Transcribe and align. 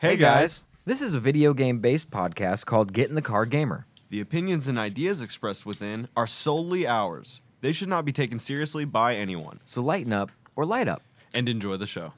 Hey 0.00 0.16
guys. 0.16 0.64
This 0.84 1.02
is 1.02 1.12
a 1.14 1.18
video 1.18 1.52
game 1.52 1.80
based 1.80 2.08
podcast 2.08 2.66
called 2.66 2.92
Get 2.92 3.08
in 3.08 3.16
the 3.16 3.20
Car 3.20 3.44
Gamer. 3.44 3.84
The 4.10 4.20
opinions 4.20 4.68
and 4.68 4.78
ideas 4.78 5.20
expressed 5.20 5.66
within 5.66 6.06
are 6.16 6.24
solely 6.24 6.86
ours. 6.86 7.42
They 7.62 7.72
should 7.72 7.88
not 7.88 8.04
be 8.04 8.12
taken 8.12 8.38
seriously 8.38 8.84
by 8.84 9.16
anyone. 9.16 9.58
So 9.64 9.82
lighten 9.82 10.12
up 10.12 10.30
or 10.54 10.64
light 10.64 10.86
up. 10.86 11.02
And 11.34 11.48
enjoy 11.48 11.78
the 11.78 11.88
show. 11.88 12.12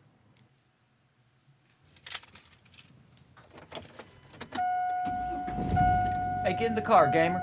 Hey, 6.44 6.56
get 6.58 6.64
in 6.64 6.74
the 6.74 6.82
car, 6.82 7.10
gamer. 7.10 7.40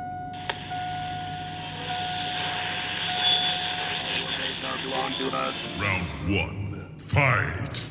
Round 5.80 6.06
one, 6.30 6.90
fight. 6.98 7.87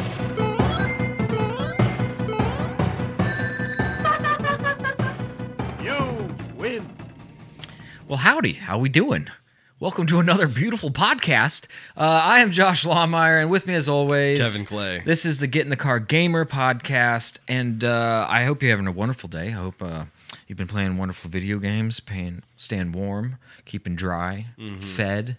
Well, 8.06 8.18
howdy. 8.18 8.52
How 8.54 8.78
we 8.78 8.88
doing? 8.88 9.28
Welcome 9.78 10.06
to 10.06 10.20
another 10.20 10.46
beautiful 10.46 10.90
podcast. 10.90 11.66
Uh, 11.96 12.00
I 12.02 12.38
am 12.40 12.50
Josh 12.50 12.84
Lawmeyer, 12.84 13.40
and 13.42 13.50
with 13.50 13.66
me, 13.66 13.74
as 13.74 13.88
always, 13.88 14.38
Kevin 14.38 14.64
Clay. 14.64 15.02
This 15.04 15.26
is 15.26 15.38
the 15.38 15.46
Get 15.46 15.62
in 15.62 15.70
the 15.70 15.76
Car 15.76 15.98
Gamer 16.00 16.44
podcast, 16.46 17.38
and 17.48 17.84
uh, 17.84 18.26
I 18.28 18.44
hope 18.44 18.62
you're 18.62 18.70
having 18.70 18.86
a 18.86 18.92
wonderful 18.92 19.28
day. 19.28 19.48
I 19.48 19.50
hope 19.50 19.82
uh, 19.82 20.04
you've 20.46 20.56
been 20.56 20.66
playing 20.68 20.96
wonderful 20.96 21.30
video 21.30 21.58
games, 21.58 22.00
paying, 22.00 22.42
staying 22.56 22.92
warm, 22.92 23.36
keeping 23.66 23.96
dry, 23.96 24.46
fed, 24.80 25.36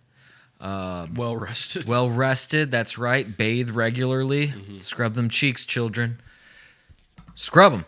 Well 0.61 1.38
rested. 1.38 1.88
well 1.88 2.09
rested. 2.09 2.70
That's 2.70 2.97
right. 2.97 3.36
Bathe 3.38 3.72
regularly. 3.72 4.49
Mm-hmm. 4.49 4.80
Scrub 4.81 5.16
them 5.16 5.30
cheeks, 5.30 5.66
children. 5.66 6.20
Scrub 7.34 7.84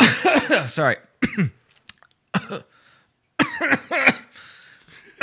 them. 0.00 0.68
Sorry. 0.68 0.98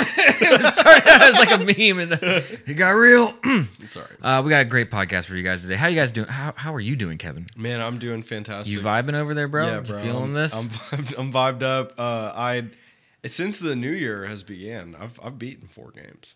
it 0.00 0.62
was 0.62 0.74
starting 0.74 1.08
out 1.08 1.22
as 1.22 1.34
like 1.34 1.50
a 1.50 1.58
meme, 1.58 1.98
and 1.98 2.12
then 2.12 2.44
it 2.66 2.74
got 2.74 2.90
real. 2.90 3.34
Sorry, 3.88 4.06
uh, 4.22 4.42
we 4.44 4.50
got 4.50 4.60
a 4.60 4.64
great 4.64 4.90
podcast 4.90 5.24
for 5.24 5.34
you 5.34 5.42
guys 5.42 5.62
today. 5.62 5.74
How 5.76 5.88
you 5.88 5.96
guys 5.96 6.10
doing? 6.10 6.28
How, 6.28 6.52
how 6.56 6.74
are 6.74 6.80
you 6.80 6.94
doing, 6.94 7.18
Kevin? 7.18 7.46
Man, 7.56 7.80
I'm 7.80 7.98
doing 7.98 8.22
fantastic. 8.22 8.72
You 8.74 8.80
vibing 8.80 9.14
over 9.14 9.34
there, 9.34 9.48
bro? 9.48 9.66
Yeah, 9.66 9.78
You 9.78 9.98
feeling 9.98 10.24
I'm, 10.24 10.34
this? 10.34 10.54
I'm, 10.54 10.64
vibed- 11.00 11.18
I'm 11.18 11.32
vibed 11.32 11.62
up. 11.62 11.98
Uh, 11.98 12.32
I 12.34 12.68
since 13.26 13.58
the 13.58 13.74
new 13.74 13.90
year 13.90 14.26
has 14.26 14.42
began, 14.42 14.94
I've 14.98 15.18
I've 15.22 15.38
beaten 15.38 15.66
four 15.68 15.90
games. 15.90 16.34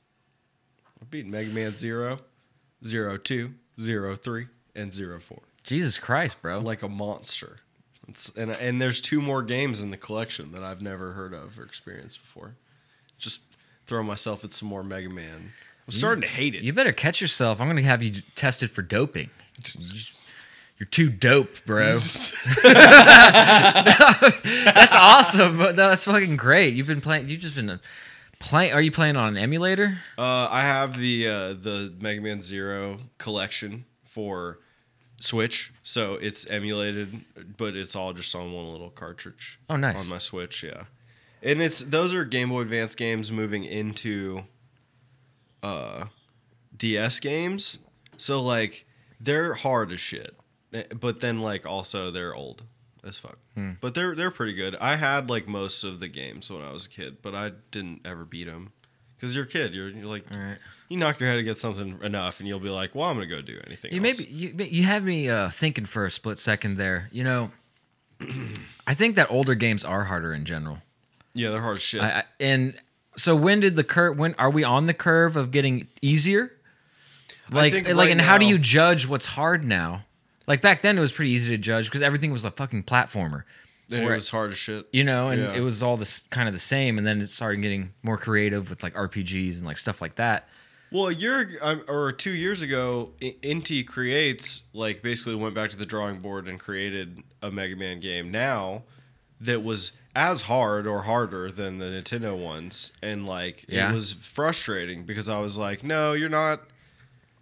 I've 1.01 1.11
beaten 1.11 1.31
Mega 1.31 1.51
Man 1.51 1.71
Zero, 1.73 2.21
Zero 2.85 3.17
Two, 3.17 3.55
Zero 3.81 4.17
Three, 4.17 4.47
and 4.75 4.93
Zero 4.93 5.21
Four 5.21 5.43
Jesus 5.63 5.99
Christ, 5.99 6.43
bro! 6.43 6.59
like 6.59 6.83
a 6.83 6.89
monster. 6.89 7.61
It's, 8.09 8.33
and 8.37 8.51
and 8.51 8.81
there's 8.81 9.01
two 9.01 9.23
more 9.23 9.43
games 9.43 9.81
in 9.81 9.91
the 9.93 9.97
collection 9.97 10.51
that 10.53 10.65
I've 10.65 10.83
never 10.83 11.13
heard 11.13 11.33
of 11.33 11.59
or 11.59 11.63
experienced 11.63 12.21
before. 12.21 12.57
Just 13.19 13.41
throw 13.87 14.03
myself 14.03 14.45
at 14.45 14.53
some 14.53 14.69
more 14.69 14.83
Mega 14.83 15.09
Man. 15.09 15.53
I'm 15.87 15.93
starting 15.93 16.23
to 16.23 16.29
hate 16.29 16.55
it. 16.55 16.63
you 16.63 16.73
better 16.73 16.93
catch 16.93 17.21
yourself. 17.21 17.61
I'm 17.61 17.69
gonna 17.69 17.83
have 17.83 18.03
you 18.03 18.23
tested 18.35 18.71
for 18.71 18.83
doping. 18.83 19.31
You're 20.79 20.87
too 20.89 21.11
dope, 21.11 21.65
bro. 21.65 21.93
That's 22.65 24.95
awesome. 24.95 25.59
That's 25.77 26.05
fucking 26.05 26.37
great. 26.37 26.75
You've 26.75 26.89
been 26.89 27.01
playing. 27.01 27.29
You've 27.29 27.41
just 27.41 27.55
been 27.55 27.79
playing. 28.41 28.73
Are 28.73 28.81
you 28.81 28.91
playing 28.91 29.17
on 29.17 29.37
an 29.37 29.43
emulator? 29.43 29.99
Uh, 30.19 30.49
I 30.51 30.63
have 30.63 30.99
the 30.99 31.29
uh, 31.29 31.49
the 31.55 31.95
Mega 32.01 32.21
Man 32.21 32.43
Zero 32.43 32.99
collection 33.19 33.85
for 34.05 34.59
Switch, 35.19 35.73
so 35.85 36.15
it's 36.15 36.49
emulated, 36.51 37.21
but 37.57 37.77
it's 37.77 37.95
all 37.95 38.13
just 38.13 38.35
on 38.35 38.53
one 38.53 38.67
little 38.73 38.91
cartridge. 38.91 39.61
Oh, 39.71 39.77
nice. 39.77 40.03
On 40.03 40.09
my 40.09 40.19
Switch, 40.19 40.65
yeah. 40.65 40.85
And 41.43 41.61
it's 41.61 41.81
those 41.81 42.15
are 42.15 42.25
Game 42.25 42.51
Boy 42.51 42.61
Advance 42.63 42.95
games 42.95 43.33
moving 43.33 43.65
into 43.65 44.45
uh, 45.63 46.05
DS 46.77 47.21
games, 47.21 47.79
so 48.17 48.41
like 48.43 48.87
they're 49.21 49.55
hard 49.55 49.91
as 49.93 50.01
shit, 50.01 50.37
Eh, 50.73 50.85
but 50.99 51.21
then 51.21 51.41
like 51.41 51.67
also 51.67 52.11
they're 52.11 52.35
old 52.35 52.63
as 53.05 53.19
fuck. 53.19 53.39
Hmm. 53.55 53.73
But 53.81 53.95
they're 53.95 54.15
they're 54.15 54.31
pretty 54.31 54.55
good. 54.55 54.77
I 54.81 54.97
had 54.97 55.29
like 55.29 55.47
most 55.47 55.85
of 55.85 56.01
the 56.01 56.09
games 56.09 56.51
when 56.51 56.63
I 56.63 56.73
was 56.73 56.87
a 56.87 56.89
kid, 56.89 57.19
but 57.23 57.35
I 57.35 57.53
didn't 57.71 58.01
ever 58.05 58.25
beat 58.25 58.45
them. 58.45 58.73
Cause 59.21 59.37
you're 59.37 59.45
a 59.45 59.49
kid, 59.49 59.73
you're, 59.73 59.89
you're 59.89 60.07
like 60.07 60.25
right. 60.33 60.59
you 60.89 60.97
knock 60.97 61.21
your 61.21 61.29
head 61.29 61.39
against 61.39 61.61
something 61.61 62.01
enough, 62.03 62.41
and 62.41 62.49
you'll 62.49 62.59
be 62.59 62.71
like, 62.71 62.93
"Well, 62.93 63.09
I'm 63.09 63.15
gonna 63.15 63.29
go 63.29 63.41
do 63.41 63.57
anything." 63.69 63.93
You 63.93 64.05
else. 64.05 64.19
maybe 64.19 64.33
you 64.33 64.55
you 64.65 64.83
had 64.83 65.05
me 65.05 65.29
uh, 65.29 65.49
thinking 65.49 65.85
for 65.85 66.05
a 66.05 66.11
split 66.11 66.41
second 66.41 66.77
there. 66.77 67.09
You 67.13 67.23
know, 67.23 67.51
I 68.87 68.95
think 68.95 69.15
that 69.15 69.31
older 69.31 69.55
games 69.55 69.85
are 69.85 70.03
harder 70.05 70.35
in 70.35 70.45
general. 70.45 70.79
Yeah, 71.35 71.51
they're 71.51 71.61
hard 71.63 71.77
as 71.77 71.83
shit. 71.83 72.01
I, 72.03 72.11
I, 72.11 72.25
and 72.41 72.75
so 73.17 73.35
when 73.37 73.61
did 73.61 73.77
the 73.77 73.85
curve? 73.85 74.19
When 74.19 74.35
are 74.39 74.51
we 74.51 74.65
on 74.65 74.87
the 74.87 74.95
curve 74.95 75.37
of 75.37 75.51
getting 75.51 75.89
easier? 76.01 76.53
Like 77.51 77.75
like, 77.75 77.87
right 77.97 78.11
and 78.11 78.21
how 78.21 78.39
do 78.39 78.47
you 78.47 78.59
judge 78.59 79.07
what's 79.07 79.27
hard 79.27 79.65
now? 79.65 80.05
Like 80.47 80.63
back 80.63 80.83
then, 80.83 80.97
it 80.97 81.01
was 81.01 81.13
pretty 81.13 81.31
easy 81.31 81.51
to 81.55 81.59
judge 81.59 81.87
because 81.87 82.03
everything 82.03 82.33
was 82.33 82.45
a 82.45 82.51
fucking 82.51 82.85
platformer. 82.85 83.45
it 83.91 84.05
was 84.05 84.31
hard 84.31 84.53
as 84.53 84.59
shit. 84.59 84.87
you 84.93 85.05
know, 85.05 85.29
and 85.29 85.43
Yeah. 85.43 85.53
it 85.53 85.61
was 85.61 85.83
all 85.83 85.97
this 85.97 86.21
kind 86.31 86.49
of 86.49 86.55
the 86.55 86.61
same, 86.61 86.99
and 86.99 87.07
then 87.07 87.21
it 87.21 87.27
started 87.27 87.61
getting 87.61 87.93
more 88.03 88.17
creative 88.17 88.71
with 88.71 88.83
like 88.83 88.95
RPGs 88.95 89.59
and 89.59 89.67
like 89.67 89.79
stuff 89.79 90.01
like 90.01 90.15
that. 90.17 90.49
Well, 90.91 91.09
a 91.09 91.13
year 91.13 91.59
um, 91.63 91.83
or 91.89 92.13
two 92.13 92.33
years 92.33 92.61
ago, 92.61 93.13
Inti 93.21 93.87
Creates 93.87 94.65
like 94.75 95.03
basically 95.03 95.35
went 95.35 95.55
back 95.55 95.71
to 95.71 95.77
the 95.77 95.87
drawing 95.87 96.21
board 96.21 96.49
and 96.49 96.59
created 96.59 97.23
a 97.43 97.51
Mega 97.51 97.77
Man 97.77 97.99
game 98.01 98.31
now 98.31 98.83
that 99.41 99.63
was 99.63 99.93
as 100.15 100.43
hard 100.43 100.87
or 100.87 101.03
harder 101.03 101.51
than 101.51 101.79
the 101.79 101.87
Nintendo 101.87 102.37
ones, 102.37 102.93
and 103.03 103.27
like 103.27 103.65
Yeah. 103.69 103.91
it 103.91 103.95
was 103.95 104.13
frustrating 104.13 105.05
because 105.05 105.29
I 105.29 105.41
was 105.41 105.57
like, 105.57 105.83
"No, 105.83 106.13
you're 106.13 106.29
not 106.29 106.63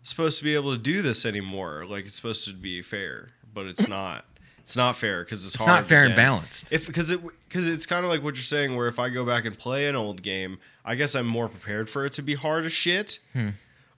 supposed 0.02 0.38
to 0.38 0.44
be 0.44 0.54
able 0.54 0.72
to 0.72 0.78
do 0.80 1.02
this 1.02 1.26
anymore. 1.26 1.84
Like 1.88 2.06
it's 2.06 2.14
supposed 2.16 2.44
to 2.46 2.54
be 2.54 2.80
fair, 2.82 3.30
but 3.52 3.66
it's 3.66 3.88
not. 3.88 4.24
It's 4.60 4.76
not 4.76 4.94
fair 4.94 5.24
because 5.24 5.44
it's, 5.44 5.56
It's 5.56 5.64
hard 5.66 5.78
not 5.80 5.86
fair 5.86 6.04
and 6.04 6.14
balanced. 6.14 6.72
If 6.72 6.86
because 6.86 7.10
it 7.10 7.20
because 7.48 7.66
it's 7.66 7.86
kind 7.86 8.04
of 8.04 8.10
like 8.10 8.22
what 8.22 8.36
you're 8.36 8.44
saying, 8.44 8.76
where 8.76 8.86
if 8.86 8.98
I 9.00 9.08
go 9.08 9.24
back 9.24 9.44
and 9.44 9.58
play 9.58 9.88
an 9.88 9.96
old 9.96 10.22
game, 10.22 10.58
I 10.84 10.94
guess 10.94 11.16
I'm 11.16 11.26
more 11.26 11.48
prepared 11.48 11.90
for 11.90 12.06
it 12.06 12.12
to 12.14 12.22
be 12.22 12.34
hard 12.34 12.64
as 12.64 12.72
shit, 12.72 13.18
Hmm. 13.32 13.48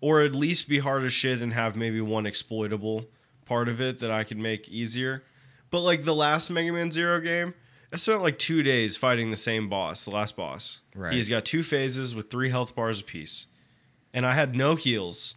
or 0.01 0.23
at 0.23 0.35
least 0.35 0.69
be 0.71 0.79
hard 0.79 1.05
as 1.05 1.13
shit 1.13 1.43
and 1.43 1.53
have 1.53 1.77
maybe 1.77 2.01
one 2.01 2.25
exploitable 2.25 3.07
part 3.45 3.69
of 3.69 3.83
it 3.83 3.99
that 3.99 4.11
I 4.11 4.25
can 4.25 4.41
make 4.41 4.67
easier. 4.71 5.23
But 5.71 5.81
like 5.81 6.05
the 6.05 6.15
last 6.15 6.49
Mega 6.49 6.73
Man 6.73 6.91
Zero 6.91 7.21
game, 7.21 7.53
I 7.93 7.97
spent 7.97 8.23
like 8.23 8.39
two 8.39 8.63
days 8.63 8.97
fighting 8.97 9.31
the 9.31 9.37
same 9.37 9.69
boss, 9.69 10.05
the 10.05 10.11
last 10.11 10.37
boss. 10.37 10.81
Right. 10.95 11.13
He's 11.13 11.29
got 11.29 11.45
two 11.45 11.63
phases 11.63 12.15
with 12.15 12.31
three 12.31 12.49
health 12.49 12.75
bars 12.75 13.01
apiece, 13.01 13.47
and 14.15 14.25
I 14.25 14.33
had 14.33 14.57
no 14.57 14.77
heals, 14.77 15.35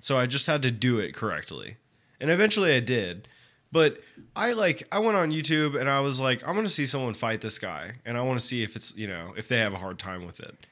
so 0.00 0.18
I 0.18 0.26
just 0.26 0.46
had 0.46 0.62
to 0.62 0.70
do 0.70 0.98
it 0.98 1.14
correctly, 1.14 1.76
and 2.20 2.30
eventually 2.30 2.74
I 2.74 2.80
did. 2.80 3.28
But 3.70 4.00
I 4.36 4.52
like 4.52 4.86
I 4.92 4.98
went 4.98 5.16
on 5.16 5.30
YouTube 5.30 5.80
and 5.80 5.88
I 5.88 6.00
was 6.00 6.20
like, 6.20 6.46
I'm 6.46 6.54
gonna 6.54 6.68
see 6.68 6.84
someone 6.86 7.14
fight 7.14 7.40
this 7.40 7.58
guy, 7.58 7.92
and 8.04 8.18
I 8.18 8.22
want 8.22 8.38
to 8.38 8.44
see 8.44 8.62
if 8.62 8.76
it's 8.76 8.94
you 8.96 9.06
know 9.06 9.32
if 9.36 9.48
they 9.48 9.58
have 9.58 9.72
a 9.72 9.78
hard 9.78 9.98
time 9.98 10.26
with 10.26 10.40
it. 10.40 10.66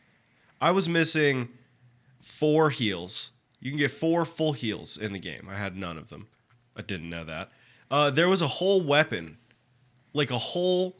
I 0.60 0.72
was 0.72 0.88
missing 0.88 1.48
four 2.20 2.68
heals. 2.70 3.30
You 3.58 3.70
can 3.70 3.78
get 3.78 3.90
four 3.90 4.24
full 4.24 4.52
heals 4.52 4.98
in 4.98 5.12
the 5.12 5.18
game. 5.18 5.48
I 5.50 5.54
had 5.54 5.76
none 5.76 5.96
of 5.96 6.10
them. 6.10 6.28
I 6.76 6.82
didn't 6.82 7.08
know 7.08 7.24
that. 7.24 7.50
Uh, 7.90 8.10
there 8.10 8.28
was 8.28 8.42
a 8.42 8.46
whole 8.46 8.82
weapon, 8.82 9.38
like 10.12 10.30
a 10.30 10.38
whole. 10.38 10.96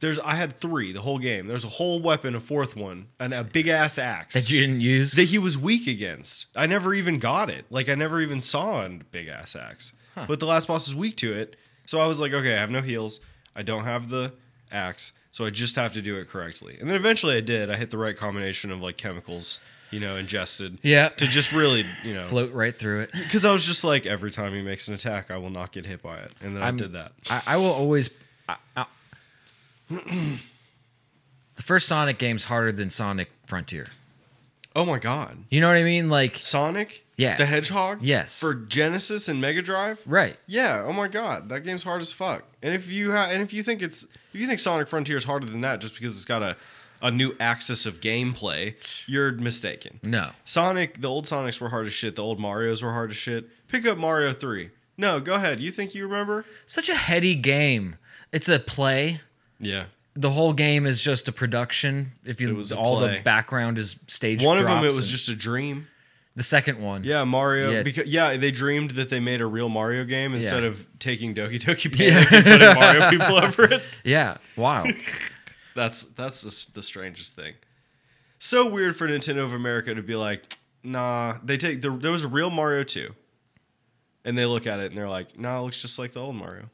There's 0.00 0.18
I 0.18 0.34
had 0.34 0.58
three 0.58 0.92
the 0.92 1.02
whole 1.02 1.18
game. 1.18 1.46
There's 1.46 1.64
a 1.64 1.68
whole 1.68 2.00
weapon, 2.00 2.34
a 2.34 2.40
fourth 2.40 2.74
one, 2.76 3.08
and 3.18 3.32
a 3.34 3.44
big 3.44 3.68
ass 3.68 3.98
axe 3.98 4.34
that 4.34 4.50
you 4.50 4.60
didn't 4.60 4.80
use. 4.80 5.12
that 5.12 5.24
he 5.28 5.38
was 5.38 5.56
weak 5.58 5.86
against. 5.86 6.46
I 6.56 6.66
never 6.66 6.94
even 6.94 7.18
got 7.18 7.50
it. 7.50 7.66
Like 7.70 7.88
I 7.88 7.94
never 7.94 8.20
even 8.20 8.40
saw 8.40 8.84
a 8.84 8.88
big 8.88 9.28
ass 9.28 9.54
axe. 9.54 9.92
But 10.26 10.38
the 10.40 10.46
last 10.46 10.68
boss 10.68 10.86
is 10.88 10.94
weak 10.94 11.16
to 11.16 11.32
it. 11.32 11.56
So 11.86 11.98
I 11.98 12.06
was 12.06 12.20
like, 12.20 12.32
okay, 12.34 12.54
I 12.54 12.60
have 12.60 12.70
no 12.70 12.82
heals. 12.82 13.20
I 13.56 13.62
don't 13.62 13.84
have 13.84 14.10
the 14.10 14.32
axe, 14.70 15.12
so 15.30 15.44
I 15.46 15.50
just 15.50 15.76
have 15.76 15.92
to 15.94 16.02
do 16.02 16.16
it 16.18 16.28
correctly. 16.28 16.76
And 16.78 16.88
then 16.88 16.96
eventually 16.96 17.36
I 17.36 17.40
did. 17.40 17.70
I 17.70 17.76
hit 17.76 17.90
the 17.90 17.98
right 17.98 18.16
combination 18.16 18.70
of 18.70 18.80
like 18.80 18.96
chemicals, 18.96 19.60
you 19.90 19.98
know, 19.98 20.16
ingested. 20.16 20.78
Yeah. 20.82 21.08
To 21.08 21.26
just 21.26 21.52
really, 21.52 21.84
you 22.04 22.14
know, 22.14 22.22
Float 22.22 22.52
right 22.52 22.78
through 22.78 23.00
it. 23.00 23.12
because 23.12 23.44
I 23.44 23.52
was 23.52 23.64
just 23.66 23.82
like, 23.82 24.04
every 24.06 24.30
time 24.30 24.52
he 24.54 24.62
makes 24.62 24.88
an 24.88 24.94
attack, 24.94 25.30
I 25.30 25.36
will 25.38 25.50
not 25.50 25.72
get 25.72 25.86
hit 25.86 26.02
by 26.02 26.18
it, 26.18 26.32
and 26.40 26.54
then 26.54 26.62
i 26.62 26.66
I'm- 26.66 26.76
did 26.76 26.92
that. 26.92 27.12
I, 27.30 27.42
I 27.46 27.56
will 27.56 27.72
always. 27.72 28.10
I, 28.48 28.56
I, 28.76 28.84
the 31.56 31.62
first 31.62 31.86
Sonic 31.88 32.18
game's 32.18 32.44
harder 32.44 32.72
than 32.72 32.90
Sonic 32.90 33.30
Frontier. 33.46 33.88
Oh 34.76 34.84
my 34.84 34.98
god, 35.00 35.36
You 35.50 35.60
know 35.60 35.66
what 35.66 35.76
I 35.76 35.82
mean? 35.82 36.08
Like, 36.08 36.36
Sonic, 36.36 37.04
Yeah. 37.16 37.36
the 37.36 37.44
Hedgehog, 37.44 37.98
Yes. 38.02 38.38
for 38.38 38.54
Genesis 38.54 39.28
and 39.28 39.40
Mega 39.40 39.62
Drive, 39.62 40.00
right? 40.06 40.36
Yeah. 40.46 40.84
Oh 40.86 40.92
my 40.92 41.08
god, 41.08 41.48
that 41.48 41.64
game's 41.64 41.82
hard 41.82 42.00
as 42.00 42.12
fuck. 42.12 42.44
And 42.62 42.72
if 42.72 42.88
you 42.90 43.10
ha- 43.10 43.28
and 43.32 43.42
if 43.42 43.52
you 43.52 43.64
think 43.64 43.82
it's 43.82 44.04
if 44.32 44.40
you 44.40 44.46
think 44.46 44.60
Sonic 44.60 44.86
Frontier 44.86 45.16
is 45.16 45.24
harder 45.24 45.46
than 45.46 45.60
that 45.62 45.80
just 45.80 45.94
because 45.94 46.14
it's 46.16 46.24
got 46.24 46.42
a 46.42 46.56
a 47.02 47.10
new 47.10 47.34
axis 47.40 47.84
of 47.86 48.00
gameplay, 48.00 48.74
you're 49.08 49.32
mistaken. 49.32 49.98
No. 50.04 50.30
Sonic, 50.44 51.00
the 51.00 51.08
old 51.08 51.24
Sonics 51.24 51.58
were 51.60 51.70
hard 51.70 51.86
as 51.86 51.92
shit. 51.94 52.14
The 52.14 52.22
old 52.22 52.38
Mario's 52.38 52.82
were 52.82 52.92
hard 52.92 53.10
as 53.10 53.16
shit. 53.16 53.48
Pick 53.68 53.86
up 53.86 53.96
Mario 53.98 54.32
3. 54.34 54.68
No, 54.98 55.18
go 55.18 55.34
ahead. 55.36 55.60
You 55.60 55.70
think 55.70 55.94
you 55.94 56.04
remember? 56.06 56.44
Such 56.66 56.90
a 56.90 56.94
heady 56.94 57.34
game. 57.34 57.96
It's 58.32 58.50
a 58.50 58.58
play. 58.58 59.22
Yeah. 59.60 59.84
The 60.14 60.30
whole 60.30 60.52
game 60.52 60.86
is 60.86 61.00
just 61.00 61.28
a 61.28 61.32
production. 61.32 62.12
If 62.24 62.40
you 62.40 62.48
It 62.50 62.54
was 62.56 62.72
a 62.72 62.76
all 62.78 62.98
the 62.98 63.20
background 63.22 63.78
is 63.78 63.96
stage. 64.08 64.44
One 64.44 64.58
of 64.58 64.64
them, 64.66 64.78
it 64.84 64.92
was 64.92 65.08
just 65.08 65.28
a 65.28 65.36
dream. 65.36 65.86
the 66.34 66.42
second 66.42 66.80
one. 66.80 67.04
Yeah, 67.04 67.22
Mario. 67.24 67.70
Yeah. 67.70 67.82
Because 67.84 68.06
yeah, 68.08 68.36
they 68.36 68.50
dreamed 68.50 68.92
that 68.92 69.08
they 69.10 69.20
made 69.20 69.40
a 69.40 69.46
real 69.46 69.68
Mario 69.68 70.04
game 70.04 70.34
instead 70.34 70.62
Yeah. 70.62 70.70
of 70.70 70.86
taking 70.98 71.34
Doki 71.34 71.60
Doki 71.60 71.90
Panic 71.96 72.32
and 72.32 72.44
putting 72.44 72.74
Mario 72.74 73.10
people 73.10 73.36
over 73.44 73.64
it. 73.74 73.82
Yeah. 74.04 74.38
Wow. 74.56 74.84
That's 75.76 76.04
that's 76.04 76.42
the, 76.42 76.72
the 76.74 76.82
strangest 76.82 77.36
thing. 77.36 77.54
So 78.40 78.66
weird 78.66 78.96
for 78.96 79.06
Nintendo 79.06 79.44
of 79.44 79.54
America 79.54 79.94
to 79.94 80.02
be 80.02 80.16
like, 80.16 80.42
nah. 80.82 81.38
They 81.44 81.56
take 81.56 81.80
the, 81.82 81.90
there 81.90 82.10
was 82.10 82.24
a 82.24 82.28
real 82.28 82.50
Mario 82.50 82.82
two, 82.82 83.14
and 84.24 84.36
they 84.36 84.46
look 84.46 84.66
at 84.66 84.80
it 84.80 84.86
and 84.90 84.96
they're 84.98 85.08
like, 85.08 85.38
nah, 85.38 85.60
it 85.60 85.62
looks 85.62 85.80
just 85.80 85.98
like 85.98 86.12
the 86.12 86.20
old 86.20 86.34
Mario. 86.34 86.70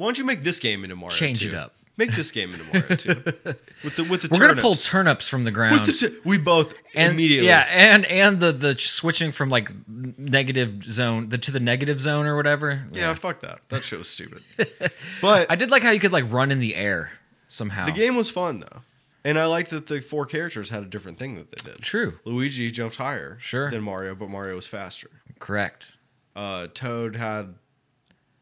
Why 0.00 0.06
don't 0.06 0.18
you 0.18 0.24
make 0.24 0.42
this 0.42 0.58
game 0.58 0.82
into 0.84 0.96
Mario? 0.96 1.14
Change 1.14 1.42
2? 1.42 1.48
it 1.48 1.54
up. 1.54 1.74
Make 1.96 2.12
this 2.12 2.30
game 2.30 2.54
into 2.54 2.64
Mario 2.72 2.96
too. 2.96 3.08
with 3.84 3.96
the 3.96 4.04
with 4.04 4.22
the 4.22 4.28
We're 4.32 4.38
gonna 4.48 4.54
pull 4.62 4.70
turnips. 4.74 4.88
turnips 4.88 5.28
from 5.28 5.42
the 5.44 5.50
ground. 5.50 5.84
The 5.84 5.92
t- 5.92 6.18
we 6.24 6.38
both 6.38 6.72
and 6.94 7.12
immediately. 7.12 7.46
yeah, 7.48 7.66
and 7.68 8.06
and 8.06 8.40
the 8.40 8.52
the 8.52 8.74
switching 8.78 9.32
from 9.32 9.50
like 9.50 9.70
negative 9.86 10.82
zone 10.84 11.28
the 11.28 11.36
to 11.38 11.50
the 11.50 11.60
negative 11.60 12.00
zone 12.00 12.24
or 12.26 12.36
whatever. 12.36 12.86
yeah, 12.92 13.12
fuck 13.14 13.40
that. 13.40 13.58
That 13.68 13.84
shit 13.84 13.98
was 13.98 14.08
stupid. 14.08 14.42
But 15.20 15.50
I 15.50 15.56
did 15.56 15.70
like 15.70 15.82
how 15.82 15.90
you 15.90 16.00
could 16.00 16.12
like 16.12 16.24
run 16.32 16.50
in 16.50 16.58
the 16.58 16.74
air 16.74 17.10
somehow. 17.48 17.84
The 17.84 17.92
game 17.92 18.16
was 18.16 18.30
fun 18.30 18.60
though, 18.60 18.80
and 19.24 19.38
I 19.38 19.44
liked 19.44 19.68
that 19.70 19.86
the 19.88 20.00
four 20.00 20.24
characters 20.24 20.70
had 20.70 20.82
a 20.82 20.86
different 20.86 21.18
thing 21.18 21.34
that 21.34 21.50
they 21.50 21.70
did. 21.70 21.82
True. 21.82 22.18
Luigi 22.24 22.70
jumped 22.70 22.96
higher, 22.96 23.36
Sure. 23.40 23.68
than 23.70 23.82
Mario, 23.82 24.14
but 24.14 24.30
Mario 24.30 24.54
was 24.54 24.66
faster. 24.66 25.10
Correct. 25.38 25.92
Uh, 26.34 26.68
Toad 26.72 27.16
had. 27.16 27.56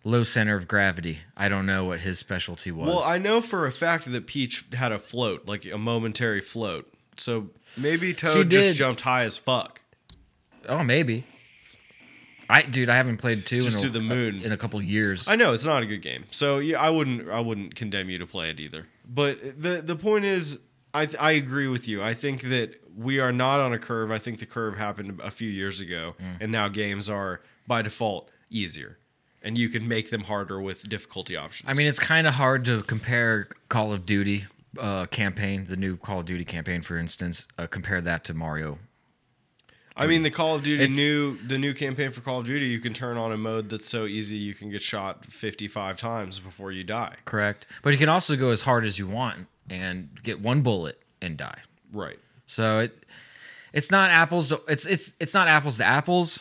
Low 0.05 0.23
center 0.23 0.57
of 0.57 0.69
gravity. 0.69 1.19
I 1.37 1.49
don't 1.49 1.67
know 1.67 1.85
what 1.85 2.01
his 2.01 2.19
specialty 2.19 2.71
was. 2.71 2.89
Well, 2.89 3.03
I 3.03 3.19
know 3.19 3.41
for 3.41 3.67
a 3.67 3.73
fact 3.73 4.11
that 4.11 4.27
Peach 4.27 4.65
had 4.73 4.93
a 4.93 4.99
float, 4.99 5.47
like 5.47 5.65
a 5.67 5.77
momentary 5.79 6.41
float. 6.41 6.91
So 7.17 7.49
maybe 7.77 8.15
Toad 8.15 8.49
just 8.51 8.77
jumped 8.77 9.01
high 9.03 9.25
as 9.25 9.37
fuck. 9.37 9.83
oh 10.69 10.85
maybe. 10.85 11.25
I 12.51 12.63
dude, 12.63 12.89
I 12.89 12.97
haven't 12.97 13.19
played 13.19 13.45
two 13.45 13.61
Just 13.61 13.77
in, 13.77 13.83
to 13.83 13.89
a, 13.89 13.91
the 13.91 14.01
moon. 14.01 14.41
in 14.43 14.53
a 14.53 14.57
couple 14.57 14.81
years. 14.81 15.29
I 15.29 15.37
know 15.37 15.53
it's 15.53 15.67
not 15.67 15.83
a 15.83 15.87
good 15.87 16.01
game, 16.01 16.25
so 16.31 16.59
yeah, 16.59 16.81
I 16.81 16.89
wouldn't 16.91 17.29
I 17.29 17.41
wouldn't 17.41 17.75
condemn 17.75 18.09
you 18.09 18.19
to 18.19 18.27
play 18.27 18.49
it 18.51 18.59
either. 18.61 18.87
But 19.07 19.61
the 19.61 19.83
the 19.83 19.97
point 19.97 20.25
is, 20.25 20.59
I 20.95 21.07
th- 21.07 21.21
I 21.21 21.33
agree 21.33 21.69
with 21.69 21.87
you. 21.89 22.03
I 22.03 22.15
think 22.15 22.43
that 22.43 22.81
we 22.97 23.21
are 23.21 23.33
not 23.33 23.61
on 23.61 23.73
a 23.75 23.79
curve. 23.79 24.11
I 24.11 24.19
think 24.19 24.39
the 24.39 24.47
curve 24.47 24.79
happened 24.79 25.21
a 25.23 25.31
few 25.31 25.49
years 25.51 25.81
ago, 25.81 26.15
Mm. 26.19 26.41
and 26.41 26.53
now 26.53 26.69
games 26.69 27.11
are 27.11 27.43
by 27.67 27.83
default 27.83 28.31
easier, 28.49 28.97
and 29.43 29.57
you 29.59 29.69
can 29.69 29.87
make 29.89 30.11
them 30.11 30.23
harder 30.25 30.61
with 30.61 30.89
difficulty 30.89 31.37
options. 31.37 31.69
I 31.71 31.75
mean, 31.75 31.87
it's 31.87 31.99
kind 32.01 32.27
of 32.27 32.35
hard 32.35 32.65
to 32.67 32.83
compare 32.83 33.49
Call 33.69 33.93
of 33.93 34.05
Duty 34.07 34.47
uh, 34.79 35.07
campaign, 35.07 35.65
the 35.65 35.77
new 35.77 35.97
Call 35.97 36.21
of 36.21 36.27
Duty 36.27 36.45
campaign, 36.45 36.83
for 36.83 36.99
instance, 36.99 37.47
uh, 37.59 37.67
compare 37.67 38.01
that 38.01 38.25
to 38.25 38.35
Mario. 38.35 38.79
I 39.97 40.07
mean, 40.07 40.23
the 40.23 40.31
Call 40.31 40.55
of 40.55 40.63
Duty 40.63 40.83
It's- 40.85 40.97
new 40.97 41.37
the 41.39 41.59
new 41.59 41.75
campaign 41.75 42.13
for 42.13 42.21
Call 42.21 42.39
of 42.39 42.47
Duty, 42.47 42.67
you 42.67 42.79
can 42.79 42.95
turn 42.95 43.17
on 43.17 43.33
a 43.33 43.37
mode 43.37 43.69
that's 43.69 43.89
so 43.89 44.07
easy 44.07 44.37
you 44.37 44.55
can 44.55 44.71
get 44.71 44.81
shot 44.83 45.27
fifty 45.27 45.67
five 45.67 45.99
times 45.99 46.39
before 46.39 46.71
you 46.71 46.85
die. 46.85 47.17
Correct. 47.25 47.67
But 47.83 47.93
you 47.95 47.99
can 47.99 48.09
also 48.09 48.37
go 48.37 48.51
as 48.51 48.61
hard 48.61 48.85
as 48.85 48.99
you 48.99 49.09
want 49.09 49.49
and 49.69 50.09
get 50.23 50.41
one 50.41 50.61
bullet 50.63 51.03
and 51.21 51.37
die. 51.37 51.59
Right. 51.93 52.19
So 52.47 52.79
it 52.79 53.07
it's 53.73 53.91
not 53.91 54.11
apples 54.11 54.49
to 54.51 54.61
it's 54.69 54.87
it's 54.87 55.15
it's 55.19 55.35
not 55.35 55.49
apples 55.49 55.79
to 55.79 55.85
apples, 55.85 56.39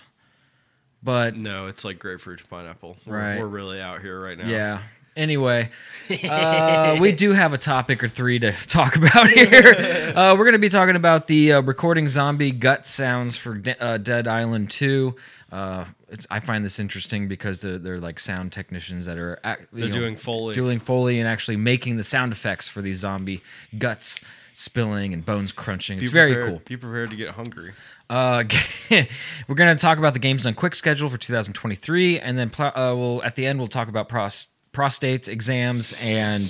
but 1.04 1.36
No, 1.36 1.68
it's 1.68 1.84
like 1.86 2.00
grapefruit 2.00 2.40
to 2.40 2.46
pineapple. 2.48 2.98
We're, 3.06 3.18
Right. 3.18 3.40
we're 3.40 3.48
really 3.48 3.82
out 3.82 4.02
here 4.02 4.20
right 4.22 4.38
now. 4.38 4.48
yeah. 4.48 4.82
Anyway, 5.16 5.72
uh, 6.30 6.96
we 7.02 7.12
do 7.12 7.32
have 7.34 7.52
a 7.52 7.58
topic 7.58 8.04
or 8.04 8.08
three 8.08 8.38
to 8.38 8.52
talk 8.68 8.96
about 8.96 9.28
here. 9.30 9.94
Uh, 10.18 10.34
we're 10.36 10.46
going 10.46 10.54
to 10.54 10.58
be 10.60 10.70
talking 10.70 10.96
about 10.96 11.28
the 11.28 11.54
uh, 11.54 11.62
recording 11.62 12.08
zombie 12.08 12.52
gut 12.52 12.88
sounds 12.88 13.38
for 13.38 13.54
De- 13.56 13.80
uh, 13.84 13.98
Dead 13.98 14.28
Island 14.28 14.72
2. 14.72 15.16
Uh, 15.52 15.86
it's, 16.10 16.26
I 16.32 16.40
find 16.40 16.66
this 16.66 16.80
interesting 16.80 17.28
because 17.28 17.62
they're, 17.62 17.78
they're 17.78 18.00
like 18.00 18.20
sound 18.20 18.52
technicians 18.52 19.06
that 19.06 19.18
are 19.20 19.40
ac- 19.46 19.62
you 19.74 19.82
They're 19.82 19.90
doing 19.92 20.16
Foley. 20.16 20.56
doing 20.56 20.80
foley 20.80 21.20
and 21.20 21.28
actually 21.28 21.58
making 21.58 21.98
the 21.98 22.04
sound 22.04 22.32
effects 22.32 22.68
for 22.68 22.82
these 22.82 22.98
zombie 22.98 23.44
guts 23.78 24.22
spilling 24.54 25.14
and 25.14 25.24
bones 25.24 25.52
crunching. 25.52 26.00
It's 26.00 26.10
very 26.10 26.44
cool. 26.48 26.62
Be 26.66 26.78
prepared 26.78 27.12
to 27.12 27.16
get 27.16 27.30
hungry. 27.36 27.74
Uh, 28.10 28.44
we're 28.90 29.56
going 29.56 29.76
to 29.76 29.82
talk 29.82 29.98
about 29.98 30.14
the 30.14 30.20
games 30.20 30.44
done 30.44 30.54
quick 30.54 30.76
schedule 30.76 31.10
for 31.10 31.18
2023, 31.18 32.20
and 32.20 32.38
then 32.38 32.50
pl- 32.50 32.68
uh, 32.68 32.94
we'll 32.96 33.22
at 33.24 33.36
the 33.36 33.46
end 33.46 33.60
we'll 33.60 33.68
talk 33.68 33.88
about 33.90 34.08
pros- 34.10 34.48
prostates, 34.74 35.28
exams, 35.28 36.02
and 36.06 36.42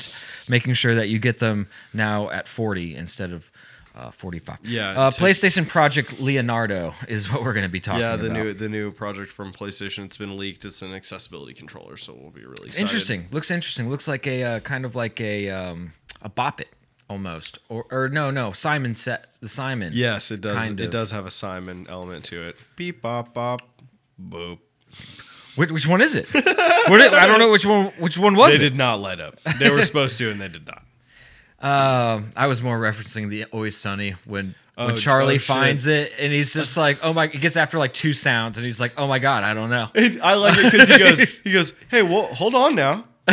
making 0.51 0.73
sure 0.73 0.95
that 0.95 1.09
you 1.09 1.17
get 1.19 1.39
them 1.39 1.67
now 1.93 2.29
at 2.29 2.47
40 2.47 2.95
instead 2.95 3.31
of 3.31 3.49
uh, 3.95 4.11
45. 4.11 4.57
Yeah, 4.63 4.89
Uh, 4.91 5.09
to- 5.11 5.19
PlayStation 5.19 5.67
Project 5.67 6.19
Leonardo 6.19 6.93
is 7.07 7.31
what 7.31 7.41
we're 7.43 7.53
going 7.53 7.65
to 7.65 7.69
be 7.69 7.79
talking 7.79 8.01
about. 8.03 8.19
Yeah, 8.19 8.25
about. 8.27 8.33
the 8.35 8.43
new 8.43 8.53
the 8.53 8.69
new 8.69 8.91
project 8.91 9.31
from 9.31 9.51
PlayStation. 9.51 10.05
It's 10.05 10.17
been 10.17 10.37
leaked. 10.37 10.63
It's 10.65 10.83
an 10.83 10.93
accessibility 10.93 11.53
controller, 11.55 11.97
so 11.97 12.13
we'll 12.13 12.29
be 12.29 12.41
really 12.41 12.51
It's 12.65 12.75
excited. 12.75 12.81
interesting. 12.83 13.25
Looks 13.31 13.49
interesting. 13.49 13.89
Looks 13.89 14.07
like 14.07 14.27
a 14.27 14.43
uh, 14.43 14.59
kind 14.59 14.85
of 14.85 14.95
like 14.95 15.19
a 15.19 15.49
um, 15.49 15.93
a 16.21 16.29
Bop 16.29 16.61
It 16.61 16.67
almost, 17.09 17.59
or 17.69 17.85
or 17.91 18.09
no 18.09 18.31
no 18.31 18.51
Simon 18.51 18.95
set 18.95 19.31
the 19.41 19.49
Simon. 19.49 19.91
Yes, 19.93 20.31
it 20.31 20.41
does. 20.41 20.55
Kind 20.57 20.79
it 20.79 20.85
of. 20.85 20.91
does 20.91 21.11
have 21.11 21.25
a 21.25 21.31
Simon 21.31 21.85
element 21.89 22.25
to 22.25 22.41
it. 22.49 22.55
Beep 22.75 23.01
bop 23.01 23.33
bop, 23.33 23.61
boop. 24.21 24.59
Which, 25.55 25.71
which 25.71 25.87
one 25.87 26.01
is 26.01 26.15
it? 26.15 26.31
what 26.33 27.01
it- 27.01 27.13
I 27.13 27.25
don't 27.25 27.39
know 27.39 27.49
which 27.51 27.65
one. 27.65 27.85
Which 27.97 28.17
one 28.17 28.35
was 28.35 28.51
They 28.57 28.65
it? 28.65 28.69
did 28.69 28.75
not 28.75 28.99
light 28.99 29.19
up. 29.19 29.39
They 29.59 29.69
were 29.71 29.81
supposed 29.83 30.17
to, 30.19 30.29
and 30.29 30.39
they 30.39 30.47
did 30.47 30.65
not. 30.67 30.83
Um, 31.59 32.29
I 32.35 32.45
was 32.45 32.61
more 32.61 32.77
referencing 32.79 33.29
the 33.29 33.45
Always 33.45 33.75
Sunny 33.75 34.11
when 34.27 34.53
when 34.75 34.91
Oh, 34.91 34.95
Charlie 34.95 35.37
oh, 35.37 35.39
finds 35.39 35.87
it 35.87 36.13
and 36.19 36.31
he's 36.31 36.53
just 36.53 36.77
like, 36.77 36.99
oh 37.03 37.11
my! 37.13 37.25
He 37.25 37.39
gets 37.39 37.57
after 37.57 37.79
like 37.79 37.95
two 37.95 38.13
sounds 38.13 38.59
and 38.59 38.63
he's 38.63 38.79
like, 38.79 38.93
oh 38.99 39.07
my 39.07 39.17
god, 39.17 39.43
I 39.43 39.55
don't 39.55 39.71
know. 39.71 39.87
I 40.21 40.35
like 40.35 40.55
it 40.59 40.71
because 40.71 40.87
he 40.87 40.99
goes, 40.99 41.39
he 41.43 41.51
goes, 41.51 41.73
hey, 41.89 42.03
well, 42.03 42.25
hold 42.27 42.53
on 42.53 42.75
now, 42.75 43.05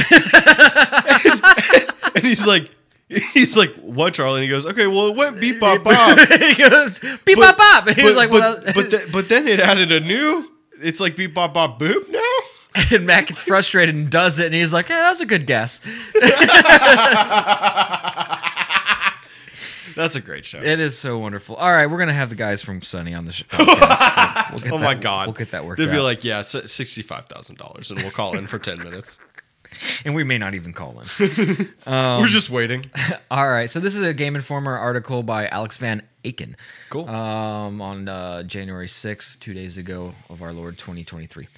and 2.15 2.25
he's 2.25 2.47
like, 2.47 2.71
he's 3.33 3.57
like, 3.57 3.75
what, 3.77 4.15
Charlie? 4.15 4.41
And 4.41 4.45
he 4.45 4.49
goes, 4.51 4.67
okay, 4.67 4.87
well, 4.87 5.09
it 5.09 5.17
went 5.17 5.41
beep 5.41 5.61
bop 5.61 5.83
bop. 5.85 6.19
he 6.41 6.55
goes, 6.55 6.99
beep 7.25 7.39
bop 7.39 7.57
bop. 7.57 7.87
And 7.87 7.97
he 7.97 8.05
was 8.05 8.17
like, 8.17 8.31
but, 8.31 8.41
well, 8.65 8.73
but, 8.75 8.91
th- 8.91 9.13
but 9.13 9.29
then 9.29 9.47
it 9.47 9.61
added 9.61 9.93
a 9.93 10.01
new. 10.01 10.51
It's 10.83 11.01
like 11.01 11.15
beep 11.17 11.35
bop 11.35 11.55
bop 11.55 11.79
boop 11.79 12.09
now. 12.11 12.21
and 12.97 13.07
Matt 13.07 13.29
gets 13.29 13.41
frustrated 13.41 13.95
and 13.95 14.11
does 14.11 14.39
it, 14.41 14.47
and 14.47 14.55
he's 14.55 14.73
like, 14.73 14.89
yeah, 14.89 14.97
that 14.97 15.11
was 15.11 15.21
a 15.21 15.27
good 15.27 15.47
guess. 15.47 15.81
That's 19.95 20.17
a 20.17 20.21
great 20.21 20.45
show. 20.45 20.59
It 20.59 20.81
is 20.81 20.99
so 20.99 21.19
wonderful. 21.19 21.55
All 21.55 21.71
right, 21.71 21.87
we're 21.87 21.99
gonna 21.99 22.13
have 22.15 22.29
the 22.31 22.35
guys 22.35 22.63
from 22.63 22.83
Sunny 22.83 23.15
on 23.15 23.27
the 23.27 23.33
show. 23.33 23.45
We'll 23.59 24.75
oh 24.75 24.79
my 24.79 24.95
god, 24.95 25.29
we'll 25.29 25.35
get 25.35 25.53
that 25.53 25.65
worked 25.65 25.79
They'd 25.79 25.87
be 25.91 25.99
out. 25.99 26.03
like, 26.03 26.25
yeah, 26.25 26.43
sixty 26.43 27.03
five 27.03 27.27
thousand 27.27 27.59
dollars, 27.59 27.93
and 27.93 28.01
we'll 28.03 28.11
call 28.11 28.37
in 28.37 28.49
for 28.49 28.59
ten 28.59 28.79
minutes. 28.79 29.21
And 30.05 30.15
we 30.15 30.25
may 30.25 30.39
not 30.39 30.55
even 30.55 30.73
call 30.73 31.01
in. 31.01 31.07
We're 31.87 32.27
just 32.27 32.51
waiting. 32.51 32.87
All 33.31 33.49
right, 33.49 33.71
so 33.71 33.81
this 33.81 33.95
is 33.95 34.03
a 34.03 34.15
Game 34.15 34.37
Informer 34.37 34.77
article 34.77 35.23
by 35.23 35.47
Alex 35.49 35.77
Van 35.79 36.03
Aken. 36.25 36.55
Cool. 36.91 37.09
Um, 37.09 37.81
on 37.81 38.09
uh, 38.09 38.43
January 38.43 38.87
6th, 38.87 39.39
two 39.41 39.55
days 39.55 39.77
ago 39.79 40.15
of 40.29 40.43
our 40.43 40.53
Lord 40.53 40.79
2023. 40.79 41.49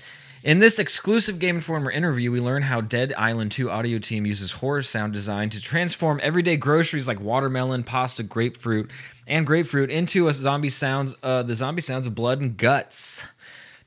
In 0.42 0.60
this 0.60 0.78
exclusive 0.78 1.40
Game 1.40 1.56
Informer 1.56 1.90
interview, 1.90 2.30
we 2.30 2.40
learn 2.40 2.62
how 2.62 2.80
Dead 2.80 3.12
Island 3.16 3.50
2 3.50 3.68
audio 3.68 3.98
team 3.98 4.26
uses 4.26 4.52
horror 4.52 4.82
sound 4.82 5.12
design 5.12 5.50
to 5.50 5.60
transform 5.60 6.20
everyday 6.22 6.56
groceries 6.56 7.08
like 7.08 7.20
watermelon, 7.20 7.82
pasta, 7.82 8.22
grapefruit, 8.22 8.90
and 9.26 9.44
grapefruit 9.44 9.90
into 9.90 10.28
a 10.28 10.32
zombie 10.32 10.68
sounds, 10.68 11.16
uh, 11.24 11.42
the 11.42 11.56
zombie 11.56 11.82
sounds 11.82 12.06
of 12.06 12.14
blood 12.14 12.40
and 12.40 12.56
guts. 12.56 13.26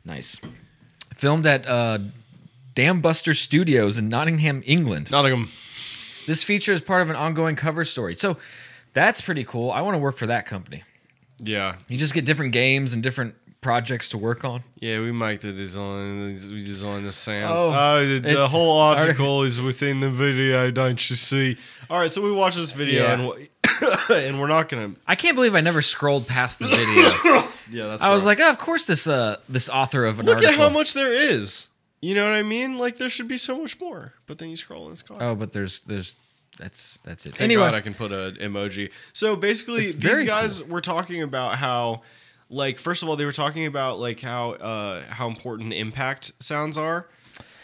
Nice. 0.04 0.42
Filmed 1.16 1.46
at 1.46 1.66
uh, 1.66 2.00
Dambuster 2.80 3.36
Studios 3.36 3.98
in 3.98 4.08
Nottingham, 4.10 4.64
England. 4.66 5.12
Nottingham. 5.12 5.50
This 6.28 6.44
feature 6.44 6.72
is 6.72 6.80
part 6.82 7.02
of 7.02 7.10
an 7.10 7.16
ongoing 7.16 7.56
cover 7.56 7.84
story. 7.84 8.16
So 8.16 8.38
that's 8.94 9.20
pretty 9.22 9.44
cool. 9.44 9.72
I 9.72 9.82
want 9.82 9.96
to 9.96 10.00
work 10.00 10.16
for 10.18 10.28
that 10.28 10.46
company. 10.46 10.84
Yeah, 11.42 11.76
You 11.88 11.98
just 11.98 12.14
get 12.14 12.26
different 12.26 12.52
games 12.54 12.94
and 12.94 13.02
different 13.02 13.36
projects 13.62 14.10
to 14.10 14.18
work 14.18 14.44
on. 14.46 14.64
yeah. 14.76 15.00
We 15.00 15.12
make 15.12 15.42
the 15.42 15.52
design. 15.52 16.34
We 16.50 16.64
design 16.64 17.04
the 17.04 17.12
sounds. 17.12 17.60
Oh, 17.60 17.74
Oh, 17.74 18.06
the, 18.06 18.20
the 18.20 18.48
whole 18.48 18.78
article 18.80 19.44
is 19.44 19.62
within 19.62 20.00
the 20.00 20.10
video. 20.10 20.72
Don't 20.72 21.10
you 21.10 21.16
see? 21.16 21.58
All 21.90 22.00
right, 22.00 22.10
so 22.12 22.22
we 22.22 22.32
watch 22.32 22.56
this 22.56 22.72
video, 22.72 23.04
Yeah. 23.04 23.14
and 23.14 23.28
we- 23.28 23.50
and 24.28 24.40
we're 24.40 24.48
not 24.48 24.68
gonna. 24.70 24.94
I 25.08 25.16
can't 25.16 25.36
believe 25.36 25.56
I 25.56 25.62
never 25.62 25.82
scrolled 25.82 26.28
past 26.28 26.60
the 26.60 26.68
video. 26.68 27.44
Yeah, 27.72 27.86
that's. 27.86 28.04
I 28.04 28.10
was 28.16 28.26
like, 28.26 28.40
oh, 28.42 28.50
of 28.50 28.58
course 28.58 28.86
this 28.86 29.06
uh 29.08 29.38
this 29.48 29.70
author 29.70 30.04
of 30.06 30.20
an 30.20 30.26
look 30.26 30.38
article. 30.38 30.56
at 30.56 30.60
how 30.60 30.70
much 30.74 30.94
there 30.94 31.14
is. 31.14 31.68
You 32.02 32.16
know 32.16 32.24
what 32.24 32.34
I 32.34 32.44
mean? 32.44 32.78
Like 32.78 32.98
there 32.98 33.10
should 33.10 33.28
be 33.28 33.38
so 33.38 33.60
much 33.60 33.80
more, 33.80 34.14
but 34.26 34.38
then 34.38 34.50
you 34.50 34.58
scroll 34.58 34.86
and 34.86 34.94
it's 34.94 35.02
gone. 35.02 35.22
Oh, 35.22 35.36
but 35.36 35.52
there's 35.52 35.82
there's 35.82 36.18
that's 36.58 36.98
that's 37.04 37.26
it. 37.26 37.32
Thank 37.32 37.42
anyway, 37.42 37.66
God 37.66 37.76
I 37.76 37.82
can 37.82 37.94
put 37.94 38.12
an 38.12 38.36
emoji. 38.36 38.92
So 39.14 39.36
basically, 39.36 39.88
these 39.88 39.96
very 39.96 40.26
guys 40.26 40.64
were 40.64 40.82
talking 40.82 41.22
about 41.22 41.56
how 41.58 42.02
like 42.50 42.78
first 42.78 43.04
of 43.04 43.10
all, 43.10 43.16
they 43.16 43.26
were 43.26 43.32
talking 43.32 43.66
about 43.66 44.00
like 44.00 44.20
how 44.20 44.52
uh, 44.52 45.04
how 45.10 45.28
important 45.28 45.74
impact 45.74 46.32
sounds 46.40 46.78
are. 46.78 47.08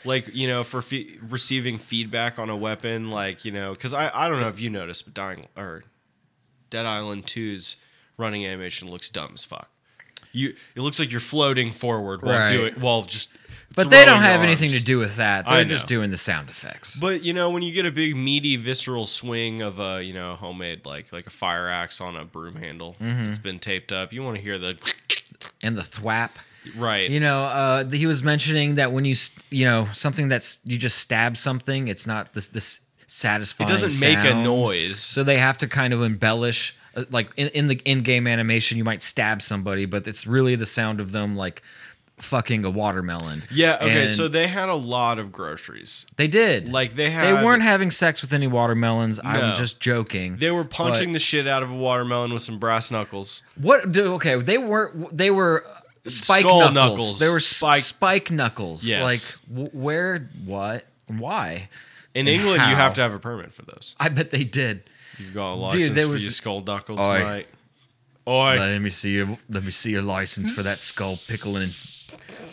Like 0.04 0.34
you 0.36 0.48
know, 0.48 0.64
for 0.64 0.82
fe- 0.82 1.18
receiving 1.22 1.78
feedback 1.78 2.38
on 2.38 2.50
a 2.50 2.56
weapon, 2.56 3.10
like 3.10 3.44
you 3.46 3.52
know, 3.52 3.74
because 3.74 3.94
I 3.94 4.12
I 4.14 4.28
don't 4.28 4.40
know 4.40 4.50
if 4.50 4.60
you 4.60 4.70
noticed, 4.70 5.06
but 5.06 5.14
dying 5.14 5.48
or 5.58 5.84
Dead 6.70 6.86
Island 6.86 7.26
2's 7.26 7.78
running 8.18 8.46
animation 8.46 8.90
looks 8.90 9.10
dumb 9.10 9.32
as 9.34 9.44
fuck. 9.44 9.70
You 10.36 10.54
it 10.76 10.82
looks 10.82 11.00
like 11.00 11.10
you're 11.12 11.20
floating 11.20 11.72
forward 11.72 12.22
while 12.22 12.40
Right. 12.40 12.52
doing 12.52 12.74
while 12.76 13.04
just. 13.04 13.30
But 13.74 13.90
they 13.90 14.06
don't 14.06 14.22
have 14.22 14.42
anything 14.42 14.70
to 14.70 14.82
do 14.82 14.98
with 15.00 15.18
that. 15.18 15.48
They're 15.48 15.66
just 15.66 15.88
doing 15.88 16.10
the 16.10 16.18
sound 16.18 16.50
effects. 16.50 16.96
But 16.98 17.24
you 17.24 17.34
know, 17.34 17.50
when 17.50 17.62
you 17.62 17.74
get 17.74 17.86
a 17.86 17.92
big 17.92 18.16
meaty 18.16 18.56
visceral 18.56 19.06
swing 19.06 19.62
of 19.62 19.80
a 19.80 20.02
you 20.02 20.14
know 20.14 20.36
homemade 20.36 20.86
like 20.86 21.12
like 21.12 21.28
a 21.28 21.32
fire 21.32 21.68
axe 21.68 22.00
on 22.00 22.16
a 22.16 22.24
broom 22.24 22.56
handle 22.56 22.96
Mm-hmm. 23.02 23.26
that's 23.26 23.38
been 23.38 23.60
taped 23.60 23.92
up, 23.92 24.14
you 24.14 24.24
want 24.24 24.38
to 24.38 24.42
hear 24.42 24.58
the 24.58 24.78
and 25.62 25.78
the 25.78 25.82
thwap. 25.82 26.32
right. 26.78 27.10
You 27.10 27.20
know, 27.20 27.44
uh, 27.46 27.90
he 27.90 28.06
was 28.06 28.24
mentioning 28.24 28.76
that 28.76 28.92
when 28.94 29.04
you, 29.06 29.16
you 29.52 29.66
know, 29.66 29.88
something 29.94 30.30
that's 30.30 30.60
you 30.64 30.78
just 30.78 30.98
stab 31.00 31.36
something, 31.38 31.88
it's 31.90 32.08
not 32.08 32.34
this 32.34 32.48
this 32.48 32.80
satisfying. 33.08 33.70
it 33.70 33.72
doesn't 33.74 34.00
make 34.08 34.24
a 34.24 34.34
noise. 34.34 35.00
So 35.00 35.24
they 35.24 35.38
have 35.38 35.58
to 35.60 35.68
kind 35.68 35.94
of 35.94 36.02
embellish, 36.02 36.76
Uh, 36.96 37.04
like 37.12 37.30
in, 37.38 37.50
in 37.50 37.68
the 37.68 37.80
in-game 37.86 38.28
animation, 38.28 38.78
you 38.78 38.84
might 38.84 39.04
stab 39.04 39.42
somebody, 39.42 39.86
but 39.86 40.08
it's 40.08 40.26
really 40.26 40.56
the 40.56 40.66
sound 40.66 41.00
of 41.00 41.12
them 41.12 41.36
like 41.36 41.62
fucking 42.18 42.64
a 42.64 42.70
watermelon. 42.70 43.44
yeah. 43.52 43.76
Okay. 43.76 44.04
And 44.04 44.10
So 44.12 44.28
they 44.30 44.48
had 44.48 44.70
a 44.70 44.74
lot 44.76 45.20
of 45.20 45.32
groceries. 45.34 46.06
they 46.16 46.28
did. 46.28 46.72
Like 46.72 46.96
they 46.96 47.10
they 47.10 47.34
weren't 47.34 47.62
having 47.64 47.92
sex 47.92 48.22
with 48.22 48.32
any 48.32 48.48
watermelons. 48.48 49.20
No. 49.22 49.30
I'm 49.30 49.56
just 49.56 49.82
joking. 49.82 50.38
They 50.38 50.52
were 50.52 50.64
punching 50.64 51.10
But- 51.10 51.14
the 51.14 51.20
shit 51.20 51.46
out 51.48 51.62
of 51.64 51.72
a 51.72 51.76
watermelon 51.76 52.32
with 52.32 52.42
some 52.42 52.58
brass 52.60 52.90
knuckles. 52.92 53.44
What? 53.58 53.92
do- 53.92 54.14
Okay, 54.14 54.36
they 54.38 54.58
weren't. 54.58 55.18
They 55.18 55.30
were 55.30 55.66
uh, 55.68 56.10
spike 56.10 56.40
Skull 56.42 56.60
knuckles. 56.72 56.74
knuckles. 56.76 57.20
They 57.20 57.28
were 57.30 57.40
Spike- 57.42 57.82
spike, 57.82 57.84
spike 58.28 58.32
knuckles. 58.32 58.84
Yes. 58.86 59.02
Like 59.04 59.50
w- 59.50 59.70
where? 59.74 60.30
What? 60.46 60.86
Why? 61.08 61.68
In 62.14 62.28
And 62.28 62.30
England, 62.30 62.62
you 62.70 62.76
have 62.78 62.94
to 62.94 63.02
have 63.02 63.14
a 63.14 63.20
permit 63.20 63.54
for 63.54 63.64
those. 63.64 63.94
I 64.00 64.08
bet 64.08 64.30
they 64.30 64.46
did. 64.46 64.84
You've 65.20 65.34
got 65.34 65.54
a 65.54 65.56
license 65.56 65.96
there 65.96 66.06
for 66.06 66.12
was- 66.14 66.24
your 66.24 66.32
skull 66.32 66.62
knuckles, 66.62 67.00
Oi. 67.00 67.24
mate. 67.24 67.48
Oi. 68.28 68.58
Let 68.58 68.82
me 68.82 68.90
see 68.90 69.12
your. 69.14 69.38
Let 69.50 69.64
me 69.64 69.70
see 69.72 69.92
your 69.92 70.02
license 70.02 70.50
for 70.50 70.64
that 70.64 70.78
skull 70.78 71.16
pickling, 71.30 71.68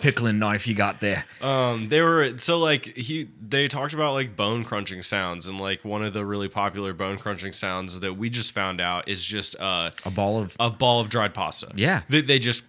pickling 0.03 0.39
knife 0.39 0.69
you 0.69 0.75
got 0.75 1.01
there. 1.01 1.25
Um, 1.41 1.85
they 1.85 2.03
were 2.03 2.37
so 2.37 2.59
like 2.59 2.95
he 2.95 3.31
they 3.41 3.69
talked 3.69 3.95
about 3.95 4.13
like 4.13 4.37
bone 4.37 4.65
crunching 4.65 5.01
sounds 5.01 5.47
and 5.47 5.59
like 5.59 5.83
one 5.83 6.05
of 6.05 6.13
the 6.13 6.27
really 6.27 6.49
popular 6.49 6.93
bone 6.93 7.17
crunching 7.17 7.55
sounds 7.55 7.99
that 8.01 8.19
we 8.19 8.29
just 8.29 8.53
found 8.53 8.83
out 8.83 9.09
is 9.09 9.25
just 9.25 9.59
uh, 9.61 9.93
A 10.05 10.11
ball 10.11 10.43
of 10.43 10.55
a 10.61 10.69
ball 10.69 11.01
of 11.01 11.09
dried 11.09 11.33
pasta. 11.33 11.69
Yeah. 11.75 12.03
they, 12.07 12.21
they 12.21 12.39
just 12.39 12.65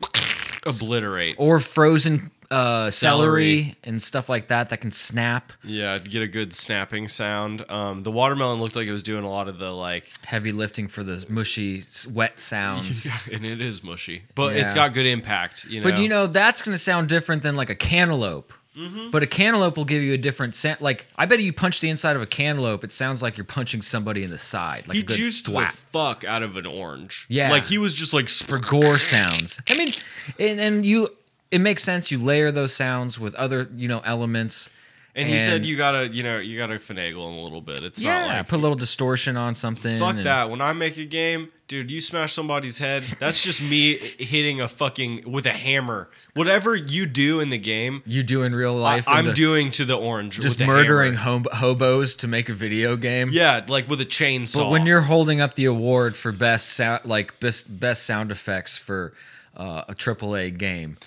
obliterate. 0.65 1.35
or 1.37 1.59
frozen 1.59 2.31
uh, 2.51 2.89
celery. 2.91 3.63
Celery. 3.63 3.75
and 3.83 4.01
stuff 4.01 4.29
like 4.29 4.47
that 4.47 4.69
that 4.69 4.77
can 4.81 4.91
snap. 4.91 5.53
Yeah, 5.63 5.97
get 5.99 6.21
a 6.21 6.27
good 6.27 6.53
snapping 6.53 7.07
sound. 7.09 7.69
Um, 7.69 8.03
the 8.03 8.11
watermelon 8.11 8.59
looked 8.59 8.75
like 8.75 8.87
it 8.87 8.91
was 8.91 9.03
doing 9.03 9.23
a 9.23 9.29
lot 9.29 9.47
of 9.47 9.59
the 9.59 9.71
like, 9.71 10.05
Heavy 10.23 10.51
lifting 10.51 10.87
for 10.87 11.03
the 11.03 11.25
mushy, 11.29 11.83
wet 12.11 12.39
sounds. 12.39 13.07
and 13.31 13.45
it 13.45 13.61
is 13.61 13.83
mushy, 13.83 14.23
but 14.35 14.55
it's 14.55 14.71
Yeah. 14.71 14.75
got 14.87 14.93
good 14.93 15.05
impact. 15.05 15.65
You 15.65 15.81
know, 15.81 15.89
But 15.89 15.99
you 15.99 16.09
know 16.09 16.27
that's 16.27 16.61
going 16.61 16.73
to 16.75 16.81
sound 16.81 17.09
different 17.09 17.43
than 17.43 17.55
like 17.55 17.69
a 17.69 17.75
cantaloupe. 17.75 18.53
Mm-hmm. 18.77 19.11
But 19.11 19.21
a 19.21 19.27
cantaloupe 19.27 19.77
will 19.77 19.85
give 19.85 20.01
you 20.01 20.13
a 20.13 20.17
different 20.17 20.55
sound. 20.55 20.81
Like 20.81 21.05
I 21.15 21.27
bet 21.27 21.39
you 21.39 21.53
punch 21.53 21.79
the 21.79 21.89
inside 21.91 22.15
of 22.15 22.23
a 22.23 22.25
cantaloupe, 22.25 22.83
it 22.83 22.91
sounds 22.91 23.21
like 23.21 23.37
you're 23.37 23.45
punching 23.45 23.83
somebody 23.83 24.23
in 24.23 24.31
the 24.31 24.39
side. 24.39 24.87
Like 24.87 24.95
he 24.95 25.01
a 25.01 25.05
good 25.05 25.15
juiced 25.15 25.45
the 25.45 25.67
fuck 25.91 26.23
out 26.23 26.41
of 26.41 26.57
an 26.57 26.65
orange. 26.65 27.27
Yeah. 27.29 27.51
like 27.51 27.65
he 27.65 27.77
was 27.77 27.93
just 27.93 28.15
like 28.15 28.29
for 28.29 28.57
gore 28.57 28.97
sounds. 28.97 29.59
I 29.69 29.77
mean, 29.77 29.93
and, 30.39 30.59
and 30.59 30.85
you, 30.87 31.15
it 31.53 31.59
makes 31.59 31.83
sense. 31.83 32.11
You 32.11 32.17
layer 32.17 32.51
those 32.51 32.73
sounds 32.73 33.19
with 33.19 33.35
other, 33.35 33.69
you 33.75 33.87
know, 33.87 34.01
elements. 34.03 34.69
And 35.15 35.29
he 35.29 35.37
said 35.37 35.63
you 35.63 35.77
gotta, 35.77 36.07
you 36.07 36.23
know, 36.23 36.39
you 36.39 36.57
gotta 36.57 36.73
finagle 36.79 37.27
him 37.31 37.37
a 37.37 37.43
little 37.43 37.61
bit. 37.61 37.83
It's 37.83 38.01
yeah, 38.01 38.21
not 38.25 38.27
like 38.37 38.47
put 38.47 38.55
a 38.57 38.61
little 38.63 38.75
distortion 38.75 39.37
on 39.37 39.53
something. 39.53 39.99
Fuck 39.99 40.15
and- 40.15 40.25
that. 40.25 40.49
When 40.49 40.59
I 40.59 40.73
make 40.73 40.97
a 40.97 41.05
game, 41.05 41.49
dude, 41.67 41.91
you 41.91 42.01
smash 42.01 42.33
somebody's 42.33 42.79
head. 42.79 43.03
That's 43.19 43.43
just 43.43 43.61
me 43.69 43.93
hitting 44.17 44.59
a 44.59 44.67
fucking 44.67 45.31
with 45.31 45.45
a 45.45 45.51
hammer. 45.51 46.09
Whatever 46.33 46.73
you 46.75 47.05
do 47.05 47.39
in 47.39 47.49
the 47.49 47.59
game, 47.59 48.01
You 48.07 48.23
do 48.23 48.41
in 48.41 48.55
real 48.55 48.73
life. 48.73 49.07
I'm 49.07 49.25
the- 49.27 49.33
doing 49.33 49.69
to 49.73 49.85
the 49.85 49.95
orange. 49.95 50.39
just 50.39 50.59
murdering 50.59 51.13
hob- 51.13 51.51
hobos 51.51 52.15
to 52.15 52.27
make 52.27 52.49
a 52.49 52.53
video 52.55 52.95
game. 52.95 53.29
Yeah, 53.31 53.63
like 53.67 53.87
with 53.87 54.01
a 54.01 54.05
chainsaw. 54.05 54.55
But 54.63 54.69
when 54.71 54.87
you're 54.87 55.01
holding 55.01 55.41
up 55.41 55.53
the 55.53 55.65
award 55.65 56.15
for 56.15 56.31
best 56.31 56.69
sound, 56.69 57.05
like 57.05 57.39
best 57.39 57.79
best 57.79 58.07
sound 58.07 58.31
effects 58.31 58.77
for 58.77 59.13
uh, 59.55 59.83
a 59.87 59.93
AAA 59.93 60.57
game, 60.57 60.97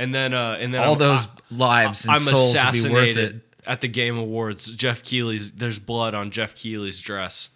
and 0.00 0.14
then 0.14 0.32
uh, 0.32 0.56
and 0.58 0.72
then 0.72 0.82
all 0.82 0.94
I'm, 0.94 0.98
those 0.98 1.26
I, 1.26 1.30
lives 1.50 2.04
and 2.06 2.14
I'm 2.14 2.20
souls 2.20 2.54
would 2.54 2.72
be 2.72 2.90
worth 2.90 3.08
it. 3.08 3.10
assassinated 3.10 3.40
at 3.66 3.82
the 3.82 3.88
Game 3.88 4.16
Awards. 4.16 4.70
Jeff 4.74 5.02
Keighley's 5.02 5.52
there's 5.52 5.78
blood 5.78 6.14
on 6.14 6.30
Jeff 6.30 6.54
Keighley's 6.54 7.00
dress. 7.00 7.50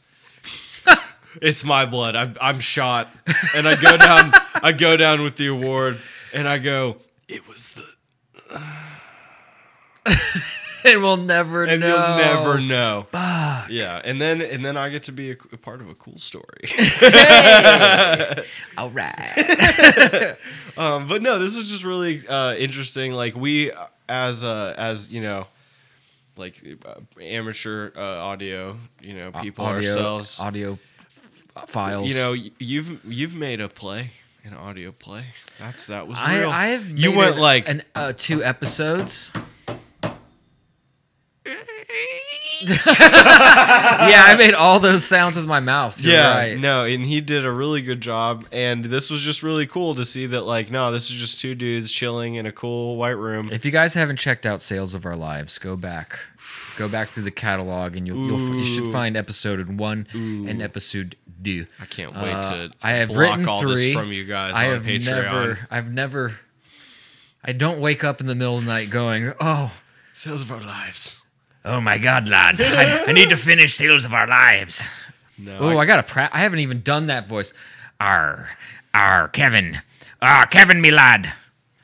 it's 1.43 1.65
my 1.65 1.87
blood. 1.87 2.15
I'm, 2.15 2.37
I'm 2.41 2.61
shot, 2.61 3.09
and 3.55 3.67
I 3.67 3.77
go 3.77 3.97
down. 3.97 4.33
I 4.63 4.73
go 4.73 4.97
down 4.97 5.23
with 5.23 5.37
the 5.37 5.47
award, 5.47 5.99
and 6.35 6.47
I 6.47 6.59
go. 6.59 6.99
It 7.29 7.49
was 7.49 7.81
the 8.51 8.63
and 10.85 11.03
we'll 11.03 11.17
never 11.17 11.65
and 11.65 11.81
know. 11.81 11.89
you'll 11.89 12.17
never 12.19 12.61
know. 12.61 13.07
Yeah, 13.71 14.03
and 14.05 14.21
then 14.21 14.43
and 14.43 14.63
then 14.63 14.77
I 14.77 14.91
get 14.91 15.05
to 15.05 15.13
be 15.13 15.31
a, 15.31 15.37
a 15.53 15.57
part 15.57 15.81
of 15.81 15.89
a 15.89 15.95
cool 15.95 16.19
story. 16.19 16.45
All 18.77 18.91
right. 18.91 20.37
um, 20.77 21.09
but 21.09 21.23
no, 21.23 21.39
this 21.39 21.57
was 21.57 21.71
just 21.71 21.85
really 21.85 22.21
uh, 22.29 22.55
interesting. 22.57 23.13
Like 23.13 23.35
we, 23.35 23.73
as 24.11 24.45
uh, 24.45 24.75
as 24.77 25.11
you 25.11 25.23
know, 25.23 25.47
like 26.37 26.63
uh, 26.85 26.97
amateur 27.19 27.91
uh, 27.97 28.01
audio, 28.01 28.77
you 29.01 29.15
know, 29.15 29.33
people 29.33 29.65
audio, 29.65 29.89
ourselves. 29.89 30.39
audio 30.39 30.79
f- 31.01 31.65
files. 31.67 32.13
you 32.13 32.21
know, 32.21 32.35
you've 32.59 33.03
you've 33.07 33.35
made 33.35 33.63
a 33.63 33.71
play, 33.71 34.11
an 34.45 34.53
audio 34.53 34.93
play. 34.93 35.25
That's 35.59 35.87
that 35.87 36.07
was 36.07 36.19
I, 36.19 36.41
real. 36.41 36.51
I 36.51 36.67
have 36.69 36.91
you 36.91 37.13
went 37.13 37.39
it 37.39 37.41
like 37.41 37.71
an, 37.71 37.83
uh, 37.95 38.13
two 38.15 38.45
episodes. 38.45 39.31
yeah, 42.65 44.25
I 44.27 44.35
made 44.39 44.55
all 44.55 44.81
those 44.81 45.05
sounds 45.05 45.37
with 45.37 45.47
my 45.47 45.61
mouth. 45.61 46.01
You're 46.01 46.15
yeah, 46.15 46.37
right. 46.37 46.59
no, 46.59 46.85
and 46.85 47.05
he 47.05 47.21
did 47.21 47.45
a 47.45 47.51
really 47.51 47.83
good 47.83 48.01
job. 48.01 48.45
And 48.53 48.87
this 48.87 49.11
was 49.11 49.21
just 49.23 49.43
really 49.43 49.67
cool 49.67 49.95
to 49.97 50.05
see 50.05 50.27
that, 50.27 50.43
like, 50.43 50.71
no, 50.71 50.91
this 50.93 51.11
is 51.11 51.17
just 51.17 51.41
two 51.41 51.55
dudes 51.55 51.93
chilling 51.93 52.37
in 52.37 52.47
a 52.47 52.53
cool 52.53 52.97
white 52.97 53.19
room. 53.19 53.51
If 53.53 53.65
you 53.65 53.71
guys 53.71 53.95
haven't 53.95 54.17
checked 54.17 54.47
out 54.47 54.63
Sales 54.63 54.95
of 54.95 55.05
Our 55.05 55.17
Lives, 55.17 55.59
go 55.59 55.77
back, 55.77 56.19
go 56.77 56.89
back 56.89 57.09
through 57.09 57.25
the 57.25 57.31
catalog, 57.31 57.97
and 57.97 58.07
you'll, 58.07 58.29
you'll 58.29 58.55
you 58.55 58.65
should 58.65 58.91
find 58.93 59.17
episode 59.17 59.69
one 59.79 60.07
and 60.15 60.63
episode 60.63 61.17
two. 61.43 61.67
I 61.79 61.85
can't 61.85 62.15
wait 62.15 62.23
to 62.23 62.65
Uh, 62.65 62.69
I 62.83 62.93
have 62.93 63.09
block 63.09 63.19
written 63.19 63.49
all 63.49 63.61
three. 63.61 63.75
this 63.75 63.93
from 63.95 64.13
you 64.13 64.25
guys 64.25 64.55
I 64.55 64.69
on 64.69 64.75
have 64.75 64.83
Patreon. 64.85 65.05
never, 65.05 65.59
I've 65.71 65.93
never, 65.93 66.37
I 67.45 67.53
don't 67.53 67.81
wake 67.81 68.03
up 68.05 68.21
in 68.23 68.27
the 68.27 68.35
middle 68.35 68.57
of 68.57 68.65
the 68.65 68.71
night 68.71 68.89
going, 68.91 69.33
oh. 69.41 69.73
Sales 70.15 70.41
of 70.43 70.53
our 70.53 70.61
lives. 70.61 71.24
Oh 71.65 71.81
my 71.81 71.97
God, 71.99 72.29
lad! 72.29 72.61
I, 72.61 73.05
I 73.07 73.13
need 73.13 73.31
to 73.31 73.37
finish 73.37 73.75
Sales 73.75 74.05
of 74.05 74.13
Our 74.13 74.27
Lives. 74.27 74.83
No, 75.39 75.59
Oh, 75.61 75.79
I, 75.79 75.87
gotta. 75.87 76.03
Pra- 76.03 76.31
I 76.33 76.41
haven't 76.41 76.59
even 76.61 76.83
done 76.83 77.07
that 77.07 77.27
voice. 77.27 77.53
R, 77.99 78.51
R, 78.93 79.29
Kevin, 79.29 79.81
ah, 80.21 80.47
Kevin, 80.51 80.81
me 80.81 80.91
lad. 80.91 81.33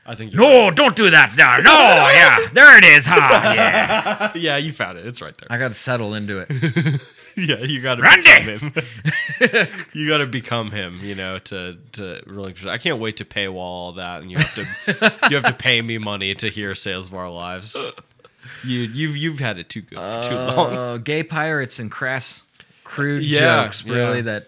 I 0.05 0.15
think 0.15 0.33
No, 0.33 0.71
don't 0.71 0.95
do 0.95 1.09
that. 1.09 1.35
No, 1.37 1.57
no, 1.63 1.71
yeah, 2.11 2.49
there 2.53 2.77
it 2.77 2.83
is. 2.83 3.05
Ha, 3.07 3.53
yeah. 3.55 4.31
yeah, 4.35 4.57
you 4.57 4.73
found 4.73 4.97
it. 4.97 5.05
It's 5.05 5.21
right 5.21 5.35
there. 5.37 5.47
I 5.49 5.57
gotta 5.57 5.73
settle 5.73 6.13
into 6.13 6.39
it. 6.39 6.49
yeah, 7.37 7.59
you 7.59 7.81
got 7.81 7.95
to 7.95 8.01
Randy! 8.03 8.53
become 8.53 8.71
him. 9.39 9.67
you 9.93 10.07
got 10.07 10.17
to 10.17 10.25
become 10.27 10.71
him. 10.71 10.99
You 11.01 11.15
know, 11.15 11.39
to 11.39 11.77
to 11.93 12.21
really. 12.27 12.53
I 12.67 12.77
can't 12.77 12.99
wait 12.99 13.17
to 13.17 13.25
paywall 13.25 13.55
all 13.57 13.91
that, 13.93 14.21
and 14.21 14.31
you 14.31 14.37
have 14.37 14.55
to 14.55 15.11
you 15.29 15.35
have 15.37 15.45
to 15.45 15.53
pay 15.53 15.81
me 15.81 15.97
money 15.97 16.33
to 16.35 16.49
hear 16.49 16.75
Sales 16.75 17.07
of 17.07 17.13
Our 17.15 17.29
Lives. 17.29 17.75
You 18.63 18.79
you've 18.79 19.17
you've 19.17 19.39
had 19.39 19.57
it 19.57 19.69
too 19.69 19.81
good 19.81 19.97
for 19.97 20.21
too 20.29 20.35
long. 20.35 20.73
Uh, 20.75 20.97
gay 20.97 21.23
pirates 21.23 21.79
and 21.79 21.91
crass, 21.91 22.43
crude 22.83 23.23
Yeah, 23.23 23.63
jokes, 23.63 23.85
really 23.85 24.17
yeah. 24.17 24.21
that 24.23 24.47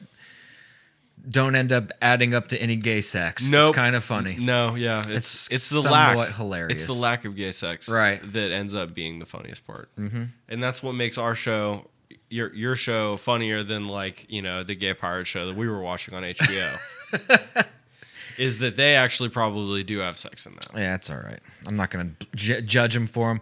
don't 1.27 1.55
end 1.55 1.72
up 1.72 1.91
adding 2.01 2.34
up 2.34 2.50
to 2.50 2.62
any 2.62 2.75
gay 2.75 3.01
sex. 3.01 3.50
Nope. 3.50 3.70
It's 3.70 3.75
kind 3.75 3.96
of 3.96 4.03
funny. 4.03 4.36
No, 4.38 4.75
yeah, 4.75 5.00
it's 5.00 5.10
It's 5.10 5.51
it's, 5.51 5.70
the 5.70 5.82
somewhat 5.82 6.17
lack. 6.17 6.36
hilarious. 6.36 6.82
It's 6.82 6.86
the 6.86 7.00
lack 7.00 7.24
of 7.25 7.36
gay 7.36 7.51
sex, 7.51 7.89
Right. 7.89 8.20
That 8.34 8.51
ends 8.51 8.75
up 8.75 8.93
being 8.93 9.20
the 9.20 9.25
funniest 9.25 9.65
part, 9.65 9.89
mm-hmm. 9.96 10.24
and 10.50 10.63
that's 10.63 10.84
what 10.84 10.93
makes 10.93 11.17
our 11.17 11.34
show, 11.36 11.89
your 12.29 12.53
your 12.53 12.75
show, 12.75 13.15
funnier 13.17 13.63
than 13.63 13.88
like 13.88 14.29
you 14.29 14.41
know 14.41 14.63
the 14.63 14.75
gay 14.75 14.93
pirate 14.93 15.27
show 15.27 15.46
that 15.48 15.55
we 15.55 15.67
were 15.67 15.82
watching 15.82 16.13
on 16.13 16.24
HBO. 16.24 16.77
is 18.38 18.60
that 18.60 18.75
they 18.75 18.96
actually 18.96 19.29
probably 19.29 19.84
do 19.84 20.00
have 20.00 20.17
sex 20.17 20.46
in 20.46 20.55
that. 20.55 20.70
Yeah, 20.75 20.96
it's 20.96 21.10
all 21.10 21.17
right. 21.17 21.39
I'm 21.67 21.75
not 21.77 21.89
gonna 21.91 22.12
ju- 22.36 22.62
judge 22.62 22.93
them 22.93 23.08
for 23.08 23.29
them. 23.29 23.41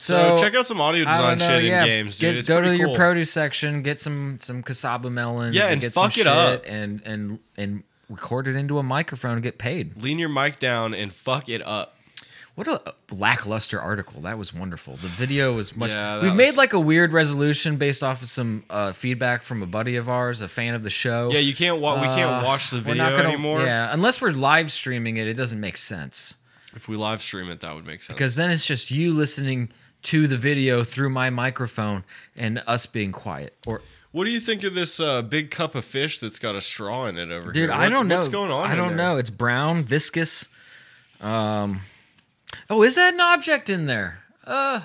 So, 0.00 0.36
So, 0.36 0.42
check 0.42 0.54
out 0.54 0.66
some 0.66 0.80
audio 0.80 1.04
design 1.04 1.36
know, 1.36 1.46
shit 1.46 1.64
yeah, 1.64 1.80
in 1.82 1.86
games, 1.86 2.16
dude. 2.16 2.32
Get, 2.32 2.36
it's 2.38 2.48
go 2.48 2.56
to 2.60 2.68
pretty 2.68 2.78
your 2.78 2.94
produce 2.94 3.30
section, 3.30 3.82
get 3.82 4.00
some 4.00 4.38
some 4.38 4.62
cassava 4.62 5.10
melons, 5.10 5.54
Yeah, 5.54 5.68
and 5.68 5.78
get 5.80 5.92
fuck 5.92 6.12
some 6.12 6.22
it 6.22 6.26
up. 6.26 6.64
and 6.66 7.02
and 7.04 7.38
and 7.58 7.82
record 8.08 8.48
it 8.48 8.56
into 8.56 8.78
a 8.78 8.82
microphone 8.82 9.34
and 9.34 9.42
get 9.42 9.58
paid. 9.58 10.00
Lean 10.02 10.18
your 10.18 10.30
mic 10.30 10.58
down 10.58 10.94
and 10.94 11.12
fuck 11.12 11.48
it 11.50 11.60
up. 11.66 11.96
What 12.54 12.66
a 12.66 12.94
lackluster 13.12 13.80
article. 13.80 14.22
That 14.22 14.38
was 14.38 14.52
wonderful. 14.54 14.96
The 14.96 15.06
video 15.08 15.54
was 15.54 15.76
much. 15.76 15.90
Yeah, 15.90 16.16
We've 16.22 16.30
was- 16.32 16.34
made 16.34 16.56
like 16.56 16.72
a 16.72 16.80
weird 16.80 17.12
resolution 17.12 17.76
based 17.76 18.02
off 18.02 18.22
of 18.22 18.28
some 18.28 18.64
uh, 18.70 18.92
feedback 18.92 19.42
from 19.42 19.62
a 19.62 19.66
buddy 19.66 19.96
of 19.96 20.08
ours, 20.08 20.40
a 20.40 20.48
fan 20.48 20.72
of 20.74 20.82
the 20.82 20.90
show. 20.90 21.30
Yeah, 21.30 21.38
you 21.40 21.54
can't 21.54 21.78
wa- 21.78 21.96
we 22.00 22.06
can't 22.08 22.42
Uh, 22.42 22.46
watch 22.46 22.70
the 22.70 22.78
we're 22.78 22.82
video 22.84 23.04
not 23.04 23.16
gonna- 23.16 23.28
anymore. 23.28 23.62
Yeah, 23.62 23.92
unless 23.92 24.20
we're 24.20 24.30
live 24.30 24.72
streaming 24.72 25.18
it, 25.18 25.28
it 25.28 25.34
doesn't 25.34 25.60
make 25.60 25.76
sense 25.76 26.36
If 26.74 26.88
we 26.88 26.96
live 26.96 27.22
stream 27.22 27.50
it, 27.50 27.60
that 27.60 27.74
would 27.74 27.86
make 27.86 28.02
sense. 28.02 28.16
because 28.16 28.34
then 28.36 28.50
it's 28.50 28.66
just 28.66 28.90
you 28.90 29.12
listening 29.12 29.68
to 30.02 30.26
the 30.26 30.36
video 30.38 30.82
through 30.84 31.10
my 31.10 31.30
microphone 31.30 32.04
and 32.36 32.62
us 32.66 32.86
being 32.86 33.12
quiet. 33.12 33.54
Or 33.66 33.82
what 34.12 34.24
do 34.24 34.30
you 34.30 34.40
think 34.40 34.64
of 34.64 34.74
this 34.74 34.98
uh, 34.98 35.22
big 35.22 35.50
cup 35.50 35.74
of 35.74 35.84
fish 35.84 36.18
that's 36.18 36.38
got 36.38 36.54
a 36.54 36.60
straw 36.60 37.06
in 37.06 37.16
it 37.16 37.30
over 37.30 37.52
here? 37.52 37.66
dude, 37.66 37.70
I 37.70 37.88
don't 37.88 38.08
know. 38.08 38.16
What's 38.16 38.28
going 38.28 38.50
on? 38.50 38.70
I 38.70 38.74
don't 38.74 38.96
know. 38.96 39.16
It's 39.16 39.30
brown, 39.30 39.84
viscous. 39.84 40.48
Um. 41.20 41.80
Oh, 42.68 42.82
is 42.82 42.94
that 42.96 43.14
an 43.14 43.20
object 43.20 43.70
in 43.70 43.86
there? 43.86 44.20
Uh. 44.44 44.82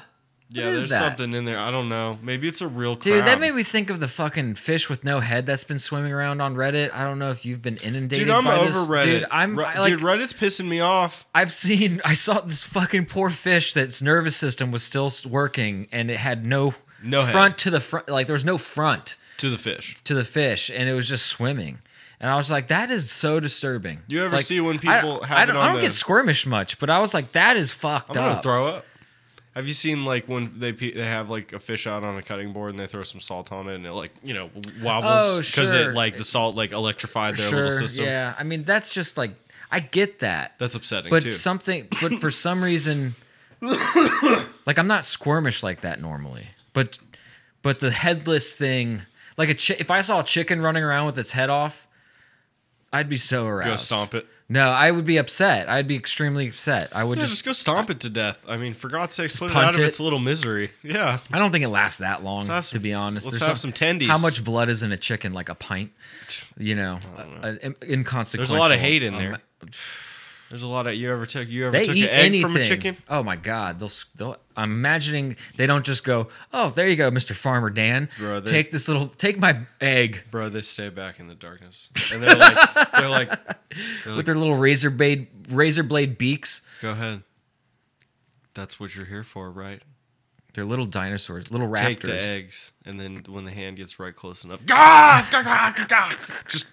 Yeah, 0.55 0.65
there's 0.71 0.89
that? 0.89 0.99
something 1.17 1.33
in 1.33 1.45
there. 1.45 1.59
I 1.59 1.69
don't 1.71 1.89
know. 1.89 2.17
Maybe 2.21 2.47
it's 2.47 2.61
a 2.61 2.67
real 2.67 2.95
crab. 2.95 3.03
Dude, 3.03 3.25
that 3.25 3.39
made 3.39 3.53
me 3.53 3.63
think 3.63 3.89
of 3.89 3.99
the 3.99 4.07
fucking 4.07 4.55
fish 4.55 4.89
with 4.89 5.03
no 5.03 5.19
head 5.19 5.45
that's 5.45 5.63
been 5.63 5.79
swimming 5.79 6.13
around 6.13 6.41
on 6.41 6.55
Reddit. 6.55 6.93
I 6.93 7.03
don't 7.03 7.19
know 7.19 7.29
if 7.29 7.45
you've 7.45 7.61
been 7.61 7.77
inundated 7.77 8.25
Dude, 8.27 8.33
I'm 8.35 8.45
by 8.45 8.55
over 8.57 8.65
this. 8.67 8.75
Reddit. 8.87 9.03
Dude, 9.05 9.25
I'm 9.31 9.57
Re- 9.59 9.65
I, 9.65 9.79
like, 9.79 9.89
dude, 9.93 9.99
Reddit's 10.01 10.33
pissing 10.33 10.67
me 10.67 10.79
off. 10.79 11.25
I've 11.35 11.51
seen, 11.53 12.01
I 12.05 12.13
saw 12.13 12.39
this 12.41 12.63
fucking 12.63 13.07
poor 13.07 13.29
fish 13.29 13.73
that's 13.73 14.01
nervous 14.01 14.35
system 14.35 14.71
was 14.71 14.83
still 14.83 15.11
working 15.29 15.87
and 15.91 16.09
it 16.09 16.17
had 16.17 16.45
no, 16.45 16.73
No 17.03 17.21
head. 17.23 17.31
front 17.31 17.57
to 17.59 17.69
the 17.69 17.81
front. 17.81 18.07
Like 18.09 18.27
there 18.27 18.33
was 18.35 18.45
no 18.45 18.57
front 18.57 19.17
To 19.37 19.49
the 19.49 19.57
fish. 19.57 19.95
to 20.05 20.13
the 20.13 20.23
fish 20.23 20.69
and 20.73 20.87
it 20.89 20.93
was 20.93 21.07
just 21.09 21.25
swimming. 21.25 21.79
And 22.17 22.29
I 22.31 22.37
was 22.37 22.49
like, 22.49 22.69
that 22.69 22.89
is 22.91 23.11
so 23.11 23.41
disturbing. 23.41 23.99
You 24.07 24.23
ever 24.23 24.37
Like, 24.37 24.45
see 24.45 24.61
when 24.61 24.79
people 24.79 25.21
I, 25.21 25.27
have 25.27 25.49
it 25.49 25.51
don't, 25.51 25.57
on 25.57 25.69
I 25.69 25.73
don't 25.73 25.81
get 25.81 25.91
squirmish 25.91 26.45
much, 26.45 26.79
but 26.79 26.89
I 26.89 26.99
was 26.99 27.13
like, 27.13 27.33
that 27.33 27.57
is 27.57 27.73
fucked 27.73 28.15
I'm 28.17 28.23
up. 28.37 28.41
throw 28.41 28.67
up. 28.67 28.85
Have 29.55 29.67
you 29.67 29.73
seen 29.73 30.03
like 30.03 30.27
when 30.27 30.59
they 30.59 30.73
pe- 30.73 30.91
they 30.93 31.05
have 31.05 31.29
like 31.29 31.53
a 31.53 31.59
fish 31.59 31.87
out 31.87 32.03
on 32.03 32.17
a 32.17 32.21
cutting 32.21 32.51
board 32.51 32.71
and 32.71 32.79
they 32.79 32.87
throw 32.87 33.03
some 33.03 33.21
salt 33.21 33.51
on 33.53 33.69
it 33.69 33.75
and 33.75 33.85
it 33.85 33.93
like 33.93 34.11
you 34.21 34.33
know 34.33 34.49
wobbles 34.83 35.21
Oh, 35.23 35.37
because 35.37 35.71
sure. 35.71 35.91
it 35.91 35.93
like 35.93 36.17
the 36.17 36.23
salt 36.25 36.55
like 36.55 36.71
electrified 36.73 37.37
their 37.37 37.47
sure, 37.47 37.63
little 37.65 37.79
system. 37.79 38.05
yeah. 38.05 38.35
I 38.37 38.43
mean, 38.43 38.63
that's 38.65 38.93
just 38.93 39.17
like, 39.17 39.31
I 39.71 39.79
get 39.79 40.19
that. 40.19 40.53
That's 40.59 40.75
upsetting 40.75 41.09
but 41.09 41.23
too. 41.23 41.29
something 41.29 41.87
but 42.01 42.19
for 42.19 42.29
some 42.45 42.61
reason 42.63 43.15
like 44.65 44.77
i'm 44.77 44.87
not 44.87 45.01
squirmish 45.03 45.63
like 45.63 45.81
that 45.81 45.99
normally 46.01 46.47
but 46.73 46.99
but 47.61 47.79
the 47.79 47.89
headless 47.91 48.51
thing 48.53 49.01
like 49.37 49.49
a 49.49 49.53
chi- 49.55 49.77
if 49.79 49.89
i 49.89 50.01
saw 50.01 50.19
a 50.19 50.23
chicken 50.23 50.61
running 50.61 50.83
around 50.83 51.05
with 51.05 51.17
its 51.17 51.31
head 51.31 51.49
off 51.49 51.87
i'd 52.93 53.09
be 53.09 53.17
so 53.17 53.47
aroused 53.47 53.69
go 53.69 53.75
stomp 53.77 54.13
it. 54.13 54.27
No 54.47 54.69
i 54.69 54.91
would 54.91 55.05
be 55.05 55.17
upset 55.17 55.67
i'd 55.69 55.87
be 55.87 55.95
extremely 55.95 56.47
upset 56.49 56.89
i 56.95 57.03
would 57.03 57.17
Yeah, 57.17 57.23
just, 57.23 57.33
just, 57.33 57.45
go 57.45 57.51
stomp 57.51 57.89
it 57.89 57.99
to 58.01 58.09
death. 58.09 58.45
I 58.47 58.57
mean, 58.57 58.73
for 58.73 58.89
God's 58.89 59.13
sake, 59.15 59.31
put 59.33 59.49
it 59.49 59.53
punt 59.53 59.65
out 59.67 59.73
of 59.75 59.79
it. 59.81 59.87
its 59.87 59.99
little 59.99 60.19
misery. 60.19 60.71
Yeah. 60.83 61.19
i 61.31 61.39
don't 61.39 61.51
think 61.51 61.63
it 61.63 61.69
lasts 61.69 61.99
that 61.99 62.23
long 62.23 62.45
have 62.45 62.65
to 62.67 62.79
be 62.79 62.93
honest 62.93 63.25
let's 63.25 63.39
There's 63.39 63.47
have 63.47 63.59
some 63.59 63.71
tendies. 63.73 64.07
how 64.07 64.17
much 64.17 64.43
blood 64.43 64.69
is 64.69 64.83
in 64.83 64.91
a 64.91 64.97
chicken 64.97 65.33
like 65.33 65.49
a 65.49 65.55
pint 65.55 65.91
you 66.57 66.75
know, 66.75 66.99
a- 67.43 67.73
inconsequential 67.91 68.37
There's 68.37 68.51
a 68.51 68.55
lot 68.57 68.71
of 68.71 68.79
hate 68.79 69.03
in 69.03 69.17
there. 69.17 69.39
There's 70.49 70.61
a 70.63 70.67
lot 70.67 70.85
of 70.85 70.93
you 70.93 71.11
ever 71.11 71.25
took 71.25 71.47
you 71.49 71.65
ever 71.65 71.71
They 71.71 71.85
took 71.85 71.95
eat 71.95 72.03
an 72.03 72.09
egg 72.09 72.25
anything. 72.25 72.41
from 72.43 72.55
a 72.57 72.63
chicken? 72.63 72.97
Oh 73.09 73.23
my 73.23 73.35
god, 73.35 73.79
they'll, 73.79 73.89
they'll. 74.15 74.37
I'm 74.55 74.73
imagining 74.73 75.35
they 75.57 75.65
don't 75.65 75.83
just 75.83 76.03
go, 76.03 76.27
"Oh, 76.53 76.69
there 76.69 76.87
you 76.87 76.95
go, 76.95 77.09
Mr. 77.09 77.33
Farmer 77.35 77.69
Dan. 77.71 78.09
Bro, 78.19 78.41
they- 78.41 78.51
take 78.51 78.71
this 78.71 78.87
little, 78.87 79.07
take 79.07 79.39
my 79.39 79.61
egg 79.81 80.23
Bro, 80.31 80.49
they 80.49 80.61
stay 80.61 80.89
back 80.89 81.19
in 81.19 81.27
the 81.27 81.35
darkness. 81.35 81.89
And 82.13 82.21
they're 82.21 82.35
like 82.35 82.91
they're 82.93 83.09
like 83.09 83.29
with 84.05 84.25
their 84.27 84.35
little 84.35 84.55
razor 84.55 84.89
blade, 84.91 85.27
razor 85.49 85.83
blade 85.83 86.17
beaks. 86.17 86.61
go 86.81 86.91
ahead. 86.91 87.23
That's 88.53 88.79
what 88.79 88.95
you're 88.95 89.05
here 89.05 89.23
for, 89.23 89.51
right? 89.51 89.81
They're 90.53 90.63
little 90.63 90.85
dinosaurs, 90.85 91.51
little 91.51 91.67
raptors. 91.67 91.79
Take 91.79 91.99
the 92.01 92.21
eggs, 92.21 92.71
and 92.85 92.97
then 92.99 93.23
when 93.27 93.43
the 93.43 93.51
hand 93.51 93.75
gets 93.75 93.99
right 93.99 94.15
close 94.15 94.45
enough, 94.45 94.65
gah, 94.65 95.27
gah, 95.29 95.41
gah, 95.43 95.85
gah, 95.87 96.11
just 96.47 96.67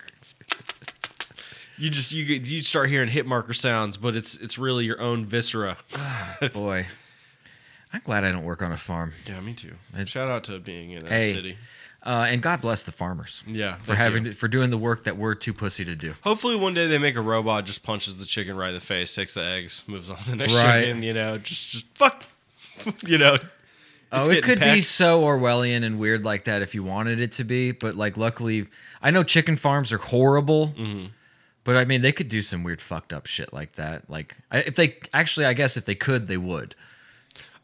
you 1.78 1.90
just 1.90 2.12
you 2.12 2.24
get 2.24 2.46
you 2.48 2.62
start 2.62 2.88
hearing 2.90 3.08
hit 3.08 3.26
marker 3.26 3.52
sounds, 3.54 3.96
but 3.96 4.14
it's 4.16 4.36
it's 4.38 4.58
really 4.58 4.84
your 4.84 5.00
own 5.00 5.24
viscera. 5.24 5.76
Boy, 6.52 6.86
I'm 7.92 8.00
glad 8.04 8.24
I 8.24 8.32
don't 8.32 8.44
work 8.44 8.62
on 8.62 8.72
a 8.72 8.76
farm. 8.76 9.12
Yeah, 9.26 9.40
me 9.40 9.54
too. 9.54 9.74
It- 9.94 10.08
Shout 10.08 10.28
out 10.30 10.44
to 10.44 10.58
being 10.58 10.90
in 10.92 11.06
a 11.06 11.08
Hey. 11.08 11.32
city. 11.32 11.56
Uh, 12.04 12.26
and 12.28 12.42
God 12.42 12.60
bless 12.60 12.82
the 12.82 12.90
farmers 12.90 13.44
Yeah, 13.46 13.76
for 13.76 13.94
having 13.94 14.24
you. 14.26 14.32
for 14.32 14.48
doing 14.48 14.70
the 14.70 14.76
work 14.78 15.04
that 15.04 15.16
we're 15.16 15.36
too 15.36 15.52
pussy 15.52 15.84
to 15.84 15.94
do. 15.94 16.14
Hopefully, 16.22 16.56
one 16.56 16.74
day 16.74 16.88
they 16.88 16.98
make 16.98 17.14
a 17.14 17.20
robot 17.20 17.64
just 17.64 17.84
punches 17.84 18.16
the 18.18 18.26
chicken 18.26 18.56
right 18.56 18.68
in 18.70 18.74
the 18.74 18.80
face, 18.80 19.14
takes 19.14 19.34
the 19.34 19.44
eggs, 19.44 19.84
moves 19.86 20.10
on 20.10 20.16
to 20.16 20.30
the 20.30 20.36
next 20.36 20.64
Right. 20.64 20.80
chicken. 20.86 21.02
You 21.04 21.12
know, 21.14 21.38
just 21.38 21.70
just 21.70 21.84
fuck. 21.94 22.24
you 23.06 23.18
know. 23.18 23.38
Oh, 24.14 24.28
it 24.30 24.42
could 24.42 24.58
be 24.60 24.80
so 24.82 25.22
Orwellian 25.22 25.84
and 25.84 25.98
weird 25.98 26.22
like 26.24 26.44
that 26.44 26.60
if 26.60 26.74
you 26.74 26.82
wanted 26.82 27.20
it 27.20 27.32
to 27.32 27.44
be, 27.44 27.70
but 27.70 27.94
like 27.94 28.16
luckily, 28.16 28.66
I 29.00 29.10
know 29.12 29.22
chicken 29.22 29.54
farms 29.56 29.92
are 29.92 29.98
horrible. 29.98 30.74
Mm-hmm. 30.76 31.06
But 31.64 31.76
I 31.76 31.84
mean, 31.84 32.02
they 32.02 32.12
could 32.12 32.28
do 32.28 32.42
some 32.42 32.64
weird 32.64 32.80
fucked 32.80 33.12
up 33.12 33.26
shit 33.26 33.52
like 33.52 33.72
that. 33.72 34.10
Like 34.10 34.36
if 34.52 34.74
they 34.76 34.96
actually, 35.14 35.46
I 35.46 35.52
guess 35.52 35.76
if 35.76 35.84
they 35.84 35.94
could, 35.94 36.26
they 36.26 36.36
would. 36.36 36.74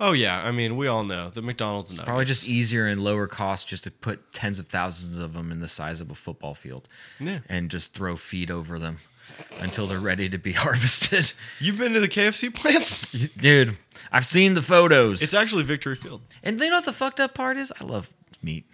Oh 0.00 0.12
yeah, 0.12 0.44
I 0.44 0.52
mean, 0.52 0.76
we 0.76 0.86
all 0.86 1.02
know 1.02 1.28
the 1.30 1.42
McDonald's 1.42 1.90
nuggets. 1.90 2.04
Probably 2.06 2.24
just 2.24 2.46
easier 2.48 2.86
and 2.86 3.02
lower 3.02 3.26
cost 3.26 3.66
just 3.66 3.82
to 3.84 3.90
put 3.90 4.32
tens 4.32 4.60
of 4.60 4.68
thousands 4.68 5.18
of 5.18 5.32
them 5.32 5.50
in 5.50 5.58
the 5.58 5.66
size 5.66 6.00
of 6.00 6.08
a 6.08 6.14
football 6.14 6.54
field, 6.54 6.88
Yeah. 7.18 7.40
and 7.48 7.68
just 7.68 7.94
throw 7.94 8.14
feed 8.14 8.48
over 8.48 8.78
them 8.78 8.98
until 9.58 9.88
they're 9.88 9.98
ready 9.98 10.28
to 10.28 10.38
be 10.38 10.52
harvested. 10.64 11.32
You've 11.58 11.78
been 11.78 11.94
to 11.94 12.00
the 12.00 12.06
KFC 12.08 12.54
plants? 12.54 13.10
Dude, 13.36 13.76
I've 14.12 14.24
seen 14.24 14.54
the 14.54 14.62
photos. 14.62 15.20
It's 15.20 15.34
actually 15.34 15.64
Victory 15.64 15.96
Field. 15.96 16.20
and 16.44 16.60
you 16.60 16.68
know 16.70 16.76
what 16.76 16.84
the 16.84 16.92
fucked 16.92 17.18
up 17.18 17.34
part 17.34 17.56
is? 17.56 17.72
I 17.80 17.84
love 17.84 18.12
meat. 18.40 18.66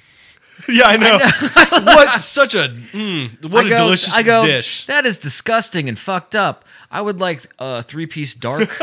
Yeah, 0.68 0.84
I 0.86 0.96
know. 0.96 1.18
what 1.84 2.20
such 2.20 2.54
a 2.54 2.68
mm, 2.68 3.50
what 3.50 3.64
I 3.66 3.68
a 3.68 3.70
go, 3.70 3.76
delicious 3.76 4.14
I 4.16 4.22
go, 4.22 4.44
dish. 4.46 4.86
That 4.86 5.04
is 5.04 5.18
disgusting 5.18 5.88
and 5.90 5.98
fucked 5.98 6.34
up. 6.34 6.64
I 6.90 7.00
would 7.02 7.20
like 7.20 7.46
a 7.58 7.82
three 7.82 8.06
piece 8.06 8.34
dark 8.34 8.60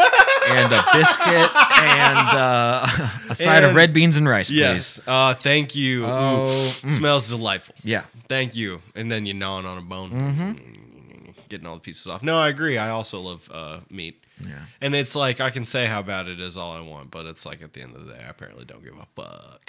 and 0.49 0.73
a 0.73 0.83
biscuit 0.93 1.49
and 1.55 2.27
uh, 2.37 2.85
a 3.29 3.35
side 3.35 3.63
of 3.63 3.73
red 3.73 3.93
beans 3.93 4.17
and 4.17 4.27
rice, 4.29 4.49
please. 4.49 4.59
Yes. 4.59 4.99
Uh, 5.07 5.33
thank 5.33 5.73
you. 5.75 6.05
Ooh, 6.05 6.09
Oh, 6.09 6.67
Smells 6.87 7.29
delightful. 7.29 7.73
Yeah. 7.83 8.03
Thank 8.27 8.55
you. 8.55 8.81
And 8.95 9.09
then 9.11 9.25
you 9.25 9.33
gnawing 9.33 9.65
on 9.65 9.77
a 9.77 9.81
bone. 9.81 10.11
Mm-hmm. 10.11 11.31
Getting 11.49 11.65
all 11.67 11.75
the 11.75 11.81
pieces 11.81 12.07
off. 12.07 12.21
No, 12.21 12.37
I 12.37 12.49
agree. 12.49 12.77
I 12.77 12.89
also 12.89 13.19
love 13.21 13.49
uh, 13.51 13.79
meat. 13.89 14.23
Yeah. 14.39 14.59
And 14.81 14.93
it's 14.93 15.15
like 15.15 15.39
I 15.41 15.49
can 15.49 15.65
say 15.65 15.85
how 15.87 16.01
bad 16.01 16.27
it 16.27 16.39
is 16.39 16.57
all 16.57 16.73
I 16.73 16.81
want, 16.81 17.11
but 17.11 17.25
it's 17.25 17.45
like 17.45 17.61
at 17.61 17.73
the 17.73 17.81
end 17.81 17.95
of 17.95 18.05
the 18.05 18.13
day, 18.13 18.19
I 18.25 18.29
apparently 18.29 18.65
don't 18.65 18.83
give 18.83 18.93
a 18.97 19.05
fuck. 19.15 19.61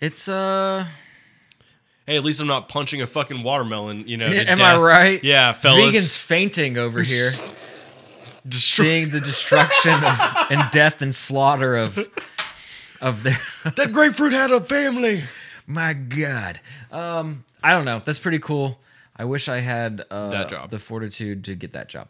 It's 0.00 0.28
uh 0.28 0.86
Hey, 2.08 2.16
at 2.16 2.24
least 2.24 2.40
I'm 2.40 2.46
not 2.46 2.70
punching 2.70 3.02
a 3.02 3.06
fucking 3.06 3.42
watermelon, 3.42 4.08
you 4.08 4.16
know. 4.16 4.26
Am 4.46 4.62
I 4.62 4.78
right? 4.78 5.22
Yeah, 5.22 5.52
fellas. 5.52 5.94
Vegans 5.94 6.16
fainting 6.16 6.78
over 6.78 7.02
here, 7.02 7.32
seeing 8.50 9.10
the 9.10 9.20
destruction 9.20 9.92
of, 9.92 10.46
and 10.50 10.70
death 10.70 11.02
and 11.02 11.14
slaughter 11.14 11.76
of 11.76 11.98
of 13.02 13.24
their. 13.24 13.38
that 13.76 13.92
grapefruit 13.92 14.32
had 14.32 14.50
a 14.50 14.60
family. 14.60 15.24
My 15.66 15.92
God, 15.92 16.60
um, 16.90 17.44
I 17.62 17.72
don't 17.72 17.84
know. 17.84 18.00
That's 18.02 18.18
pretty 18.18 18.38
cool. 18.38 18.80
I 19.14 19.26
wish 19.26 19.50
I 19.50 19.60
had 19.60 20.02
uh, 20.10 20.30
That 20.30 20.48
job. 20.48 20.70
the 20.70 20.78
fortitude 20.78 21.44
to 21.44 21.54
get 21.54 21.74
that 21.74 21.90
job. 21.90 22.08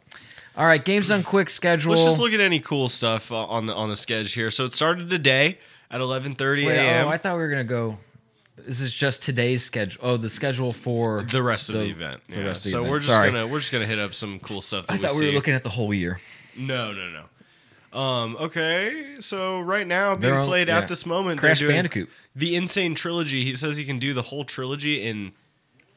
All 0.56 0.64
right, 0.64 0.84
games 0.84 1.08
done 1.08 1.24
quick 1.24 1.50
schedule. 1.50 1.90
Let's 1.90 2.04
just 2.04 2.20
look 2.20 2.32
at 2.32 2.40
any 2.40 2.60
cool 2.60 2.88
stuff 2.88 3.32
uh, 3.32 3.46
on 3.46 3.66
the 3.66 3.74
on 3.74 3.88
the 3.88 3.96
schedule 3.96 4.28
here. 4.28 4.52
So 4.52 4.64
it 4.64 4.72
started 4.72 5.10
today 5.10 5.58
at 5.90 6.00
11:30 6.00 6.66
Wait, 6.66 6.76
a.m. 6.76 7.08
oh, 7.08 7.10
I 7.10 7.18
thought 7.18 7.34
we 7.34 7.42
were 7.42 7.50
gonna 7.50 7.64
go. 7.64 7.98
This 8.68 8.82
is 8.82 8.92
just 8.92 9.22
today's 9.22 9.64
schedule. 9.64 9.98
Oh, 10.04 10.16
the 10.18 10.28
schedule 10.28 10.74
for 10.74 11.22
the 11.22 11.42
rest 11.42 11.70
of 11.70 11.74
the, 11.76 11.80
the- 11.80 11.90
event. 11.90 12.20
the 12.28 12.40
yeah. 12.40 12.46
rest 12.46 12.60
of 12.60 12.64
the 12.64 12.70
so 12.70 12.78
event. 12.80 12.90
we're 12.90 12.98
just 12.98 13.10
Sorry. 13.10 13.30
gonna 13.32 13.46
we're 13.46 13.60
just 13.60 13.72
gonna 13.72 13.86
hit 13.86 13.98
up 13.98 14.12
some 14.14 14.38
cool 14.40 14.60
stuff. 14.60 14.86
That 14.88 14.94
I 14.94 14.98
thought 14.98 15.18
we 15.18 15.26
were 15.26 15.32
looking 15.32 15.54
at 15.54 15.62
the 15.62 15.70
whole 15.70 15.94
year. 15.94 16.18
No, 16.58 16.92
no, 16.92 17.08
no. 17.08 17.98
Um. 17.98 18.36
Okay. 18.38 19.16
So 19.20 19.60
right 19.60 19.86
now, 19.86 20.14
being 20.14 20.34
They're 20.34 20.44
played 20.44 20.68
yeah. 20.68 20.78
at 20.80 20.88
this 20.88 21.06
moment, 21.06 21.40
Crash 21.40 21.62
Bandicoot. 21.62 22.10
the 22.36 22.54
Insane 22.56 22.94
Trilogy. 22.94 23.42
He 23.44 23.54
says 23.54 23.78
you 23.78 23.86
can 23.86 23.98
do 23.98 24.12
the 24.12 24.22
whole 24.22 24.44
trilogy 24.44 25.02
in. 25.02 25.32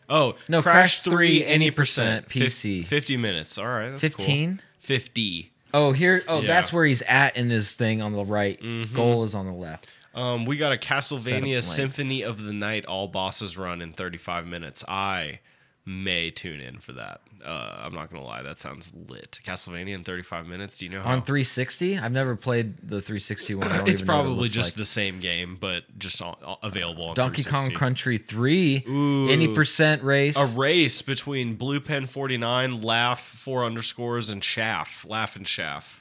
Oh 0.07 0.36
No, 0.47 0.62
Crash 0.62 0.99
3 0.99 1.43
any 1.45 1.71
percent 1.71 2.29
PC. 2.29 2.86
Fifty 2.86 3.17
minutes. 3.17 3.57
All 3.57 3.65
right. 3.67 3.89
That's 3.89 4.03
cool. 4.03 4.25
15? 4.25 4.62
Fifty. 4.79 5.51
Oh, 5.73 5.91
here. 5.93 6.21
Oh, 6.27 6.39
Yeah. 6.41 6.47
that's 6.47 6.73
where 6.73 6.86
he's 6.86 7.01
at 7.03 7.36
in 7.38 7.49
his 7.49 7.73
thing 7.73 8.01
on 8.01 8.12
the 8.13 8.23
right. 8.25 8.60
Goal 8.93 9.23
is 9.23 9.34
on 9.36 9.45
the 9.45 9.53
left. 9.53 9.89
Um, 10.13 10.45
we 10.45 10.58
got 10.58 10.74
a 10.74 10.78
Castlevania. 10.78 11.63
Symphony 11.63 12.24
of 12.24 12.43
the 12.43 12.54
Night 12.54 12.86
all 12.86 13.08
bosses 13.08 13.58
run 13.58 13.82
in 13.82 13.91
35 13.91 14.45
minutes. 14.45 14.84
I 14.88 15.39
may 15.86 16.32
tune 16.32 16.60
in 16.60 16.80
for 16.80 16.93
that. 16.93 17.21
Uh, 17.43 17.76
I'm 17.80 17.93
not 17.93 18.12
gonna 18.12 18.24
lie, 18.24 18.43
that 18.43 18.60
sounds 18.60 18.91
lit. 19.08 19.39
Castlevania 19.43 19.95
in 19.95 20.04
35 20.04 20.45
minutes. 20.45 20.78
Do 20.78 20.86
you 20.86 20.91
know 20.91 21.02
how? 21.02 21.13
On 21.13 21.24
360, 21.24 21.97
I've 21.97 22.12
never 22.12 22.36
played 22.36 22.78
the 22.78 23.02
360 23.02 23.56
one. 23.56 23.67
It's 23.67 23.80
what 23.80 23.89
it 23.89 24.06
probably 24.06 24.47
just 24.47 24.74
like. 24.74 24.82
the 24.82 24.86
same 24.86 25.19
game, 25.19 25.58
but 25.60 25.84
just 25.97 26.21
on, 26.21 26.36
available 26.62 27.06
on 27.06 27.15
Donkey 27.15 27.43
Kong 27.43 27.71
Country 27.71 28.19
3. 28.19 28.86
Ooh. 28.88 29.30
Any 29.30 29.47
percent 29.56 30.04
race. 30.04 30.38
A 30.38 30.58
race 30.58 31.02
between 31.02 31.56
Blue 31.56 31.80
Pen 31.80 32.06
49, 32.06 32.82
Laugh 32.82 33.19
four 33.19 33.63
underscores, 33.63 34.30
and 34.30 34.43
Shaft. 34.43 35.06
Laugh 35.06 35.36
and 35.36 35.47
Shaft. 35.47 36.01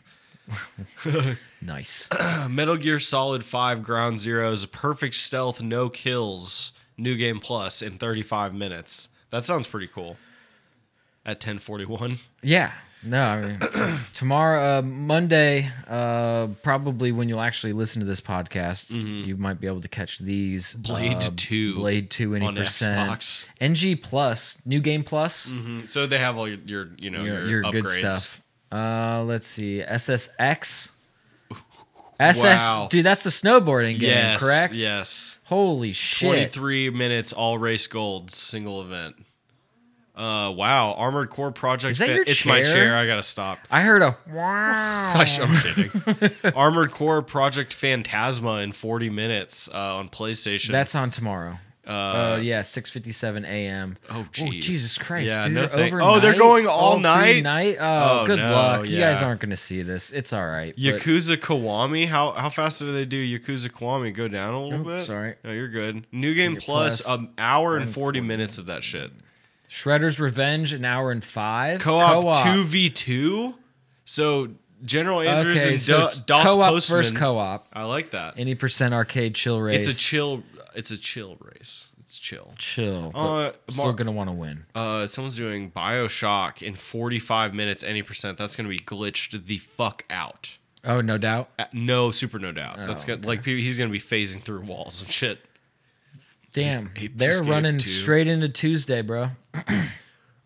nice. 1.60 2.08
Metal 2.48 2.76
Gear 2.76 2.98
Solid 3.00 3.44
5 3.44 3.82
Ground 3.82 4.18
Zeroes, 4.18 4.70
perfect 4.70 5.14
stealth, 5.14 5.62
no 5.62 5.88
kills, 5.88 6.72
new 6.96 7.16
game 7.16 7.40
plus 7.40 7.82
in 7.82 7.98
35 7.98 8.54
minutes. 8.54 9.08
That 9.30 9.44
sounds 9.44 9.66
pretty 9.66 9.86
cool. 9.86 10.16
At 11.24 11.36
1041. 11.36 12.18
Yeah. 12.42 12.72
No, 13.02 13.22
I 13.22 13.40
mean, 13.40 13.58
tomorrow, 14.14 14.78
uh, 14.78 14.82
Monday, 14.82 15.70
uh, 15.88 16.48
probably 16.62 17.12
when 17.12 17.30
you'll 17.30 17.40
actually 17.40 17.72
listen 17.72 18.00
to 18.00 18.06
this 18.06 18.20
podcast, 18.20 18.90
you 18.90 19.38
might 19.38 19.58
be 19.58 19.66
able 19.66 19.80
to 19.80 19.88
catch 19.88 20.18
these. 20.18 20.74
Mm-hmm. 20.74 20.82
Blade 20.82 21.16
uh, 21.16 21.30
2 21.34 21.74
Blade 21.76 22.10
2, 22.10 22.34
any 22.34 22.52
percent. 22.54 23.10
Xbox. 23.10 23.48
NG 23.58 23.96
Plus, 23.96 24.60
new 24.66 24.80
game 24.80 25.02
plus, 25.02 25.48
Mhm. 25.48 25.88
So 25.88 26.06
they 26.06 26.18
have 26.18 26.36
all 26.36 26.46
your, 26.46 26.58
your 26.66 26.88
you 26.98 27.08
know, 27.08 27.24
your, 27.24 27.38
your, 27.40 27.48
your 27.48 27.62
upgrades. 27.64 27.72
good 27.72 27.88
stuff. 27.88 28.39
Uh, 28.72 29.24
let's 29.26 29.46
see. 29.46 29.82
SSX. 29.86 30.92
SS, 32.20 32.44
Wow. 32.60 32.88
dude, 32.90 33.04
that's 33.04 33.24
the 33.24 33.30
snowboarding 33.30 33.98
game, 33.98 34.10
Yes, 34.10 34.40
correct? 34.42 34.74
Yes. 34.74 35.38
Holy 35.44 35.92
shit. 35.92 36.52
23 36.52 36.90
minutes, 36.90 37.32
all 37.32 37.58
race 37.58 37.86
gold, 37.86 38.30
single 38.30 38.82
event. 38.82 39.16
Uh, 40.14 40.50
wow. 40.50 40.92
Armored 40.98 41.30
Core 41.30 41.50
Project. 41.50 41.92
Is 41.92 41.98
that 41.98 42.08
Fa- 42.08 42.14
your 42.14 42.22
it's 42.24 42.44
my 42.44 42.62
chair? 42.62 42.94
I 42.94 43.06
gotta 43.06 43.22
stop. 43.22 43.58
I 43.70 43.80
heard 43.80 44.02
a 44.02 44.18
wow. 44.30 45.12
Gosh, 45.14 45.40
I'm 45.40 45.56
kidding. 45.56 46.52
Armored 46.54 46.90
Core 46.90 47.22
Project 47.22 47.72
Phantasma 47.72 48.56
in 48.56 48.72
40 48.72 49.08
minutes 49.08 49.68
uh, 49.72 49.96
on 49.96 50.10
PlayStation. 50.10 50.72
That's 50.72 50.94
on 50.94 51.10
tomorrow. 51.10 51.56
Uh, 51.86 52.38
yeah, 52.42 52.62
six 52.62 52.90
fifty 52.90 53.10
seven 53.10 53.44
a.m. 53.44 53.96
Oh, 54.10 54.26
jeez. 54.32 54.60
Jesus 54.60 54.98
Christ! 54.98 55.28
Yeah, 55.30 55.44
dude, 55.44 55.54
no 55.54 55.66
they're 55.66 55.86
overnight. 55.86 56.08
Oh, 56.08 56.20
they're 56.20 56.38
going 56.38 56.66
all 56.66 56.94
through 56.94 57.02
night? 57.02 57.42
night. 57.42 57.76
Oh, 57.80 58.20
Oh, 58.20 58.26
good 58.26 58.38
no, 58.38 58.52
luck. 58.52 58.86
You 58.86 58.98
guys 58.98 59.22
aren't 59.22 59.40
going 59.40 59.50
to 59.50 59.56
see 59.56 59.82
this. 59.82 60.12
It's 60.12 60.32
all 60.32 60.46
right. 60.46 60.74
but- 60.74 60.82
Yakuza 60.82 61.36
Kiwami. 61.38 62.06
How 62.06 62.32
how 62.32 62.50
fast 62.50 62.80
do 62.80 62.92
they 62.92 63.06
do 63.06 63.16
Yakuza 63.38 63.70
Kiwami? 63.70 64.14
Go 64.14 64.28
down 64.28 64.52
a 64.54 64.62
little 64.62 64.80
Oh, 64.80 64.84
bit. 64.96 65.00
sorry. 65.00 65.34
No, 65.42 65.52
you're 65.52 65.68
good. 65.68 66.06
New 66.12 66.34
game 66.34 66.56
plus, 66.56 67.00
plus, 67.02 67.18
an 67.18 67.30
hour 67.38 67.76
and 67.76 67.90
40 67.90 68.20
minutes 68.20 68.58
of 68.58 68.66
that 68.66 68.84
shit. 68.84 69.10
Shredder's 69.68 70.20
Revenge, 70.20 70.72
an 70.72 70.84
hour 70.84 71.10
and 71.10 71.24
five. 71.24 71.80
Co-op 71.80 72.44
two 72.44 72.64
v 72.64 72.90
two. 72.90 73.54
So 74.04 74.48
General 74.84 75.20
Andrews 75.22 75.58
Okay, 75.60 75.70
and 75.72 75.80
so 75.80 76.10
Do- 76.10 76.18
DOS 76.26 76.44
co-op 76.46 76.70
Postman. 76.72 76.98
first 76.98 77.16
co-op. 77.16 77.68
I 77.72 77.84
like 77.84 78.10
that. 78.10 78.34
Any 78.36 78.54
percent 78.54 78.94
arcade 78.94 79.34
chill 79.34 79.60
race. 79.60 79.86
It's 79.86 79.96
a 79.96 79.98
chill. 79.98 80.42
It's 80.74 80.90
a 80.90 80.98
chill 80.98 81.36
race. 81.40 81.90
It's 82.00 82.18
chill. 82.18 82.52
chill. 82.58 83.12
Uh, 83.14 83.52
still 83.68 83.84
Mar- 83.86 83.92
gonna 83.94 84.12
want 84.12 84.28
to 84.30 84.34
win. 84.34 84.64
Uh, 84.74 85.06
someone's 85.06 85.36
doing 85.36 85.70
Bioshock 85.70 86.62
in 86.62 86.74
45 86.74 87.54
minutes, 87.54 87.82
any 87.84 88.02
percent. 88.02 88.36
That's 88.38 88.56
gonna 88.56 88.68
be 88.68 88.78
glitched 88.78 89.46
the 89.46 89.58
fuck 89.58 90.04
out. 90.10 90.56
Oh, 90.84 91.00
no 91.00 91.18
doubt. 91.18 91.50
Uh, 91.58 91.66
No, 91.72 92.10
super 92.10 92.38
no 92.38 92.52
doubt. 92.52 92.78
That's 92.78 93.04
Oh, 93.04 93.08
gonna, 93.16 93.26
like 93.26 93.44
he's 93.44 93.76
gonna 93.78 93.90
be 93.90 94.00
phasing 94.00 94.40
through 94.42 94.60
walls 94.62 95.02
and 95.02 95.10
shit. 95.10 95.40
Damn, 96.52 96.90
Ape 96.96 97.16
they're 97.16 97.42
running 97.44 97.78
2. 97.78 97.88
straight 97.88 98.26
into 98.26 98.48
Tuesday, 98.48 99.02
bro. 99.02 99.28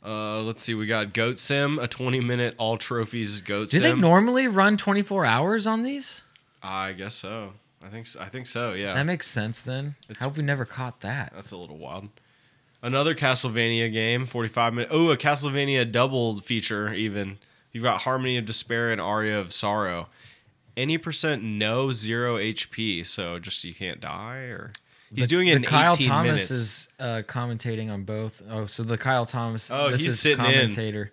Uh, 0.04 0.40
let's 0.42 0.62
see. 0.62 0.74
We 0.74 0.87
got 0.87 1.14
Goat 1.14 1.38
Sim, 1.38 1.78
a 1.78 1.88
20 1.88 2.20
minute 2.20 2.54
all 2.58 2.76
trophies 2.76 3.40
Goat 3.40 3.70
Do 3.70 3.78
Sim. 3.78 3.82
Do 3.82 3.88
they 3.88 3.94
normally 3.98 4.46
run 4.48 4.76
twenty 4.76 5.00
four 5.00 5.24
hours 5.24 5.66
on 5.66 5.82
these? 5.82 6.20
I 6.62 6.92
guess 6.92 7.14
so. 7.14 7.54
I 7.85 7.88
think 7.88 8.07
so. 8.07 8.20
I 8.20 8.29
think 8.29 8.47
so. 8.47 8.73
Yeah. 8.73 8.94
That 8.94 9.07
makes 9.07 9.27
sense 9.27 9.61
then. 9.61 9.97
It's- 10.09 10.23
How 10.23 10.29
have 10.31 10.37
we 10.38 10.42
never 10.42 10.64
caught 10.64 11.01
that? 11.01 11.33
That's 11.35 11.53
a 11.53 11.57
little 11.57 11.77
wild. 11.77 12.09
Another 12.83 13.14
Castlevania 13.14 13.90
game, 13.92 14.27
45 14.27 14.75
minutes. 14.75 14.92
Oh, 14.94 15.11
a 15.11 15.16
Castlevania 15.16 15.90
double 15.90 16.38
feature, 16.40 16.92
even. 16.92 17.38
You've 17.73 17.83
got 17.85 18.03
Harmony 18.03 18.37
of 18.37 18.44
Despair 18.44 18.92
and 18.92 19.01
Aria 19.01 19.38
of 19.38 19.53
Sorrow. 19.53 20.09
Any 20.77 20.99
percent 20.99 21.42
no, 21.42 21.90
zero 21.92 22.37
HP, 22.37 23.07
so 23.07 23.38
just 23.38 23.62
you 23.64 23.75
can't 23.75 24.01
die? 24.01 24.38
or 24.38 24.73
He's 25.14 25.27
The- 25.27 25.31
doing 25.31 25.49
it 25.49 25.57
in 25.57 25.62
Kyle 25.62 25.92
18 25.92 26.09
Thomas 26.09 26.25
minutes. 26.27 26.51
is 26.51 26.88
uh, 26.99 27.23
commentating 27.27 27.90
on 27.90 28.05
both. 28.05 28.42
Oh, 28.51 28.66
so 28.66 28.83
the 28.83 28.99
Kyle 28.99 29.25
Thomas. 29.27 29.70
Oh, 29.70 29.90
this 29.90 30.01
he's 30.01 30.12
is 30.14 30.20
sitting 30.20 30.44
in. 30.44 30.53
commentator. 30.53 31.12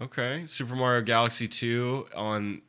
Okay. 0.00 0.42
Super 0.46 0.74
Mario 0.74 1.02
Galaxy 1.02 1.46
2 1.46 2.08
on 2.16 2.62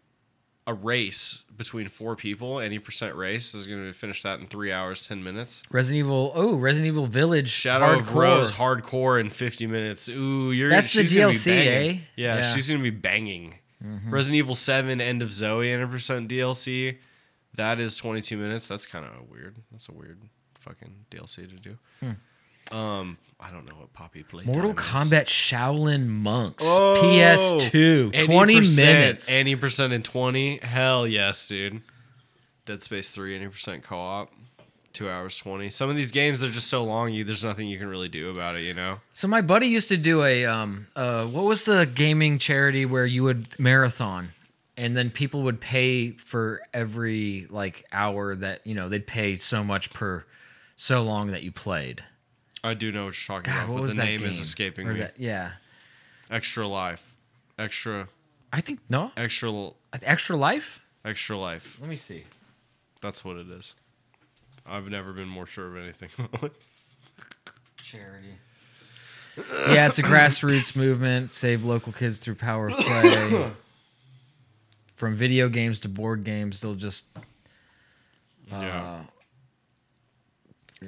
a 0.67 0.73
race 0.73 1.43
between 1.55 1.87
four 1.87 2.15
people. 2.15 2.59
Any 2.59 2.79
percent 2.79 3.15
race 3.15 3.53
is 3.53 3.67
going 3.67 3.85
to 3.85 3.93
finish 3.93 4.23
that 4.23 4.39
in 4.39 4.47
three 4.47 4.71
hours, 4.71 5.07
10 5.07 5.23
minutes. 5.23 5.63
Resident 5.71 6.05
Evil. 6.05 6.31
Oh, 6.35 6.55
Resident 6.55 6.87
Evil 6.87 7.05
Village. 7.07 7.49
Shadow 7.49 7.99
of 7.99 8.07
hardcore. 8.07 8.15
Rose 8.15 8.51
hardcore 8.51 9.19
in 9.19 9.29
50 9.29 9.67
minutes. 9.67 10.09
Ooh, 10.09 10.51
you're 10.51 10.69
That's 10.69 10.93
the 10.93 11.03
DLC, 11.03 11.47
eh? 11.51 11.81
Yeah, 11.89 11.99
Yeah. 12.15 12.41
Mm-hmm. 12.41 12.53
she's 12.53 12.69
gonna 12.69 12.83
be 12.83 12.89
banging. 12.89 13.55
Resident 14.09 14.37
Evil 14.37 14.55
7 14.55 14.99
End 14.99 15.21
of 15.21 15.31
Zoe 15.31 15.67
100% 15.67 16.27
DLC. 16.27 16.97
That 17.53 17.79
is 17.79 17.95
22 17.95 18.35
minutes. 18.35 18.67
That's 18.67 18.85
kind 18.87 19.05
of 19.05 19.29
weird. 19.29 19.57
That's 19.71 19.87
a 19.89 19.93
weird 19.93 20.19
fucking 20.59 21.05
DLC 21.11 21.47
to 21.47 21.55
do. 21.55 21.77
Um, 22.71 23.17
I 23.39 23.51
don't 23.51 23.65
know 23.65 23.75
what 23.75 23.93
Poppy 23.93 24.23
played. 24.23 24.47
Mortal. 24.47 24.73
Kombat 24.73 25.25
Shaolin 25.25 26.07
Monks. 26.07 26.63
Oh, 26.65 26.99
PS2. 27.01 28.11
any 28.13 28.25
20 28.25 28.55
percent- 28.57 28.87
minutes. 28.87 29.31
Any 29.31 29.55
percent 29.55 29.93
in 29.93 30.03
20? 30.03 30.57
Hell 30.57 31.07
yes, 31.07 31.47
dude. 31.47 31.81
Dead 32.65 32.81
Space 32.81 33.11
3, 33.11 33.35
any 33.35 33.47
percent 33.47 33.83
co 33.83 33.97
op. 33.97 34.31
Two 34.93 35.09
hours 35.09 35.35
20. 35.37 35.69
Some 35.69 35.89
of 35.89 35.97
these 35.97 36.11
games, 36.11 36.39
they're 36.39 36.49
just 36.49 36.67
so 36.67 36.83
long, 36.83 37.11
you 37.11 37.23
there's 37.25 37.43
nothing 37.43 37.67
you 37.67 37.77
can 37.77 37.87
really 37.87 38.07
do 38.07 38.29
about 38.29 38.55
it, 38.55 38.61
you 38.61 38.73
know? 38.73 39.01
So 39.11 39.27
my 39.27 39.41
buddy 39.41 39.67
used 39.67 39.89
to 39.89 39.97
do 39.97 40.23
a 40.23 40.45
um 40.45 40.87
uh 40.95 41.25
what 41.25 41.43
was 41.43 41.65
the 41.65 41.85
gaming 41.85 42.39
charity 42.39 42.85
where 42.85 43.05
you 43.05 43.23
would 43.23 43.59
marathon 43.59 44.29
and 44.77 44.95
then 44.95 45.09
people 45.09 45.43
would 45.43 45.59
pay 45.59 46.11
for 46.11 46.61
every 46.73 47.45
like 47.49 47.85
hour 47.91 48.35
that 48.35 48.65
you 48.65 48.73
know 48.73 48.87
they'd 48.87 49.05
pay 49.05 49.35
so 49.35 49.63
much 49.65 49.89
per 49.91 50.25
so 50.77 51.03
long 51.03 51.27
that 51.27 51.43
you 51.43 51.51
played. 51.51 52.03
I 52.65 52.73
do 52.73 52.91
know 52.91 53.05
what 53.05 53.27
you're 53.27 53.37
talking 53.39 53.53
God, 53.53 53.65
about, 53.69 53.81
but 53.81 53.89
the 53.89 53.95
name 54.03 54.19
game? 54.21 54.27
is 54.27 54.39
escaping 54.39 54.87
Or 54.87 54.93
me. 54.93 54.99
that- 55.01 55.19
yeah. 55.19 55.51
Extra 56.31 56.67
life. 56.67 57.13
Extra, 57.59 58.07
I 58.51 58.61
think 58.61 58.79
no. 58.89 59.11
extra, 59.15 59.71
Extra 60.01 60.35
life? 60.35 60.81
extra 61.05 61.37
life. 61.37 61.77
Let 61.79 61.89
me 61.89 61.95
see. 61.95 62.23
That's 63.01 63.23
what 63.23 63.37
it 63.37 63.47
is. 63.49 63.75
I've 64.65 64.89
never 64.89 65.13
been 65.13 65.29
more 65.29 65.45
sure 65.45 65.67
of 65.67 65.77
anything. 65.83 66.09
Charity. 67.77 68.39
yeah, 69.69 69.85
it's 69.87 69.99
a 69.99 70.03
grassroots 70.03 70.75
movement. 70.75 71.29
Save 71.31 71.63
local 71.63 71.93
kids 71.93 72.17
through 72.17 72.35
power 72.35 72.69
of 72.69 72.73
play. 72.75 73.51
From 74.95 75.15
video 75.15 75.49
games 75.49 75.79
to 75.81 75.89
board 75.89 76.23
games, 76.23 76.61
they'll 76.61 76.73
just 76.75 77.05
yeah. 78.49 78.81
Uh, 78.81 79.03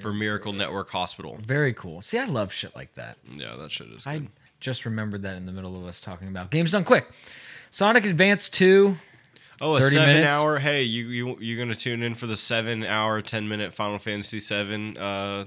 For 0.02 0.12
Miracle 0.14 0.54
Network 0.54 0.90
Hospital. 0.90 1.38
very 1.44 1.74
cool. 1.74 2.02
See, 2.02 2.20
I 2.20 2.26
love 2.26 2.52
shit 2.54 2.76
like 2.76 2.94
that. 2.96 3.18
Yeah, 3.36 3.56
that 3.58 3.72
shit 3.72 3.88
is 3.88 4.06
I 4.06 4.20
good. 4.20 4.28
just 4.60 4.86
remembered 4.86 5.24
that 5.24 5.38
in 5.38 5.46
the 5.46 5.52
middle 5.52 5.76
of 5.80 5.86
us 5.88 6.00
talking 6.02 6.28
about 6.28 6.52
games 6.52 6.72
done 6.74 6.84
quick. 6.84 7.08
Sonic 7.72 8.06
Advance 8.06 8.50
2. 8.50 8.96
Oh, 9.60 9.76
a 9.76 9.82
seven 9.82 10.08
minutes? 10.16 10.32
hour. 10.32 10.60
Hey, 10.60 10.84
you 10.84 11.08
you 11.08 11.38
you're 11.40 11.58
gonna 11.58 11.74
tune 11.74 12.04
in 12.04 12.14
for 12.14 12.28
the 12.28 12.38
seven 12.38 12.84
hour, 12.84 13.22
ten 13.22 13.48
minute 13.48 13.74
Final 13.74 13.98
Fantasy 13.98 14.40
Seven. 14.40 14.96
Uh, 14.98 15.46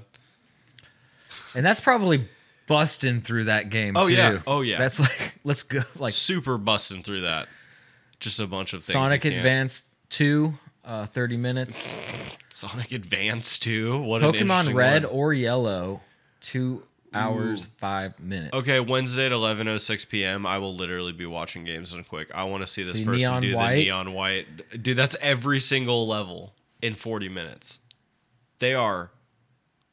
And 1.54 1.64
that's 1.64 1.80
probably 1.80 2.28
busting 2.66 3.20
through 3.22 3.44
that 3.44 3.70
game 3.70 3.96
Oh, 3.96 4.08
too. 4.08 4.14
yeah. 4.14 4.38
Oh, 4.46 4.60
yeah. 4.62 4.78
That's 4.78 4.98
like 5.00 5.34
let's 5.44 5.62
go 5.62 5.82
like 5.96 6.12
super 6.12 6.58
busting 6.58 7.02
through 7.02 7.20
that. 7.22 7.48
Just 8.20 8.40
a 8.40 8.46
bunch 8.46 8.72
of 8.72 8.82
things. 8.84 8.92
Sonic 8.94 9.24
Advance 9.24 9.84
2 10.10 10.54
uh 10.84 11.06
30 11.06 11.36
minutes. 11.36 11.94
Sonic 12.48 12.92
Advance 12.92 13.58
2. 13.58 14.00
What 14.02 14.22
Pokemon 14.22 14.74
Red 14.74 15.04
one. 15.04 15.12
or 15.12 15.32
Yellow 15.34 16.00
2 16.42 16.82
hours 17.12 17.66
5 17.78 18.20
minutes. 18.20 18.54
Okay, 18.56 18.80
Wednesday 18.80 19.26
at 19.26 19.32
11:06 19.32 20.08
p.m. 20.08 20.46
I 20.46 20.58
will 20.58 20.74
literally 20.74 21.12
be 21.12 21.26
watching 21.26 21.64
games 21.64 21.92
done 21.92 22.04
quick. 22.04 22.30
I 22.34 22.44
want 22.44 22.62
to 22.62 22.66
see 22.66 22.82
this 22.82 22.98
See, 22.98 23.04
person 23.04 23.40
do 23.42 23.54
White? 23.56 23.74
the 23.76 23.84
neon 23.84 24.12
white. 24.14 24.82
Dude, 24.82 24.96
that's 24.96 25.16
every 25.20 25.60
single 25.60 26.06
level 26.06 26.54
in 26.82 26.94
40 26.94 27.28
minutes. 27.28 27.80
They 28.58 28.74
are 28.74 29.10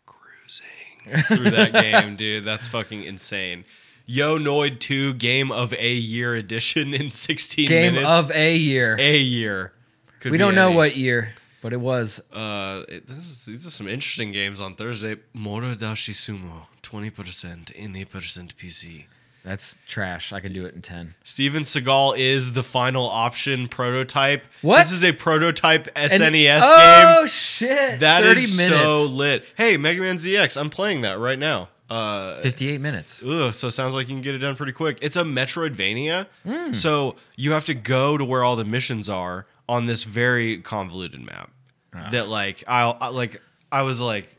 cruising 0.05 1.23
through 1.23 1.51
that 1.51 1.73
game, 1.73 2.15
dude. 2.15 2.45
That's 2.45 2.67
fucking 2.67 3.03
insane. 3.03 3.65
Yo 4.05 4.37
Noid 4.37 4.79
2 4.79 5.15
Game 5.15 5.51
of 5.51 5.73
a 5.73 5.91
Year 5.93 6.33
edition 6.33 6.93
in 6.93 7.11
16 7.11 7.67
Game 7.67 7.95
minutes. 7.95 8.09
Game 8.09 8.25
of 8.25 8.31
a 8.31 8.55
year. 8.55 8.95
a 8.99 9.17
year. 9.17 9.73
Could 10.19 10.31
we 10.31 10.37
don't 10.37 10.55
know 10.55 10.67
any. 10.67 10.75
what 10.75 10.95
year, 10.97 11.33
but 11.61 11.73
it 11.73 11.79
was. 11.79 12.19
Uh, 12.31 12.83
it, 12.89 13.07
this 13.07 13.17
is, 13.19 13.45
these 13.45 13.67
are 13.67 13.71
some 13.71 13.87
interesting 13.87 14.31
games 14.31 14.59
on 14.61 14.75
Thursday. 14.75 15.15
Morodashi 15.35 16.13
Sumo, 16.13 16.65
20%, 16.83 17.71
any 17.75 18.05
percent 18.05 18.55
PC. 18.57 19.05
That's 19.43 19.77
trash. 19.87 20.33
I 20.33 20.41
can 20.41 20.51
do 20.51 20.65
it 20.65 20.75
in 20.75 20.81
10. 20.81 21.15
Steven 21.23 21.63
Seagal 21.63 22.17
is 22.17 22.51
the 22.51 22.63
final 22.63 23.07
option 23.07 23.69
prototype. 23.69 24.43
What? 24.61 24.79
This 24.79 24.91
is 24.91 25.05
a 25.05 25.13
prototype 25.13 25.85
SNES 25.95 26.59
oh, 26.63 26.77
game. 26.77 27.23
Oh, 27.23 27.25
shit. 27.27 28.01
That 28.01 28.23
30 28.23 28.41
is 28.41 28.57
minutes. 28.57 28.83
so 28.83 29.03
lit. 29.05 29.45
Hey, 29.55 29.77
Mega 29.77 30.01
Man 30.01 30.17
ZX, 30.17 30.59
I'm 30.59 30.69
playing 30.69 30.99
that 31.01 31.17
right 31.17 31.39
now. 31.39 31.69
Uh, 31.89 32.41
58 32.41 32.81
minutes. 32.81 33.23
Ugh, 33.25 33.53
so 33.53 33.67
it 33.69 33.71
sounds 33.71 33.95
like 33.95 34.09
you 34.09 34.15
can 34.15 34.21
get 34.21 34.35
it 34.35 34.39
done 34.39 34.57
pretty 34.57 34.73
quick. 34.73 34.97
It's 35.01 35.15
a 35.15 35.23
Metroidvania, 35.23 36.27
Hmm. 36.45 36.73
so 36.73 37.15
you 37.37 37.53
have 37.53 37.65
to 37.67 37.73
go 37.73 38.17
to 38.17 38.25
where 38.25 38.43
all 38.43 38.57
the 38.57 38.65
missions 38.65 39.07
are 39.07 39.45
on 39.69 39.85
this 39.85 40.03
very 40.03 40.57
convoluted 40.59 41.21
map. 41.21 41.51
Ah. 41.93 42.09
That 42.11 42.27
like 42.29 42.63
I'll 42.67 42.97
I, 43.01 43.07
like 43.09 43.41
I 43.71 43.81
was 43.83 44.01
like 44.01 44.35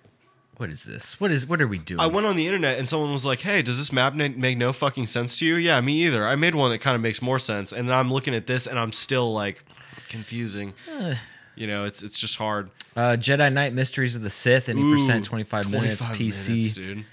What 0.59 0.71
is 0.71 0.85
this? 0.85 1.21
What 1.21 1.31
is? 1.31 1.47
What 1.47 1.61
are 1.61 1.69
we 1.69 1.79
doing? 1.79 2.01
I 2.01 2.07
went 2.07 2.27
on 2.27 2.37
the 2.37 2.47
internet 2.47 2.79
and 2.79 2.89
someone 2.89 3.13
was 3.13 3.25
like, 3.27 3.41
"Hey, 3.41 3.63
does 3.63 3.79
this 3.79 3.93
map 3.93 4.15
na- 4.15 4.29
make 4.37 4.59
no 4.59 4.73
fucking 4.73 5.07
sense 5.07 5.39
to 5.39 5.47
you?" 5.47 5.55
Yeah, 5.57 5.81
me 5.81 6.05
either. 6.05 6.27
I 6.27 6.35
made 6.37 6.55
one 6.55 6.71
that 6.71 6.79
kind 6.79 6.95
of 6.97 7.01
makes 7.01 7.23
more 7.23 7.39
sense, 7.39 7.73
and 7.73 7.89
then 7.89 7.97
I'm 7.97 8.13
looking 8.13 8.35
at 8.35 8.47
this 8.47 8.67
and 8.67 8.79
I'm 8.79 8.93
still 8.93 9.33
like 9.33 9.63
confusing. 10.09 10.73
you 11.57 11.67
know, 11.67 11.85
it's 11.85 12.03
it's 12.03 12.19
just 12.19 12.37
hard. 12.39 12.71
uh, 12.97 13.17
Jedi 13.19 13.53
Knight 13.53 13.73
Mysteries 13.73 14.15
of 14.17 14.23
the 14.23 14.31
Sith, 14.31 14.69
any 14.69 14.83
Ooh, 14.83 14.95
percent, 14.97 15.25
25, 15.25 15.71
minutes, 15.71 16.05
25 16.05 16.17
PC. 16.17 16.49
minutes, 16.49 16.75
dude. 16.75 17.05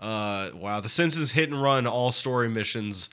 Uh, 0.00 0.50
wow, 0.54 0.78
The 0.80 0.88
Simpsons 0.88 1.32
hit 1.32 1.50
and 1.50 1.60
run 1.60 1.86
all 1.86 2.10
story 2.12 2.48
missions. 2.48 3.10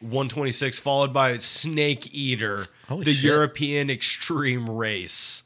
126 0.00 0.78
followed 0.78 1.12
by 1.12 1.36
Snake 1.38 2.14
Eater, 2.14 2.64
Holy 2.88 3.04
the 3.04 3.12
shit. 3.12 3.24
European 3.24 3.90
extreme 3.90 4.68
race. 4.68 5.42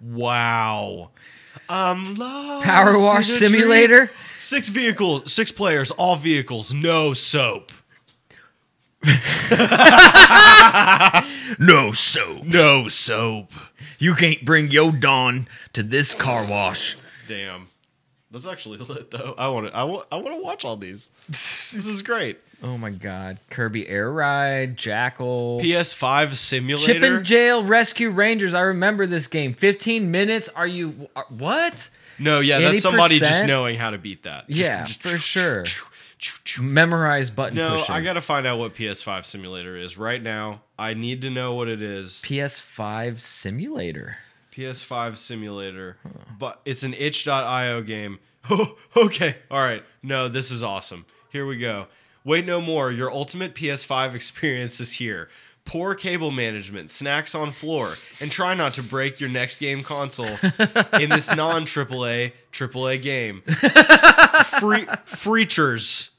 Wow. 0.00 1.10
I'm 1.68 2.16
PowerWash 2.16 3.38
dream. 3.38 3.50
Simulator. 3.50 4.10
Six 4.40 4.68
vehicles, 4.68 5.32
six 5.32 5.52
players, 5.52 5.90
all 5.92 6.16
vehicles, 6.16 6.74
no 6.74 7.12
soap. 7.14 7.70
No 11.58 11.92
soap. 11.92 12.42
No 12.44 12.88
soap. 12.88 13.52
You 13.98 14.14
can't 14.14 14.44
bring 14.44 14.70
yo 14.70 14.90
Dawn 14.90 15.46
to 15.72 15.82
this 15.82 16.14
car 16.14 16.44
wash. 16.44 16.96
Damn. 17.28 17.68
That's 18.32 18.46
actually 18.46 18.78
lit 18.88 19.10
though. 19.10 19.34
I 19.38 19.48
want 19.48 19.66
to 19.68 19.76
I 19.76 19.84
want 19.84 20.06
I 20.10 20.16
want 20.16 20.34
to 20.36 20.42
watch 20.42 20.64
all 20.64 20.76
these. 20.76 21.10
This 21.28 21.86
is 21.86 22.02
great. 22.02 22.38
Oh 22.62 22.76
my 22.76 22.90
god. 22.90 23.40
Kirby 23.48 23.88
Air 23.88 24.12
Ride, 24.12 24.76
Jackal. 24.76 25.58
PS5 25.62 26.34
simulator. 26.34 26.92
Chip 26.92 27.02
and 27.02 27.24
Dale 27.26 27.64
Rescue 27.64 28.10
Rangers. 28.10 28.52
I 28.52 28.60
remember 28.60 29.06
this 29.06 29.26
game. 29.26 29.54
15 29.54 30.10
minutes. 30.10 30.50
Are 30.50 30.66
you 30.66 31.08
are- 31.16 31.24
what? 31.30 31.88
No, 32.18 32.40
yeah, 32.40 32.60
that's 32.60 32.82
somebody 32.82 33.18
just 33.18 33.46
knowing 33.46 33.76
how 33.76 33.90
to 33.90 33.96
beat 33.98 34.24
that. 34.24 34.48
Just- 34.48 34.60
Yeah, 34.60 34.84
just- 34.84 35.02
for 35.02 35.16
sure. 35.16 35.64
Memorize 36.60 37.30
button 37.30 37.56
No, 37.56 37.76
pushing. 37.78 37.94
I 37.94 38.00
got 38.02 38.12
to 38.12 38.20
find 38.20 38.46
out 38.46 38.58
what 38.58 38.74
PS5 38.74 39.24
simulator 39.24 39.76
is 39.76 39.96
right 39.98 40.22
now. 40.22 40.60
I 40.78 40.94
need 40.94 41.22
to 41.22 41.30
know 41.30 41.54
what 41.54 41.68
it 41.68 41.82
is. 41.82 42.22
PS5 42.24 43.18
Simulator. 43.18 44.18
PS5 44.52 45.16
simulator, 45.16 45.96
hmm. 46.02 46.34
but 46.38 46.60
it's 46.64 46.82
an 46.82 46.94
itch.io 46.94 47.82
game. 47.82 48.18
Oh, 48.50 48.76
okay. 48.96 49.36
All 49.50 49.60
right. 49.60 49.84
No, 50.02 50.28
this 50.28 50.50
is 50.50 50.62
awesome. 50.62 51.06
Here 51.30 51.46
we 51.46 51.56
go. 51.56 51.86
Wait 52.24 52.46
no 52.46 52.60
more. 52.60 52.90
Your 52.90 53.10
ultimate 53.10 53.54
PS5 53.54 54.14
experience 54.14 54.80
is 54.80 54.92
here. 54.94 55.28
Poor 55.64 55.94
cable 55.94 56.32
management, 56.32 56.90
snacks 56.90 57.36
on 57.36 57.52
floor, 57.52 57.94
and 58.20 58.32
try 58.32 58.52
not 58.52 58.74
to 58.74 58.82
break 58.82 59.20
your 59.20 59.30
next 59.30 59.60
game 59.60 59.84
console 59.84 60.36
in 61.00 61.08
this 61.08 61.32
non 61.34 61.66
AAA 61.66 62.32
AAA 62.52 63.00
game. 63.00 63.42
Free 64.60 64.86
Freachers. 65.04 66.10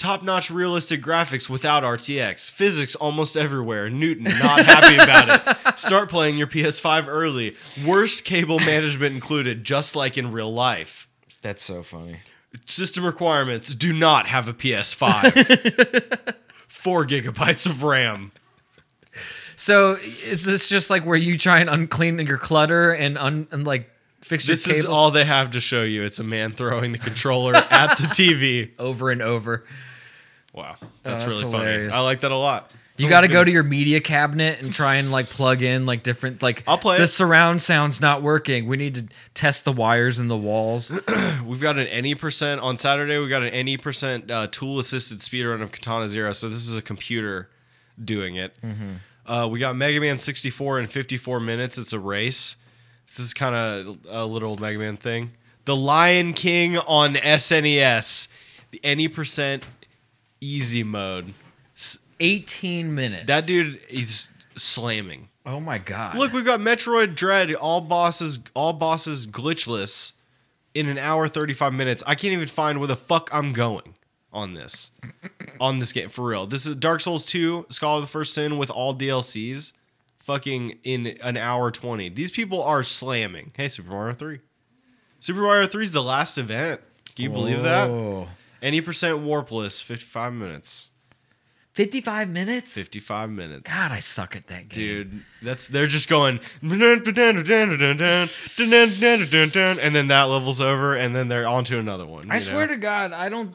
Top 0.00 0.22
notch 0.22 0.50
realistic 0.50 1.02
graphics 1.02 1.50
without 1.50 1.82
RTX. 1.82 2.50
Physics 2.50 2.94
almost 2.94 3.36
everywhere. 3.36 3.90
Newton 3.90 4.24
not 4.24 4.64
happy 4.64 4.94
about 4.94 5.58
it. 5.68 5.78
Start 5.78 6.08
playing 6.08 6.38
your 6.38 6.46
PS5 6.46 7.06
early. 7.06 7.54
Worst 7.86 8.24
cable 8.24 8.58
management 8.60 9.14
included, 9.14 9.62
just 9.62 9.94
like 9.94 10.16
in 10.16 10.32
real 10.32 10.50
life. 10.50 11.06
That's 11.42 11.62
so 11.62 11.82
funny. 11.82 12.20
System 12.64 13.04
requirements 13.04 13.74
do 13.74 13.92
not 13.92 14.26
have 14.26 14.48
a 14.48 14.54
PS5. 14.54 16.34
Four 16.66 17.04
gigabytes 17.04 17.66
of 17.66 17.82
RAM. 17.82 18.32
So 19.54 19.98
is 20.24 20.46
this 20.46 20.66
just 20.66 20.88
like 20.88 21.04
where 21.04 21.18
you 21.18 21.36
try 21.36 21.58
and 21.58 21.68
unclean 21.68 22.18
your 22.20 22.38
clutter 22.38 22.92
and 22.92 23.18
un 23.18 23.48
and 23.50 23.66
like 23.66 23.90
fix 24.22 24.48
your 24.48 24.54
This 24.54 24.64
cables 24.64 24.78
is 24.78 24.84
all 24.86 25.10
they 25.10 25.26
have 25.26 25.50
to 25.50 25.60
show 25.60 25.82
you. 25.82 26.04
It's 26.04 26.18
a 26.18 26.24
man 26.24 26.52
throwing 26.52 26.92
the 26.92 26.98
controller 26.98 27.54
at 27.54 27.98
the 27.98 28.04
TV. 28.04 28.70
over 28.78 29.10
and 29.10 29.20
over? 29.20 29.66
Wow. 30.52 30.76
That's, 30.80 30.82
Oh, 30.82 30.88
that's 31.10 31.26
really 31.26 31.42
hilarious. 31.50 31.92
funny. 31.92 32.02
I 32.02 32.04
like 32.04 32.20
that 32.20 32.32
a 32.32 32.36
lot. 32.36 32.70
You 32.98 33.08
got 33.08 33.22
to 33.22 33.28
go 33.28 33.42
to 33.42 33.50
your 33.50 33.62
media 33.62 33.98
cabinet 34.02 34.60
and 34.60 34.74
try 34.74 34.96
and 34.96 35.10
like 35.10 35.24
plug 35.24 35.62
in 35.62 35.86
like 35.86 36.02
different 36.02 36.42
like 36.42 36.62
I'll 36.66 36.76
play 36.76 36.98
the 36.98 37.04
it. 37.04 37.06
surround 37.06 37.62
sound's 37.62 37.98
not 37.98 38.20
working. 38.20 38.66
We 38.66 38.76
need 38.76 38.94
to 38.96 39.06
test 39.32 39.64
the 39.64 39.72
wires 39.72 40.20
in 40.20 40.28
the 40.28 40.36
walls. 40.36 40.90
We've 41.46 41.62
got 41.62 41.78
an 41.78 41.86
any 41.86 42.14
percent 42.14 42.60
on 42.60 42.76
Saturday. 42.76 43.16
We 43.18 43.28
got 43.28 43.40
an 43.42 43.48
any 43.50 43.78
percent 43.78 44.30
uh, 44.30 44.48
tool 44.50 44.78
assisted 44.78 45.20
speedrun 45.20 45.62
of 45.62 45.72
Katana 45.72 46.08
Zero. 46.08 46.34
So 46.34 46.50
this 46.50 46.68
is 46.68 46.76
a 46.76 46.82
computer 46.82 47.48
doing 48.04 48.36
it. 48.36 48.54
Uh, 49.24 49.48
we 49.50 49.58
got 49.60 49.76
Mega 49.76 49.98
Man 49.98 50.18
64 50.18 50.80
in 50.80 50.86
54 50.86 51.40
minutes. 51.40 51.78
It's 51.78 51.94
a 51.94 51.98
race. 51.98 52.56
This 53.06 53.18
is 53.20 53.32
kind 53.32 53.54
of 53.54 53.98
a 54.10 54.26
little 54.26 54.58
Mega 54.58 54.78
Man 54.78 54.98
thing. 54.98 55.30
The 55.64 55.76
Lion 55.76 56.34
King 56.34 56.76
on 56.76 57.14
SNES. 57.14 58.28
The 58.72 58.80
any 58.84 59.08
percent 59.08 59.66
easy 60.40 60.82
mode. 60.82 61.32
18 62.20 62.94
minutes. 62.94 63.26
That 63.26 63.46
dude 63.46 63.80
is 63.88 64.28
slamming. 64.56 65.28
Oh 65.46 65.58
my 65.58 65.78
god. 65.78 66.16
Look, 66.16 66.32
we've 66.32 66.44
got 66.44 66.60
Metroid 66.60 67.14
Dread, 67.14 67.54
all 67.54 67.80
bosses, 67.80 68.38
all 68.54 68.74
bosses 68.74 69.26
glitchless 69.26 70.12
in 70.74 70.88
an 70.88 70.98
hour 70.98 71.28
35 71.28 71.72
minutes. 71.72 72.02
I 72.06 72.14
can't 72.14 72.32
even 72.32 72.46
find 72.46 72.78
where 72.78 72.86
the 72.86 72.96
fuck 72.96 73.30
I'm 73.32 73.52
going 73.52 73.94
on 74.32 74.54
this. 74.54 74.90
on 75.60 75.78
this 75.78 75.92
game 75.92 76.08
for 76.08 76.28
real. 76.28 76.46
This 76.46 76.66
is 76.66 76.76
Dark 76.76 77.00
Souls 77.00 77.24
2, 77.24 77.66
Scholar 77.70 77.96
of 77.96 78.02
the 78.02 78.08
First 78.08 78.34
Sin 78.34 78.58
with 78.58 78.70
all 78.70 78.94
DLCs 78.94 79.72
fucking 80.20 80.78
in 80.84 81.06
an 81.22 81.36
hour 81.36 81.70
20. 81.70 82.10
These 82.10 82.30
people 82.30 82.62
are 82.62 82.82
slamming. 82.82 83.52
Hey, 83.56 83.68
Super 83.68 83.90
Mario 83.90 84.14
3. 84.14 84.40
Super 85.18 85.40
Mario 85.40 85.66
3 85.66 85.84
is 85.84 85.92
the 85.92 86.02
last 86.02 86.38
event. 86.38 86.80
Can 87.16 87.24
you 87.24 87.30
believe 87.30 87.62
that? 87.62 87.88
Any 88.62 88.80
percent 88.80 89.18
warpless, 89.18 89.82
55 89.82 90.32
minutes. 90.32 90.90
55 91.72 92.28
minutes? 92.28 92.74
55 92.74 93.30
minutes. 93.30 93.70
God, 93.70 93.92
I 93.92 94.00
suck 94.00 94.34
at 94.34 94.48
that 94.48 94.68
game. 94.68 94.86
Dude, 94.86 95.20
that's 95.40 95.68
they're 95.68 95.86
just 95.86 96.08
going 96.08 96.40
and 99.80 99.94
then 99.94 100.08
that 100.08 100.24
level's 100.24 100.60
over 100.60 100.96
and 100.96 101.14
then 101.14 101.28
they're 101.28 101.46
on 101.46 101.64
to 101.64 101.78
another 101.78 102.06
one. 102.06 102.30
I 102.30 102.38
swear 102.38 102.66
to 102.66 102.76
God, 102.76 103.12
I 103.12 103.28
don't. 103.28 103.54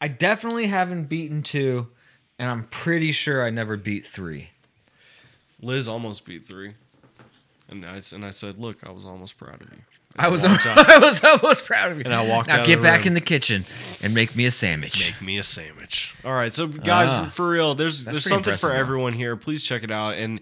I 0.00 0.08
definitely 0.08 0.66
haven't 0.66 1.04
beaten 1.04 1.42
two, 1.42 1.88
and 2.38 2.50
I'm 2.50 2.64
pretty 2.64 3.10
sure 3.10 3.44
I 3.44 3.50
never 3.50 3.76
beat 3.76 4.04
three. 4.04 4.50
Liz 5.60 5.88
almost 5.88 6.24
beat 6.24 6.46
three, 6.46 6.74
and 7.68 7.84
I 7.84 8.00
and 8.12 8.24
I 8.24 8.30
said, 8.30 8.58
"Look, 8.58 8.86
I 8.86 8.90
was 8.92 9.04
almost 9.04 9.38
proud 9.38 9.60
of 9.60 9.72
you." 9.72 9.82
I 10.16 10.28
was, 10.28 10.42
walked. 10.44 10.64
I 10.66 10.98
was 10.98 11.22
almost 11.24 11.64
proud 11.64 11.92
of 11.92 11.98
you. 11.98 12.04
And 12.04 12.14
I 12.14 12.26
walked 12.26 12.48
now 12.50 12.60
out 12.60 12.66
get 12.66 12.76
the 12.76 12.82
back 12.82 13.00
room. 13.00 13.08
in 13.08 13.14
the 13.14 13.20
kitchen 13.20 13.62
and 14.04 14.14
make 14.14 14.36
me 14.36 14.46
a 14.46 14.50
sandwich. 14.50 15.12
Make 15.12 15.22
me 15.26 15.38
a 15.38 15.42
sandwich. 15.42 16.14
All 16.24 16.32
right, 16.34 16.52
so 16.52 16.66
guys, 16.68 17.08
Ah. 17.10 17.28
for 17.32 17.48
real, 17.48 17.74
there's 17.74 18.04
there's 18.04 18.24
something 18.24 18.56
for 18.56 18.70
everyone 18.72 19.12
here. 19.12 19.36
Please 19.36 19.64
check 19.64 19.82
it 19.82 19.90
out, 19.90 20.14
and 20.14 20.40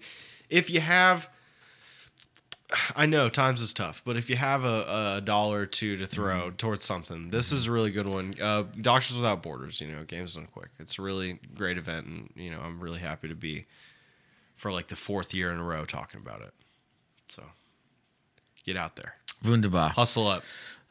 if 0.49 0.69
you 0.69 0.79
have. 0.79 1.29
I 2.95 3.05
know 3.05 3.29
times 3.29 3.61
is 3.61 3.71
tough, 3.73 4.01
but 4.03 4.17
if 4.17 4.29
you 4.29 4.35
have 4.35 4.63
a, 4.63 5.17
a 5.17 5.21
dollar 5.21 5.61
or 5.61 5.65
two 5.65 5.95
to 5.97 6.07
throw 6.07 6.47
Mm-hmm. 6.47 6.55
towards 6.55 6.83
something, 6.83 7.29
this 7.29 7.51
is 7.51 7.67
a 7.67 7.71
really 7.71 7.91
good 7.91 8.07
one. 8.09 8.33
Uh, 8.41 8.63
Doctors 8.81 9.15
Without 9.15 9.43
Borders, 9.43 9.79
you 9.81 9.87
know, 9.87 10.03
games 10.03 10.35
done 10.35 10.47
quick. 10.51 10.69
It's 10.79 10.97
a 10.97 11.01
really 11.03 11.39
great 11.55 11.77
event, 11.77 12.07
and 12.07 12.29
you 12.35 12.49
know, 12.51 12.59
I'm 12.61 12.79
really 12.79 12.99
happy 12.99 13.27
to 13.27 13.35
be 13.35 13.65
for 14.55 14.71
like 14.71 14.87
the 14.87 14.95
fourth 14.95 15.33
year 15.33 15.51
in 15.51 15.59
a 15.59 15.63
row 15.63 15.85
talking 15.85 16.19
about 16.19 16.41
it. 16.41 16.53
So 17.27 17.43
get 18.65 18.75
out 18.77 18.95
there, 18.95 19.15
Wunderbar. 19.43 19.89
hustle 19.91 20.27
up. 20.27 20.43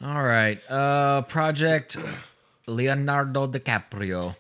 All 0.03 0.23
right. 0.23 0.59
Uh, 0.69 1.23
Project 1.23 1.97
Leonardo 2.67 3.47
DiCaprio. 3.47 4.35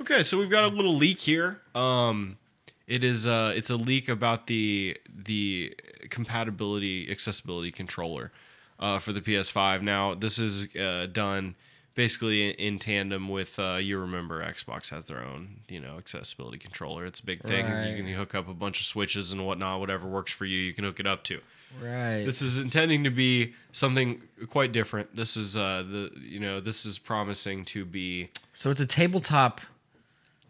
Okay, 0.00 0.22
so 0.22 0.38
we've 0.38 0.50
got 0.50 0.64
a 0.64 0.74
little 0.74 0.94
leak 0.94 1.20
here. 1.20 1.60
Um, 1.74 2.38
it 2.86 3.04
is 3.04 3.26
uh, 3.26 3.52
it's 3.54 3.70
a 3.70 3.76
leak 3.76 4.08
about 4.08 4.46
the 4.46 4.96
the 5.14 5.74
compatibility 6.08 7.10
accessibility 7.10 7.70
controller 7.70 8.32
uh, 8.78 8.98
for 8.98 9.12
the 9.12 9.20
PS5. 9.20 9.82
Now 9.82 10.14
this 10.14 10.38
is 10.38 10.74
uh, 10.76 11.06
done 11.10 11.54
basically 11.94 12.50
in, 12.50 12.54
in 12.54 12.78
tandem 12.78 13.28
with 13.28 13.58
uh, 13.58 13.76
you 13.76 13.98
remember 13.98 14.42
Xbox 14.42 14.90
has 14.90 15.04
their 15.04 15.22
own 15.22 15.60
you 15.68 15.80
know 15.80 15.98
accessibility 15.98 16.58
controller. 16.58 17.04
It's 17.04 17.20
a 17.20 17.24
big 17.24 17.40
thing. 17.42 17.66
Right. 17.66 17.88
You 17.88 17.96
can 17.96 18.06
hook 18.12 18.34
up 18.34 18.48
a 18.48 18.54
bunch 18.54 18.80
of 18.80 18.86
switches 18.86 19.32
and 19.32 19.46
whatnot. 19.46 19.80
Whatever 19.80 20.08
works 20.08 20.32
for 20.32 20.44
you, 20.44 20.58
you 20.58 20.72
can 20.72 20.84
hook 20.84 20.98
it 21.00 21.06
up 21.06 21.24
to. 21.24 21.40
Right. 21.80 22.24
This 22.24 22.42
is 22.42 22.58
intending 22.58 23.04
to 23.04 23.10
be 23.10 23.54
something 23.72 24.22
quite 24.48 24.72
different. 24.72 25.14
This 25.14 25.36
is 25.36 25.56
uh 25.56 25.82
the 25.88 26.10
you 26.20 26.40
know 26.40 26.60
this 26.60 26.84
is 26.86 26.98
promising 26.98 27.64
to 27.66 27.84
be 27.84 28.30
so 28.52 28.70
it's 28.70 28.80
a 28.80 28.86
tabletop. 28.86 29.60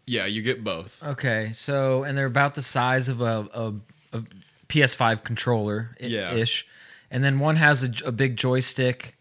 yeah 0.07 0.25
you 0.25 0.41
get 0.41 0.63
both. 0.63 1.01
Okay. 1.03 1.51
So 1.53 2.03
and 2.03 2.17
they're 2.17 2.25
about 2.25 2.55
the 2.55 2.61
size 2.61 3.07
of 3.07 3.21
a, 3.21 3.47
a, 3.53 3.73
a 4.17 4.23
PS5 4.67 5.23
controller 5.23 5.95
i- 6.01 6.05
Yeah. 6.05 6.33
ish, 6.33 6.65
and 7.11 7.23
then 7.23 7.39
one 7.39 7.57
has 7.57 7.83
a, 7.83 7.91
a 8.05 8.11
big 8.11 8.35
joystick, 8.37 9.15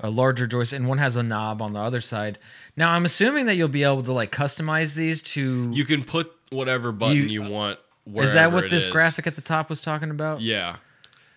a 0.00 0.10
larger 0.10 0.46
joystick, 0.46 0.78
and 0.78 0.88
one 0.88 0.98
has 0.98 1.16
a 1.16 1.22
knob 1.22 1.60
on 1.60 1.72
the 1.74 1.80
other 1.80 2.00
side. 2.00 2.38
Now 2.76 2.92
I'm 2.92 3.04
assuming 3.04 3.46
that 3.46 3.56
you'll 3.56 3.68
be 3.68 3.82
able 3.84 4.02
to 4.04 4.12
like 4.12 4.32
customize 4.32 4.94
these 4.94 5.20
to. 5.34 5.70
You 5.72 5.84
can 5.84 6.02
put 6.04 6.32
whatever 6.50 6.92
button 6.92 7.16
You- 7.18 7.22
you, 7.24 7.42
want. 7.42 7.78
is 8.16 8.32
that 8.34 8.52
what 8.52 8.70
this 8.70 8.86
is. 8.86 8.92
graphic 8.92 9.26
at 9.26 9.34
the 9.36 9.42
top 9.42 9.68
was 9.68 9.80
talking 9.80 10.10
about? 10.10 10.40
Yeah. 10.40 10.76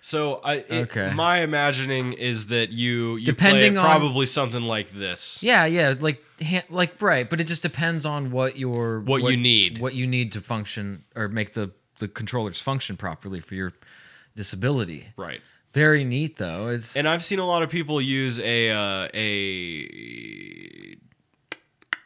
So 0.08 0.36
I 0.44 0.54
it, 0.58 0.92
Okay. 0.92 1.12
my 1.16 1.40
imagining 1.40 2.14
is 2.14 2.46
that 2.48 2.72
you 2.72 3.16
you 3.16 3.26
Depending 3.26 3.74
play 3.74 3.80
on- 3.82 3.86
probably 3.86 4.28
something 4.28 4.62
like 4.62 4.92
this. 4.92 5.42
Yeah, 5.42 5.66
yeah, 5.66 5.96
like 6.00 6.24
like 6.70 7.02
right, 7.02 7.28
but 7.28 7.42
it 7.42 7.46
just 7.48 7.64
depends 7.64 8.06
on 8.06 8.30
what 8.30 8.56
your 8.56 9.00
What 9.02 9.24
you 9.24 9.36
need. 9.36 9.80
what 9.80 9.96
you 9.96 10.06
need 10.06 10.32
to 10.34 10.42
function 10.42 11.06
or 11.16 11.28
make 11.28 11.54
the 11.54 11.72
the 11.98 12.08
controllers 12.08 12.60
function 12.62 12.98
properly 12.98 13.40
for 13.40 13.56
your 13.56 13.74
disability. 14.36 15.08
Right. 15.18 15.42
Very 15.74 16.04
neat 16.04 16.38
though. 16.38 16.68
It's 16.70 16.96
And 16.96 17.08
I've 17.08 17.24
seen 17.26 17.40
a 17.40 17.48
lot 17.48 17.64
of 17.64 17.70
people 17.72 18.00
use 18.00 18.38
a 18.40 18.70
uh, 18.70 19.10
a 19.16 20.98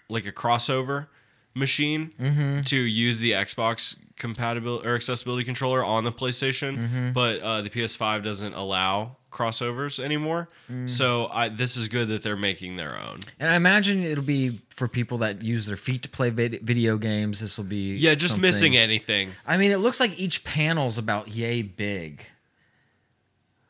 like 0.08 0.26
a 0.26 0.32
crossover 0.32 1.08
machine 1.54 2.14
Mm-hmm. 2.20 2.62
to 2.62 2.78
use 2.78 3.20
the 3.20 3.32
Xbox 3.32 3.98
compatibility 4.20 4.88
or 4.88 4.94
accessibility 4.96 5.44
controller 5.44 5.84
on 5.84 6.04
the 6.04 6.12
PlayStation, 6.12 6.78
Mm-hmm. 6.78 7.12
but 7.14 7.40
uh, 7.42 7.62
the 7.64 7.70
PS5 7.72 8.22
doesn't 8.24 8.54
allow 8.54 9.16
crossovers 9.32 10.00
anymore. 10.04 10.50
Mm. 10.72 10.90
So 10.90 11.28
I, 11.32 11.50
this 11.50 11.76
is 11.78 11.88
good 11.88 12.08
that 12.10 12.22
they're 12.24 12.36
making 12.36 12.78
their 12.78 12.96
own. 12.98 13.20
and 13.40 13.50
I 13.50 13.56
imagine 13.56 14.04
it'll 14.04 14.24
be 14.24 14.62
for 14.70 14.88
people 14.88 15.18
that 15.20 15.42
use 15.42 15.66
their 15.68 15.78
feet 15.78 16.04
to 16.04 16.10
play 16.10 16.30
vid- 16.30 16.62
video 16.62 16.98
games. 16.98 17.40
This 17.40 17.58
will 17.58 17.66
be 17.66 17.96
Yeah, 17.96 18.14
just 18.16 18.32
something- 18.34 18.42
missing 18.48 18.78
anything. 18.78 19.32
I 19.48 19.58
mean, 19.58 19.72
it 19.72 19.78
looks 19.78 20.00
like 20.00 20.20
each 20.20 20.44
panel's 20.44 20.98
about 20.98 21.30
yay 21.30 21.62
big. 21.62 22.26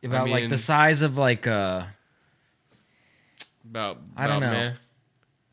About 0.03 0.29
like 0.29 0.41
mean- 0.43 0.49
the 0.49 0.57
size 0.57 1.01
of 1.01 1.17
like 1.17 1.45
uh 1.45 1.83
About, 3.69 3.97
I 4.17 4.27
don't 4.27 4.39
know. 4.39 4.51
meh. 4.51 4.71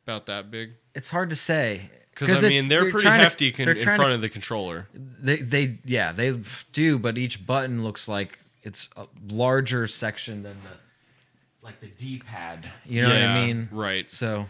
about 0.06 0.26
that 0.26 0.50
big. 0.50 0.70
it's 0.94 1.10
hard 1.10 1.30
to 1.30 1.36
say. 1.36 1.90
Because 2.18 2.42
I 2.44 2.48
mean, 2.48 2.68
they're 2.68 2.90
pretty 2.90 3.00
trying 3.00 3.18
to- 3.18 3.24
hefty 3.24 3.52
con- 3.52 3.66
they're 3.66 3.74
in 3.74 3.82
front 3.84 4.00
to 4.00 4.14
of 4.14 4.20
the 4.20 4.28
controller. 4.28 4.88
They 4.94 5.36
they 5.36 5.78
yeah 5.84 6.12
they 6.12 6.38
do, 6.72 6.98
but 6.98 7.18
each 7.18 7.46
button 7.46 7.82
looks 7.82 8.08
like 8.08 8.38
it's 8.62 8.88
a 8.96 9.06
larger 9.28 9.86
section 9.86 10.42
than 10.42 10.56
the 10.62 11.64
like 11.66 11.80
the 11.80 11.88
D 11.88 12.18
pad. 12.24 12.70
You 12.84 13.02
know 13.02 13.08
what 13.08 13.22
I 13.22 13.46
mean? 13.46 13.68
right. 13.70 14.06
So 14.06 14.46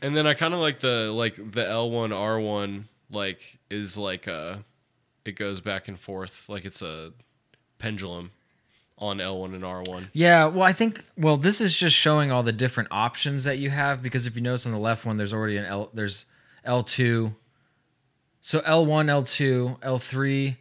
And 0.00 0.16
then 0.16 0.26
I 0.26 0.34
kind 0.34 0.54
of 0.54 0.60
like 0.60 0.78
the 0.80 1.12
like 1.12 1.34
the 1.36 1.62
L1 1.64 2.10
R1 2.10 2.84
like 3.10 3.58
is 3.70 3.98
like 3.98 4.26
a, 4.26 4.64
it 5.24 5.32
goes 5.32 5.60
back 5.60 5.88
and 5.88 5.98
forth 5.98 6.48
like 6.48 6.64
it's 6.64 6.80
a 6.82 7.12
pendulum 7.78 8.30
on 8.98 9.18
L1 9.18 9.54
and 9.54 9.62
R1. 9.62 10.08
yeah, 10.12 10.46
well 10.46 10.62
I 10.64 10.72
think 10.72 11.02
well 11.16 11.36
this 11.36 11.60
is 11.60 11.74
just 11.76 11.94
showing 11.96 12.32
all 12.32 12.42
the 12.42 12.52
different 12.52 12.88
options 12.92 13.44
that 13.44 13.58
you 13.58 13.70
have 13.70 14.02
because 14.02 14.26
if 14.26 14.34
you 14.36 14.42
notice 14.42 14.66
on 14.66 14.72
the 14.72 14.78
left 14.78 15.04
one 15.06 15.16
there's 15.16 15.32
already 15.32 15.56
an 15.56 15.64
L 15.64 15.90
there's 15.94 16.24
L 16.64 16.82
two. 16.82 17.34
So 18.40 18.60
L 18.64 18.86
one, 18.86 19.10
L 19.10 19.22
two, 19.22 19.76
L 19.82 19.98
three. 19.98 20.56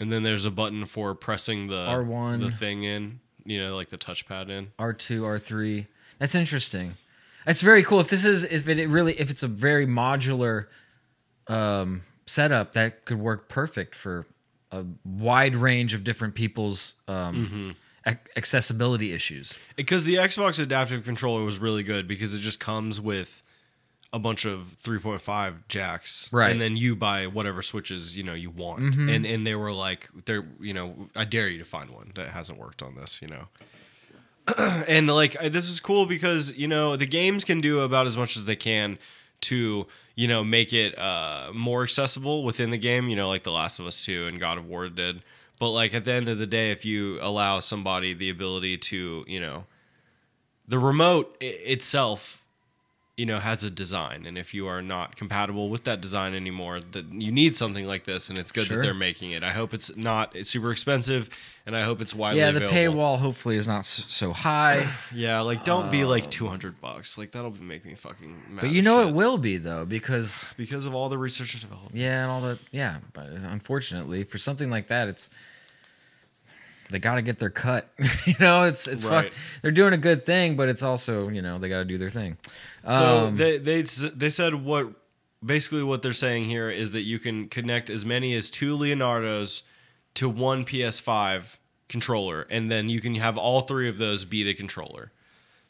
And 0.00 0.10
then 0.10 0.22
there's 0.24 0.44
a 0.44 0.50
button 0.50 0.86
for 0.86 1.14
pressing 1.14 1.68
the 1.68 1.86
R1. 1.86 2.40
the 2.40 2.50
thing 2.50 2.82
in, 2.82 3.20
you 3.44 3.60
know, 3.62 3.76
like 3.76 3.90
the 3.90 3.98
touchpad 3.98 4.50
in. 4.50 4.72
R2, 4.78 5.20
R3. 5.20 5.86
That's 6.18 6.34
interesting. 6.34 6.96
That's 7.46 7.60
very 7.60 7.84
cool. 7.84 8.00
If 8.00 8.08
this 8.08 8.24
is 8.24 8.42
if 8.44 8.68
it 8.68 8.88
really 8.88 9.18
if 9.20 9.30
it's 9.30 9.42
a 9.42 9.48
very 9.48 9.86
modular 9.86 10.66
um 11.46 12.02
setup 12.26 12.72
that 12.72 13.04
could 13.04 13.18
work 13.20 13.48
perfect 13.48 13.94
for 13.94 14.26
a 14.72 14.84
wide 15.04 15.54
range 15.54 15.92
of 15.94 16.02
different 16.02 16.34
people's 16.34 16.94
um 17.06 17.76
ac- 18.06 18.16
accessibility 18.36 19.12
issues. 19.12 19.56
Because 19.76 20.04
the 20.04 20.14
Xbox 20.16 20.58
adaptive 20.58 21.04
controller 21.04 21.44
was 21.44 21.58
really 21.58 21.82
good 21.84 22.08
because 22.08 22.34
it 22.34 22.40
just 22.40 22.58
comes 22.58 23.00
with 23.00 23.42
a 24.14 24.18
bunch 24.20 24.44
of 24.44 24.76
3.5 24.82 25.66
jacks 25.68 26.28
Right. 26.32 26.50
and 26.52 26.60
then 26.60 26.76
you 26.76 26.94
buy 26.94 27.26
whatever 27.26 27.62
switches 27.62 28.16
you 28.16 28.22
know 28.22 28.34
you 28.34 28.50
want. 28.50 28.94
And 28.94 29.26
and 29.26 29.46
they 29.46 29.54
were 29.56 29.72
like 29.72 30.08
they're 30.26 30.44
you 30.60 30.72
know 30.72 31.08
i 31.16 31.24
dare 31.24 31.48
you 31.48 31.58
to 31.58 31.64
find 31.64 31.90
one 31.90 32.12
that 32.14 32.28
hasn't 32.28 32.58
worked 32.58 32.80
on 32.82 32.94
this 32.94 33.20
you 33.22 33.28
know. 33.28 33.44
And 34.88 35.08
like 35.08 35.32
this 35.40 35.68
is 35.68 35.80
cool 35.80 36.06
because 36.06 36.56
you 36.56 36.68
know 36.68 36.96
the 36.96 37.06
games 37.06 37.44
can 37.44 37.60
do 37.60 37.80
about 37.80 38.06
as 38.06 38.16
much 38.16 38.36
as 38.36 38.44
they 38.44 38.56
can 38.56 38.98
to 39.42 39.86
you 40.14 40.28
know 40.28 40.44
make 40.44 40.72
it 40.72 40.96
uh 40.98 41.50
more 41.54 41.82
accessible 41.82 42.44
within 42.44 42.70
the 42.70 42.78
game 42.78 43.08
you 43.08 43.16
know 43.16 43.28
like 43.28 43.42
the 43.42 43.52
last 43.52 43.78
of 43.80 43.86
us 43.86 44.04
2 44.04 44.26
and 44.26 44.38
god 44.40 44.58
of 44.58 44.66
war 44.66 44.88
did. 44.88 45.22
But 45.58 45.70
like 45.70 45.94
at 45.94 46.04
the 46.04 46.12
end 46.12 46.28
of 46.28 46.38
the 46.38 46.46
day 46.46 46.70
if 46.70 46.84
you 46.84 47.18
allow 47.22 47.60
somebody 47.60 48.12
the 48.14 48.28
ability 48.30 48.76
to 48.78 49.24
you 49.26 49.40
know 49.40 49.64
the 50.68 50.78
remote 50.78 51.36
i- 51.40 51.46
itself 51.46 52.42
you 53.16 53.24
know 53.26 53.38
has 53.38 53.62
a 53.62 53.70
design 53.70 54.26
and 54.26 54.36
if 54.36 54.52
you 54.52 54.66
are 54.66 54.82
not 54.82 55.14
compatible 55.14 55.68
with 55.70 55.84
that 55.84 56.00
design 56.00 56.34
anymore 56.34 56.80
that 56.80 57.04
you 57.12 57.30
need 57.30 57.54
something 57.56 57.86
like 57.86 58.02
this 58.04 58.28
and 58.28 58.36
it's 58.38 58.50
good 58.50 58.66
Sure. 58.66 58.78
that 58.78 58.82
they're 58.82 58.92
making 58.92 59.30
it 59.30 59.44
i 59.44 59.50
hope 59.52 59.72
it's 59.72 59.96
not 59.96 60.34
it's 60.34 60.50
super 60.50 60.72
expensive 60.72 61.30
and 61.64 61.76
i 61.76 61.82
hope 61.84 62.00
it's 62.00 62.12
widely 62.12 62.40
Yeah, 62.40 62.50
the 62.50 62.66
available. 62.66 63.00
paywall 63.02 63.18
hopefully 63.18 63.56
is 63.56 63.68
not 63.68 63.84
so 63.84 64.32
high, 64.32 64.84
yeah 65.14 65.38
like 65.42 65.62
don't 65.62 65.92
be 65.92 66.04
like 66.04 66.28
200 66.28 66.80
bucks 66.80 67.16
like 67.16 67.30
that'll 67.30 67.52
make 67.62 67.84
me 67.84 67.94
fucking 67.94 68.32
mad 68.32 68.48
Um, 68.50 68.56
but 68.62 68.70
you 68.70 68.82
know 68.82 68.98
shit. 69.02 69.10
it 69.10 69.14
will 69.14 69.38
be 69.38 69.58
though 69.58 69.84
because 69.84 70.46
because 70.56 70.84
of 70.84 70.92
all 70.94 71.08
the 71.08 71.18
research 71.18 71.54
and 71.54 71.60
development 71.62 71.94
yeah, 71.94 72.22
and 72.24 72.30
all 72.32 72.40
the 72.40 72.58
yeah, 72.72 72.96
but 73.12 73.26
unfortunately 73.28 74.24
for 74.24 74.38
something 74.38 74.70
like 74.70 74.88
that 74.88 75.06
it's 75.06 75.30
they 76.90 76.98
got 76.98 77.16
to 77.16 77.22
get 77.22 77.38
their 77.38 77.50
cut. 77.50 77.88
you 78.26 78.34
know, 78.40 78.64
it's 78.64 78.86
it's 78.86 79.04
Right. 79.04 79.32
fuck. 79.32 79.38
They're 79.62 79.70
doing 79.70 79.92
a 79.92 79.98
good 79.98 80.24
thing, 80.24 80.56
but 80.56 80.68
it's 80.68 80.82
also, 80.82 81.28
you 81.28 81.42
know, 81.42 81.58
they 81.58 81.68
got 81.68 81.78
to 81.78 81.84
do 81.84 81.98
their 81.98 82.10
thing. 82.10 82.36
So 82.88 83.26
Um, 83.26 83.36
they 83.36 83.58
they 83.58 83.82
they 83.82 84.28
said 84.28 84.54
what 84.64 84.92
basically 85.44 85.82
what 85.82 86.02
they're 86.02 86.12
saying 86.12 86.44
here 86.44 86.70
is 86.70 86.92
that 86.92 87.02
you 87.02 87.18
can 87.18 87.48
connect 87.48 87.90
as 87.90 88.04
many 88.04 88.34
as 88.34 88.50
two 88.50 88.76
Leonardos 88.76 89.62
to 90.14 90.28
one 90.28 90.64
PS5 90.64 91.58
controller, 91.88 92.46
and 92.50 92.70
then 92.70 92.88
you 92.88 93.00
can 93.00 93.14
have 93.16 93.36
all 93.36 93.60
three 93.60 93.88
of 93.88 93.98
those 93.98 94.24
be 94.24 94.42
the 94.42 94.54
controller. 94.54 95.12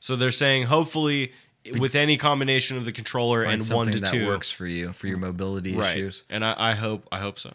So 0.01 0.17
they're 0.17 0.31
saying 0.31 0.65
hopefully 0.65 1.33
with 1.79 1.95
any 1.95 2.17
combination 2.17 2.77
of 2.77 2.85
the 2.85 2.93
controller 2.93 3.43
and 3.43 3.63
one 3.69 3.91
to 3.91 4.01
two 4.01 4.27
works 4.27 4.51
for 4.51 4.67
you 4.67 4.93
for 4.93 5.07
your 5.07 5.19
mobility 5.19 5.75
right. 5.75 5.97
issues. 5.97 6.25
And 6.29 6.45
I, 6.45 6.55
I 6.57 6.73
hope 6.75 7.09
I 7.11 7.19
hope 7.19 7.39
so. 7.39 7.55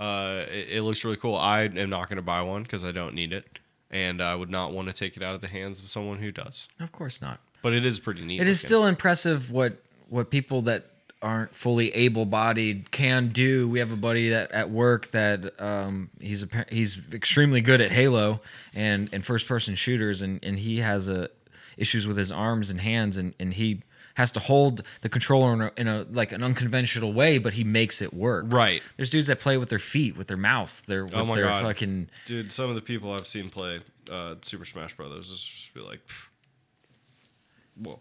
Uh, 0.00 0.46
it, 0.50 0.78
it 0.78 0.82
looks 0.82 1.04
really 1.04 1.18
cool. 1.18 1.36
I 1.36 1.64
am 1.64 1.90
not 1.90 2.08
going 2.08 2.16
to 2.16 2.22
buy 2.22 2.40
one 2.40 2.62
because 2.62 2.84
I 2.84 2.90
don't 2.90 3.14
need 3.14 3.34
it, 3.34 3.58
and 3.90 4.22
I 4.22 4.34
would 4.34 4.48
not 4.48 4.72
want 4.72 4.88
to 4.88 4.94
take 4.94 5.16
it 5.18 5.22
out 5.22 5.34
of 5.34 5.42
the 5.42 5.48
hands 5.48 5.78
of 5.78 5.88
someone 5.90 6.18
who 6.18 6.32
does. 6.32 6.68
Of 6.80 6.90
course 6.90 7.20
not. 7.20 7.38
But 7.62 7.74
it 7.74 7.84
is 7.84 8.00
pretty 8.00 8.24
neat. 8.24 8.40
It 8.40 8.48
is 8.48 8.62
looking. 8.62 8.68
still 8.68 8.86
impressive 8.86 9.50
what 9.50 9.82
what 10.08 10.30
people 10.30 10.62
that 10.62 10.86
aren't 11.22 11.54
fully 11.54 11.90
able-bodied 11.94 12.90
can 12.90 13.28
do. 13.28 13.68
We 13.68 13.78
have 13.80 13.92
a 13.92 13.96
buddy 13.96 14.30
that 14.30 14.50
at 14.52 14.70
work 14.70 15.10
that 15.10 15.60
um, 15.60 16.08
he's 16.18 16.42
a, 16.44 16.48
he's 16.70 16.98
extremely 17.12 17.60
good 17.60 17.82
at 17.82 17.92
Halo 17.92 18.40
and 18.72 19.10
and 19.12 19.22
first-person 19.22 19.74
shooters, 19.74 20.22
and 20.22 20.40
and 20.42 20.58
he 20.58 20.78
has 20.78 21.08
a 21.08 21.28
issues 21.76 22.06
with 22.06 22.16
his 22.16 22.32
arms 22.32 22.70
and 22.70 22.80
hands, 22.80 23.18
and 23.18 23.34
and 23.38 23.52
he 23.52 23.82
has 24.20 24.30
to 24.32 24.40
hold 24.40 24.82
the 25.00 25.08
controller 25.08 25.52
in 25.54 25.60
a, 25.62 25.70
in 25.76 25.88
a 25.88 26.06
like 26.12 26.30
an 26.32 26.42
unconventional 26.42 27.12
way, 27.12 27.38
but 27.38 27.52
he 27.54 27.64
makes 27.64 28.00
it 28.00 28.14
work. 28.14 28.44
Right. 28.48 28.82
There's 28.96 29.10
dudes 29.10 29.26
that 29.26 29.40
play 29.40 29.56
with 29.58 29.68
their 29.70 29.78
feet, 29.78 30.16
with 30.16 30.28
their 30.28 30.36
mouth, 30.36 30.84
their 30.86 31.04
with 31.04 31.14
Oh 31.14 31.24
my 31.24 31.34
their 31.36 31.44
God. 31.46 31.64
fucking 31.64 32.08
Dude, 32.26 32.52
some 32.52 32.68
of 32.68 32.74
the 32.76 32.80
people 32.82 33.12
I've 33.12 33.26
seen 33.26 33.50
play 33.50 33.80
uh, 34.10 34.34
Super 34.42 34.64
Smash 34.64 34.94
Brothers 34.96 35.30
is 35.30 35.42
just 35.42 35.74
be 35.74 35.80
like, 35.80 36.00
"Pff." 36.06 36.28
whoa. 37.82 37.98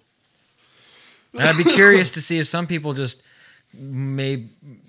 And 1.33 1.43
I'd 1.43 1.57
be 1.57 1.63
curious 1.63 2.11
to 2.11 2.21
see 2.21 2.39
if 2.39 2.47
some 2.47 2.67
people 2.67 2.93
just 2.93 3.21
may 3.73 4.45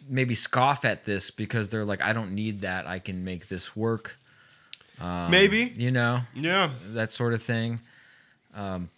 maybe 0.08 0.34
scoff 0.34 0.84
at 0.84 1.04
this 1.04 1.30
because 1.30 1.68
they're 1.70 1.84
like, 1.84 2.00
I 2.02 2.12
don't 2.14 2.32
need 2.34 2.62
that. 2.62 2.86
I 2.86 2.98
can 2.98 3.24
make 3.24 3.48
this 3.48 3.76
work. 3.76 4.16
Maybe. 5.30 5.72
You 5.76 5.90
know, 5.90 6.20
Yeah. 6.34 6.70
that 6.92 7.10
sort 7.12 7.34
of 7.34 7.42
thing. 7.42 7.80
Um, 8.54 8.88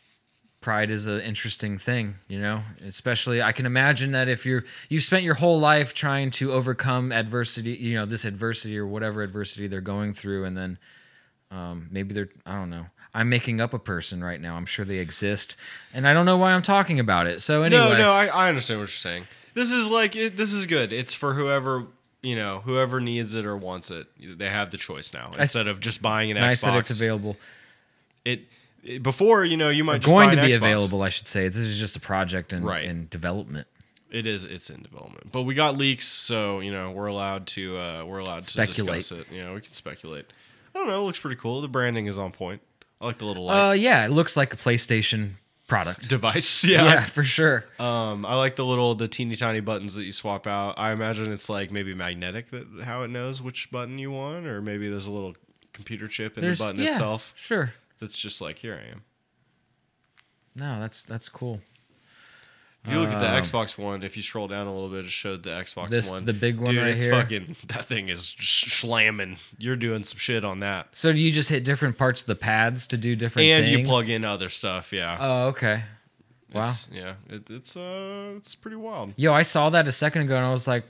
pride 0.63 0.91
is 0.91 1.07
an 1.07 1.21
interesting 1.21 1.77
thing, 1.77 2.15
you 2.29 2.41
know. 2.41 2.63
Especially, 2.87 3.43
I 3.43 3.53
can 3.53 3.67
imagine 3.67 4.13
that 4.13 4.29
if 4.29 4.47
you're 4.47 4.65
you've 4.89 5.03
spent 5.03 5.25
your 5.25 5.35
whole 5.35 5.61
life 5.61 5.93
trying 5.93 6.31
to 6.33 6.53
overcome 6.53 7.13
adversity, 7.13 7.73
you 7.73 7.95
know, 7.95 8.07
this 8.07 8.25
adversity 8.25 8.79
or 8.79 8.87
whatever 8.87 9.23
adversity 9.23 9.67
they're 9.67 9.81
going 9.81 10.15
through, 10.15 10.45
and 10.45 10.57
then 10.57 10.79
um, 11.51 11.89
maybe 11.91 12.15
they're 12.15 12.31
I 12.47 12.55
don't 12.55 12.71
know. 12.71 12.87
I'm 13.15 13.29
making 13.29 13.61
up 13.61 13.75
a 13.75 13.79
person 13.79 14.25
right 14.25 14.41
now. 14.41 14.57
I'm 14.57 14.65
sure 14.65 14.87
they 14.87 14.99
exist, 14.99 15.57
and 15.93 16.09
I 16.09 16.15
don't 16.15 16.25
know 16.25 16.39
why 16.39 16.53
I'm 16.53 16.63
talking 16.63 16.99
about 16.99 17.27
it. 17.27 17.43
So 17.43 17.63
anyway, 17.63 17.83
No, 17.93 17.97
no, 17.99 18.13
I, 18.13 18.27
I 18.27 18.49
understand 18.49 18.81
what 18.81 18.85
you're 18.85 18.89
saying. 18.89 19.25
This 19.53 19.71
is 19.71 19.91
like, 19.91 20.17
it, 20.17 20.39
this 20.39 20.51
is 20.51 20.65
good. 20.65 20.95
It's 20.95 21.13
for 21.13 21.35
whoever 21.35 21.89
you 22.23 22.37
know, 22.37 22.61
whoever 22.61 23.01
needs 23.01 23.35
it 23.35 23.45
or 23.45 23.57
wants 23.57 23.91
it, 23.91 24.07
they 24.39 24.49
have 24.49 24.71
the 24.71 24.79
choice 24.79 25.13
now 25.13 25.33
instead 25.39 25.67
of 25.67 25.81
just 25.81 26.01
buying 26.01 26.31
an 26.31 26.37
nice 26.37 26.63
Xbox. 26.63 26.67
that 26.67 26.77
it's 26.79 26.91
available. 26.91 27.37
It- 28.25 28.47
before 29.03 29.45
you 29.45 29.57
know 29.57 29.69
you 29.69 29.85
might 29.85 29.99
just 30.01 30.09
Going 30.11 30.31
to 30.31 30.37
be 30.43 30.49
Xbox. 30.53 30.57
available, 30.57 31.03
I 31.03 31.09
should 31.09 31.29
say. 31.29 31.49
This 31.49 31.57
is 31.59 31.79
just 31.79 31.97
a 31.97 32.01
project 32.01 32.53
in, 32.53 32.65
Right. 32.65 32.85
in 32.85 33.07
development. 33.11 33.67
It 34.11 34.27
is. 34.27 34.45
It's 34.45 34.69
in 34.69 34.83
development, 34.83 35.33
but 35.33 35.43
we 35.43 35.55
got 35.55 35.77
leaks, 35.79 36.07
so 36.07 36.61
you 36.61 36.71
know 36.71 36.91
we're 36.91 37.07
allowed 37.07 37.47
to 37.49 37.79
uh, 37.79 38.05
we're 38.05 38.19
allowed 38.19 38.41
to 38.43 38.47
Speculate. 38.51 39.01
discuss 39.01 39.27
it. 39.29 39.33
You 39.35 39.43
know, 39.43 39.55
we 39.55 39.61
can 39.63 39.73
speculate. 39.73 40.27
I 40.75 40.79
don't 40.79 40.87
know. 40.87 41.01
It 41.01 41.05
looks 41.07 41.21
pretty 41.21 41.37
cool. 41.37 41.61
The 41.63 41.69
branding 41.69 42.07
is 42.07 42.19
on 42.19 42.31
point. 42.33 42.61
I 43.01 43.07
like 43.07 43.19
the 43.19 43.25
little 43.25 43.45
light 43.47 43.71
Uh, 43.71 43.73
yeah, 43.73 44.05
it 44.05 44.11
looks 44.11 44.37
like 44.37 44.53
a 44.53 44.57
PlayStation 44.57 45.33
product. 45.67 46.09
device. 46.11 46.63
yeah. 46.67 46.85
Yeah. 46.85 47.01
for 47.01 47.23
sure. 47.25 47.65
Um, 47.79 48.27
I 48.27 48.35
like 48.37 48.57
the 48.57 48.65
little 48.67 48.95
the 48.95 49.09
teeny 49.09 49.35
tiny 49.35 49.61
buttons 49.61 49.95
that 49.95 50.05
you 50.05 50.13
swap 50.13 50.47
out. 50.47 50.75
I 50.79 50.93
imagine 50.93 51.33
it's 51.33 51.49
like 51.49 51.71
maybe 51.71 51.95
magnetic 51.95 52.51
that 52.51 52.67
how 52.85 53.03
it 53.05 53.09
knows 53.09 53.41
which 53.41 53.71
button 53.71 53.99
you 53.99 54.11
want, 54.11 54.47
or 54.47 54.61
maybe 54.61 54.91
there's 54.91 55.07
a 55.07 55.11
little 55.11 55.35
computer 55.73 56.07
chip 56.07 56.37
in 56.37 56.43
There's 56.43 56.59
the 56.59 56.67
button 56.67 56.83
yeah, 56.83 56.89
itself 56.89 57.33
Sure. 57.35 57.73
That's 58.03 58.19
just 58.19 58.43
like 58.43 58.59
here 58.59 58.75
I 58.87 58.91
am. 58.93 59.03
No, 60.55 60.81
that's 60.81 61.03
that's 61.05 61.29
cool. 61.31 61.61
If 62.85 62.93
you 62.93 62.99
look 62.99 63.11
at 63.11 63.21
the 63.21 63.27
Xbox 63.27 63.79
One, 63.79 64.03
if 64.03 64.17
you 64.17 64.25
scroll 64.25 64.49
down 64.49 64.67
a 64.67 64.75
little 64.75 64.89
bit, 64.89 65.05
it 65.05 65.11
showed 65.11 65.45
the 65.45 65.51
Xbox 65.51 65.91
This- 65.91 66.11
One. 66.11 66.25
the 66.25 66.33
big 66.33 66.57
one 66.57 66.67
Dude, 66.75 66.79
right 66.83 66.89
it's 66.89 67.05
here? 67.05 67.13
fucking 67.13 67.55
that 67.69 67.85
thing 67.85 68.09
is 68.09 68.27
sh- 68.37 68.73
slamming. 68.81 69.37
You're 69.57 69.77
doing 69.77 70.03
some 70.03 70.19
shit 70.19 70.45
on 70.45 70.59
that, 70.61 70.89
So 70.91 71.13
do 71.13 71.19
you 71.21 71.31
just 71.31 71.49
hit 71.49 71.63
different 71.65 71.97
parts 71.97 72.23
of 72.23 72.27
the 72.27 72.35
pads 72.35 72.89
to 72.89 72.97
do 72.97 73.15
different 73.15 73.47
and 73.47 73.67
things? 73.67 73.79
you 73.79 73.85
plug 73.87 74.09
in 74.09 74.25
other 74.25 74.49
stuff. 74.49 74.93
Yeah, 74.93 75.17
Oh, 75.21 75.47
okay. 75.51 75.85
Wow. 76.53 76.63
It's, 76.63 76.89
yeah, 76.93 77.15
it, 77.31 77.49
it's 77.51 77.77
uh, 77.77 78.35
it's 78.37 78.57
pretty 78.57 78.77
wild. 78.77 79.15
Yo, 79.17 79.33
I 79.33 79.43
saw 79.43 79.71
that 79.71 79.87
a 79.87 79.93
second 79.93 80.23
ago 80.23 80.37
and 80.37 80.45
I 80.45 80.51
was 80.51 80.67
like, 80.67 80.85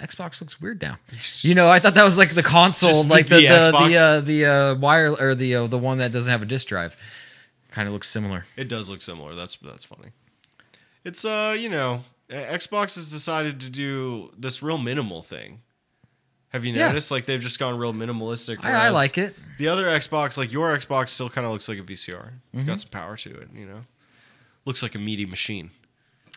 Xbox 0.00 0.40
looks 0.40 0.60
weird 0.60 0.80
now. 0.80 0.98
You 1.42 1.54
know, 1.54 1.68
I 1.68 1.78
thought 1.78 1.94
that 1.94 2.04
was 2.04 2.16
like 2.18 2.30
the 2.30 2.42
console, 2.42 2.90
Just 2.90 3.08
like 3.08 3.28
the 3.28 3.36
the 3.36 3.40
the 3.42 3.48
Xbox? 3.48 3.88
the, 3.88 3.96
uh, 3.96 4.20
the 4.20 4.46
uh, 4.46 4.74
wire 4.76 5.14
or 5.14 5.34
the 5.34 5.54
uh, 5.54 5.66
the 5.66 5.78
one 5.78 5.98
that 5.98 6.12
doesn't 6.12 6.30
have 6.30 6.42
a 6.42 6.46
disk 6.46 6.68
drive. 6.68 6.96
Kind 7.70 7.86
of 7.86 7.92
looks 7.94 8.08
similar. 8.08 8.44
It 8.56 8.68
does 8.68 8.88
look 8.88 9.02
similar. 9.02 9.34
That's 9.34 9.56
that's 9.56 9.84
funny. 9.84 10.10
It's 11.04 11.24
uh, 11.24 11.56
you 11.58 11.68
know, 11.68 12.04
uh, 12.30 12.34
Xbox 12.34 12.94
has 12.96 13.10
decided 13.10 13.60
to 13.60 13.70
do 13.70 14.32
this 14.38 14.62
real 14.62 14.78
minimal 14.78 15.22
thing. 15.22 15.60
Have 16.50 16.64
you 16.64 16.72
Yeah. 16.72 16.88
noticed? 16.88 17.10
Like 17.10 17.26
they've 17.26 17.40
just 17.40 17.58
gone 17.58 17.76
real 17.78 17.92
minimalistic. 17.92 18.58
I, 18.62 18.68
I 18.68 18.72
whereas 18.72 18.94
like 18.94 19.18
it. 19.18 19.36
The 19.58 19.68
other 19.68 19.84
Xbox, 19.86 20.38
like 20.38 20.50
your 20.52 20.74
Xbox, 20.76 21.10
still 21.10 21.28
kind 21.28 21.46
of 21.46 21.52
looks 21.52 21.68
like 21.68 21.78
a 21.78 21.82
VCR. 21.82 22.30
Mm-hmm. 22.54 22.64
Got 22.66 22.80
some 22.80 22.90
power 22.90 23.16
to 23.18 23.30
it. 23.40 23.48
You 23.54 23.66
know, 23.66 23.80
looks 24.64 24.82
like 24.82 24.94
a 24.94 24.98
meaty 24.98 25.26
machine. 25.26 25.70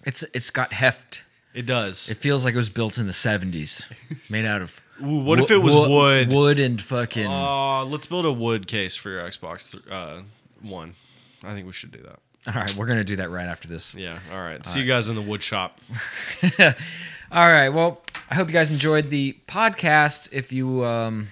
It's 0.06 0.24
it's 0.34 0.50
got 0.50 0.74
heft. 0.74 1.24
It 1.54 1.66
does. 1.66 2.10
It 2.10 2.18
feels 2.18 2.46
like 2.46 2.54
it 2.54 2.58
was 2.58 2.70
built 2.70 2.98
in 2.98 3.06
the 3.06 3.14
seventies, 3.14 3.86
made 4.30 4.46
out 4.46 4.62
of. 4.62 4.82
Ooh, 5.04 5.24
what 5.24 5.40
if 5.40 5.50
wo- 5.50 5.56
it 5.56 5.62
was 5.62 5.76
wo- 5.76 5.90
wood? 5.90 6.30
Wood 6.32 6.60
and 6.60 6.82
fucking. 6.82 7.28
Uh, 7.28 7.86
let's 7.86 8.06
build 8.06 8.26
a 8.26 8.32
wood 8.32 8.68
case 8.68 8.96
for 8.96 9.10
your 9.10 9.22
Xbox 9.22 9.76
uh, 9.92 10.22
One. 10.62 10.96
I 11.44 11.54
think 11.54 11.66
we 11.66 11.74
should 11.74 11.92
do 11.92 12.02
that. 12.04 12.20
All 12.48 12.60
right, 12.60 12.76
we're 12.76 12.88
gonna 12.88 13.04
do 13.04 13.18
that 13.18 13.30
right 13.30 13.46
after 13.48 13.68
this. 13.68 13.94
Yeah. 13.96 14.18
All 14.32 14.40
right. 14.40 14.66
See 14.66 14.80
you 14.80 14.86
guys 14.88 15.10
in 15.10 15.16
the 15.16 15.22
wood 15.22 15.44
shop. 15.44 15.80
All 17.32 17.48
right. 17.48 17.70
Well, 17.70 18.02
I 18.30 18.36
hope 18.36 18.48
you 18.48 18.54
guys 18.54 18.72
enjoyed 18.72 19.06
the 19.06 19.38
podcast. 19.48 20.34
If 20.34 20.52
you 20.52 20.84
um, 20.84 21.30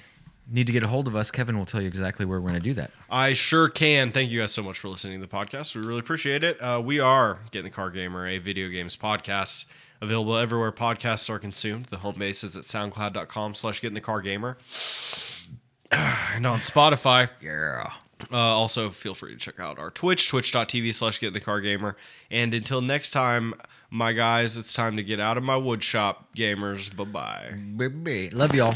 need 0.50 0.68
to 0.68 0.74
get 0.74 0.84
a 0.84 0.88
hold 0.88 1.08
of 1.08 1.16
us, 1.16 1.30
Kevin 1.30 1.58
will 1.58 1.66
tell 1.66 1.82
you 1.82 1.88
exactly 1.88 2.26
where 2.26 2.40
we're 2.40 2.50
going 2.50 2.62
to 2.62 2.64
do 2.64 2.74
that. 2.76 2.92
I 3.10 3.34
sure 3.34 3.68
can. 3.68 4.12
Thank 4.12 4.32
you 4.32 4.40
guys 4.40 4.54
so 4.54 4.64
much 4.64 4.80
for 4.80 4.88
listening 4.88 5.20
to 5.20 5.28
the 5.28 5.32
podcast. 5.34 5.76
We 5.76 5.82
really 5.82 6.00
appreciate 6.00 6.44
it. 6.44 6.62
Uh, 6.62 6.82
we 6.84 7.00
are 7.00 7.40
Getting 7.52 7.70
the 7.70 7.76
Car 7.76 7.90
Gamer, 7.90 8.28
a 8.28 8.38
video 8.38 8.70
games 8.70 8.96
podcast 8.96 9.66
available 10.02 10.38
everywhere 10.38 10.72
podcasts 10.72 11.30
are 11.30 11.40
consumed. 11.40 11.88
The 11.88 11.98
home 11.98 12.16
base 12.18 12.44
is 12.44 12.56
at 12.58 12.64
soundcloud.com 12.64 13.56
slash 13.56 13.82
getting 13.82 13.96
the 13.96 14.02
car 14.02 14.22
gamer. 14.22 14.58
And 15.92 16.46
on 16.46 16.60
Spotify, 16.60 17.30
Yeah. 17.42 17.94
uh, 18.32 18.38
also 18.38 18.92
feel 18.92 19.16
free 19.16 19.34
to 19.34 19.40
check 19.40 19.60
out 19.60 19.80
our 19.80 19.90
Twitch, 19.90 20.30
twitch.tv 20.30 20.94
slash 20.94 21.20
getting 21.20 21.34
the 21.34 21.40
car 21.40 21.60
gamer. 21.62 21.98
And 22.30 22.54
until 22.54 22.80
next 22.82 23.10
time, 23.10 23.56
my 23.90 24.14
guys, 24.14 24.56
it's 24.56 24.72
time 24.72 24.96
to 24.98 25.04
get 25.04 25.20
out 25.20 25.36
of 25.38 25.44
my 25.44 25.58
wood 25.58 25.82
shop, 25.84 26.30
gamers. 26.36 26.96
Bye 26.96 27.06
bye. 27.06 28.30
Love 28.32 28.54
y'all. 28.54 28.76